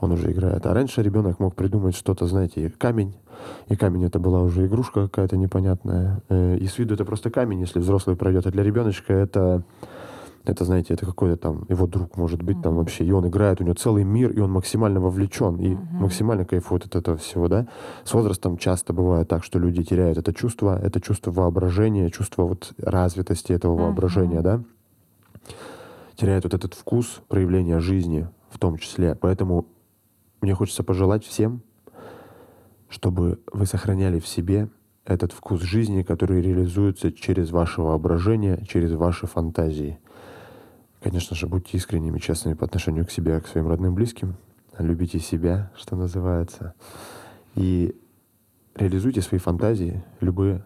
он 0.00 0.12
уже 0.12 0.30
играет. 0.30 0.66
А 0.66 0.74
раньше 0.74 1.02
ребенок 1.02 1.40
мог 1.40 1.54
придумать 1.54 1.96
что-то, 1.96 2.26
знаете, 2.26 2.70
камень, 2.76 3.14
и 3.68 3.76
камень 3.76 4.04
это 4.04 4.18
была 4.18 4.42
уже 4.42 4.66
игрушка 4.66 5.02
какая-то 5.02 5.36
непонятная. 5.36 6.22
Э, 6.28 6.56
и 6.56 6.66
с 6.66 6.78
виду 6.78 6.94
это 6.94 7.04
просто 7.04 7.30
камень, 7.30 7.60
если 7.60 7.78
взрослый 7.80 8.16
пройдет. 8.16 8.46
А 8.46 8.50
для 8.50 8.62
ребеночка 8.62 9.12
это, 9.12 9.64
это 10.52 10.64
знаете, 10.64 10.94
это 10.94 11.06
какой-то 11.06 11.36
там 11.36 11.64
его 11.68 11.86
друг 11.86 12.16
может 12.16 12.42
быть 12.42 12.56
mm-hmm. 12.56 12.62
там 12.62 12.76
вообще. 12.76 13.04
И 13.04 13.12
он 13.12 13.26
играет, 13.28 13.60
у 13.60 13.64
него 13.64 13.74
целый 13.74 14.04
мир, 14.04 14.30
и 14.30 14.40
он 14.40 14.50
максимально 14.50 15.00
вовлечен, 15.00 15.56
и 15.56 15.68
mm-hmm. 15.70 15.92
максимально 15.92 16.44
кайфует 16.44 16.86
от 16.86 16.96
этого 16.96 17.16
всего, 17.16 17.48
да. 17.48 17.66
С 18.04 18.14
возрастом 18.14 18.58
часто 18.58 18.92
бывает 18.92 19.28
так, 19.28 19.44
что 19.44 19.58
люди 19.58 19.82
теряют 19.82 20.18
это 20.18 20.32
чувство, 20.32 20.78
это 20.80 21.00
чувство 21.00 21.30
воображения, 21.30 22.10
чувство 22.10 22.44
вот 22.44 22.72
развитости 22.78 23.52
этого 23.52 23.74
mm-hmm. 23.74 23.82
воображения, 23.82 24.40
да. 24.40 24.62
Теряют 26.16 26.44
вот 26.44 26.54
этот 26.54 26.74
вкус 26.74 27.20
проявления 27.28 27.80
жизни 27.80 28.28
в 28.50 28.58
том 28.58 28.78
числе. 28.78 29.14
Поэтому 29.14 29.66
мне 30.40 30.54
хочется 30.54 30.82
пожелать 30.82 31.24
всем, 31.24 31.62
чтобы 32.88 33.38
вы 33.52 33.66
сохраняли 33.66 34.18
в 34.18 34.26
себе 34.26 34.68
этот 35.04 35.32
вкус 35.32 35.62
жизни, 35.62 36.02
который 36.02 36.42
реализуется 36.42 37.10
через 37.10 37.50
ваше 37.50 37.80
воображение, 37.80 38.64
через 38.68 38.92
ваши 38.92 39.26
фантазии. 39.26 39.98
Конечно 41.02 41.36
же, 41.36 41.46
будьте 41.46 41.76
искренними, 41.76 42.18
честными 42.18 42.54
по 42.54 42.64
отношению 42.64 43.06
к 43.06 43.10
себе, 43.10 43.40
к 43.40 43.46
своим 43.46 43.68
родным, 43.68 43.94
близким. 43.94 44.36
Любите 44.78 45.18
себя, 45.18 45.70
что 45.76 45.96
называется. 45.96 46.74
И 47.54 47.96
реализуйте 48.74 49.22
свои 49.22 49.38
фантазии, 49.40 50.04
любые. 50.20 50.64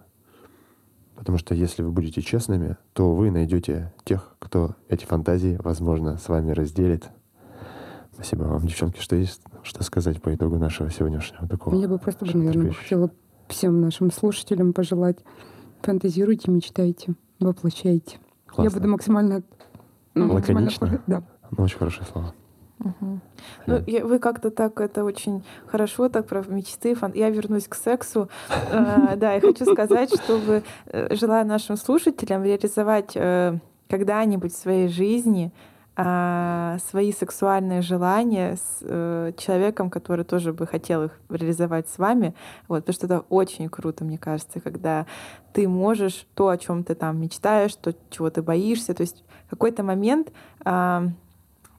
Потому 1.16 1.38
что 1.38 1.54
если 1.54 1.82
вы 1.82 1.92
будете 1.92 2.20
честными, 2.20 2.76
то 2.94 3.14
вы 3.14 3.30
найдете 3.30 3.92
тех, 4.04 4.34
кто 4.38 4.74
эти 4.88 5.04
фантазии, 5.04 5.58
возможно, 5.62 6.18
с 6.18 6.28
вами 6.28 6.50
разделит. 6.52 7.10
Спасибо 8.12 8.44
вам, 8.44 8.66
девчонки, 8.66 9.00
что 9.00 9.16
есть 9.16 9.42
что 9.62 9.82
сказать 9.84 10.20
по 10.20 10.34
итогу 10.34 10.58
нашего 10.58 10.90
сегодняшнего 10.90 11.46
такого? 11.46 11.74
Я 11.76 11.88
бы 11.88 11.98
просто, 11.98 12.26
наверное, 12.36 12.72
хотела 12.72 13.10
всем 13.48 13.80
нашим 13.80 14.10
слушателям 14.10 14.72
пожелать 14.72 15.18
фантазируйте, 15.82 16.50
мечтайте, 16.50 17.14
воплощайте. 17.40 18.18
Классно. 18.46 18.62
Я 18.62 18.70
буду 18.70 18.88
максимально... 18.88 19.42
Ну, 20.14 20.32
Лаконично? 20.32 21.02
Да. 21.06 21.22
Ну, 21.50 21.64
очень 21.64 21.78
хорошее 21.78 22.06
слово. 22.10 22.34
Угу. 22.80 23.20
Ну, 23.66 23.82
я, 23.86 24.04
вы 24.04 24.18
как-то 24.18 24.50
так 24.50 24.80
это 24.80 25.04
очень 25.04 25.44
хорошо, 25.66 26.08
так 26.08 26.26
про 26.26 26.42
мечты. 26.48 26.94
Фан... 26.94 27.12
Я 27.14 27.30
вернусь 27.30 27.68
к 27.68 27.74
сексу. 27.74 28.28
Э, 28.70 29.16
да, 29.16 29.34
я 29.34 29.40
хочу 29.40 29.64
сказать, 29.64 30.12
чтобы 30.12 30.62
э, 30.86 31.14
желаю 31.14 31.46
нашим 31.46 31.76
слушателям 31.76 32.42
реализовать 32.42 33.12
э, 33.14 33.58
когда-нибудь 33.88 34.52
в 34.52 34.58
своей 34.58 34.88
жизни 34.88 35.52
а, 35.94 36.78
свои 36.88 37.12
сексуальные 37.12 37.82
желания 37.82 38.56
с 38.56 38.78
э, 38.80 39.32
человеком, 39.36 39.90
который 39.90 40.24
тоже 40.24 40.54
бы 40.54 40.66
хотел 40.66 41.04
их 41.04 41.20
реализовать 41.28 41.86
с 41.90 41.98
вами. 41.98 42.34
Вот, 42.66 42.86
потому 42.86 42.94
что 42.94 43.06
это 43.06 43.20
очень 43.28 43.68
круто, 43.68 44.02
мне 44.02 44.16
кажется, 44.16 44.60
когда 44.60 45.06
ты 45.52 45.68
можешь 45.68 46.26
то, 46.34 46.48
о 46.48 46.56
чем 46.56 46.82
ты 46.82 46.94
там 46.94 47.20
мечтаешь, 47.20 47.74
то, 47.74 47.94
чего 48.08 48.30
ты 48.30 48.40
боишься. 48.40 48.94
То 48.94 49.02
есть 49.02 49.22
какой-то 49.56 49.82
момент 49.82 50.32
а, 50.64 51.08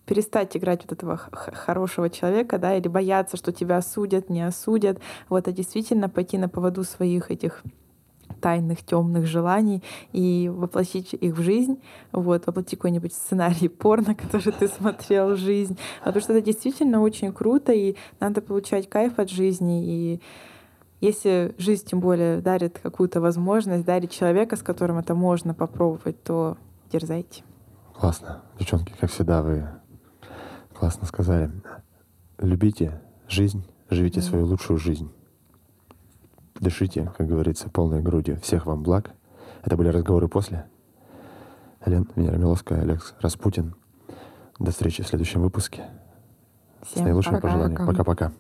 перестать 0.05 0.55
играть 0.57 0.82
вот 0.84 0.91
этого 0.91 1.17
хорошего 1.17 2.09
человека, 2.09 2.57
да, 2.57 2.76
или 2.76 2.88
бояться, 2.88 3.38
что 3.38 3.51
тебя 3.51 3.78
осудят, 3.78 4.30
не 4.30 4.41
осудят, 4.41 4.99
вот, 5.30 5.47
а 5.47 5.51
действительно 5.51 6.09
пойти 6.09 6.38
на 6.38 6.49
поводу 6.49 6.84
своих 6.84 7.32
этих 7.32 7.63
тайных, 8.41 8.84
темных 8.84 9.26
желаний 9.26 9.82
и 10.11 10.51
воплотить 10.53 11.13
их 11.13 11.38
в 11.38 11.41
жизнь. 11.41 11.82
Вот, 12.11 12.45
воплоти 12.45 12.76
какой-нибудь 12.76 13.13
сценарий 13.13 13.69
порно, 13.69 14.15
который 14.21 14.51
ты 14.51 14.67
смотрел 14.67 15.32
в 15.32 15.38
жизнь. 15.38 15.78
Потому 15.99 16.21
что 16.21 16.34
это 16.34 16.45
действительно 16.45 17.01
очень 17.01 17.32
круто, 17.32 17.71
и 17.71 17.95
надо 18.19 18.41
получать 18.41 18.89
кайф 18.89 19.17
от 19.17 19.30
жизни. 19.30 19.86
И 19.86 20.21
если 20.99 21.55
жизнь 21.57 21.86
тем 21.86 22.01
более 22.01 22.41
дарит 22.41 22.80
какую-то 22.84 23.21
возможность, 23.21 23.86
дарит 23.86 24.11
человека, 24.11 24.57
с 24.57 24.61
которым 24.61 24.97
это 24.97 25.15
можно 25.15 25.53
попробовать, 25.53 26.21
то 26.24 26.57
дерзайте. 26.91 27.43
Классно. 28.03 28.41
Девчонки, 28.59 28.93
как 28.99 29.09
всегда, 29.09 29.41
вы 29.41 29.65
классно 30.77 31.07
сказали. 31.07 31.49
Любите 32.37 32.99
жизнь, 33.29 33.65
живите 33.89 34.19
Да. 34.19 34.25
свою 34.27 34.45
лучшую 34.45 34.77
жизнь. 34.77 35.09
Дышите, 36.55 37.09
как 37.17 37.27
говорится, 37.27 37.69
полной 37.69 38.01
грудью. 38.01 38.37
Всех 38.41 38.65
вам 38.65 38.83
благ. 38.83 39.11
Это 39.63 39.77
были 39.77 39.87
разговоры 39.87 40.27
после. 40.27 40.65
Лен, 41.85 42.05
Венера 42.17 42.35
Миловская, 42.35 42.81
Алекс 42.81 43.13
Распутин. 43.21 43.73
До 44.59 44.71
встречи 44.71 45.01
в 45.01 45.07
следующем 45.07 45.41
выпуске. 45.41 45.85
С 46.81 46.87
Всем 46.89 47.05
наилучшими 47.05 47.35
пока. 47.35 47.47
пожеланиями. 47.47 47.85
Пока. 47.85 48.03
Пока-пока. 48.03 48.33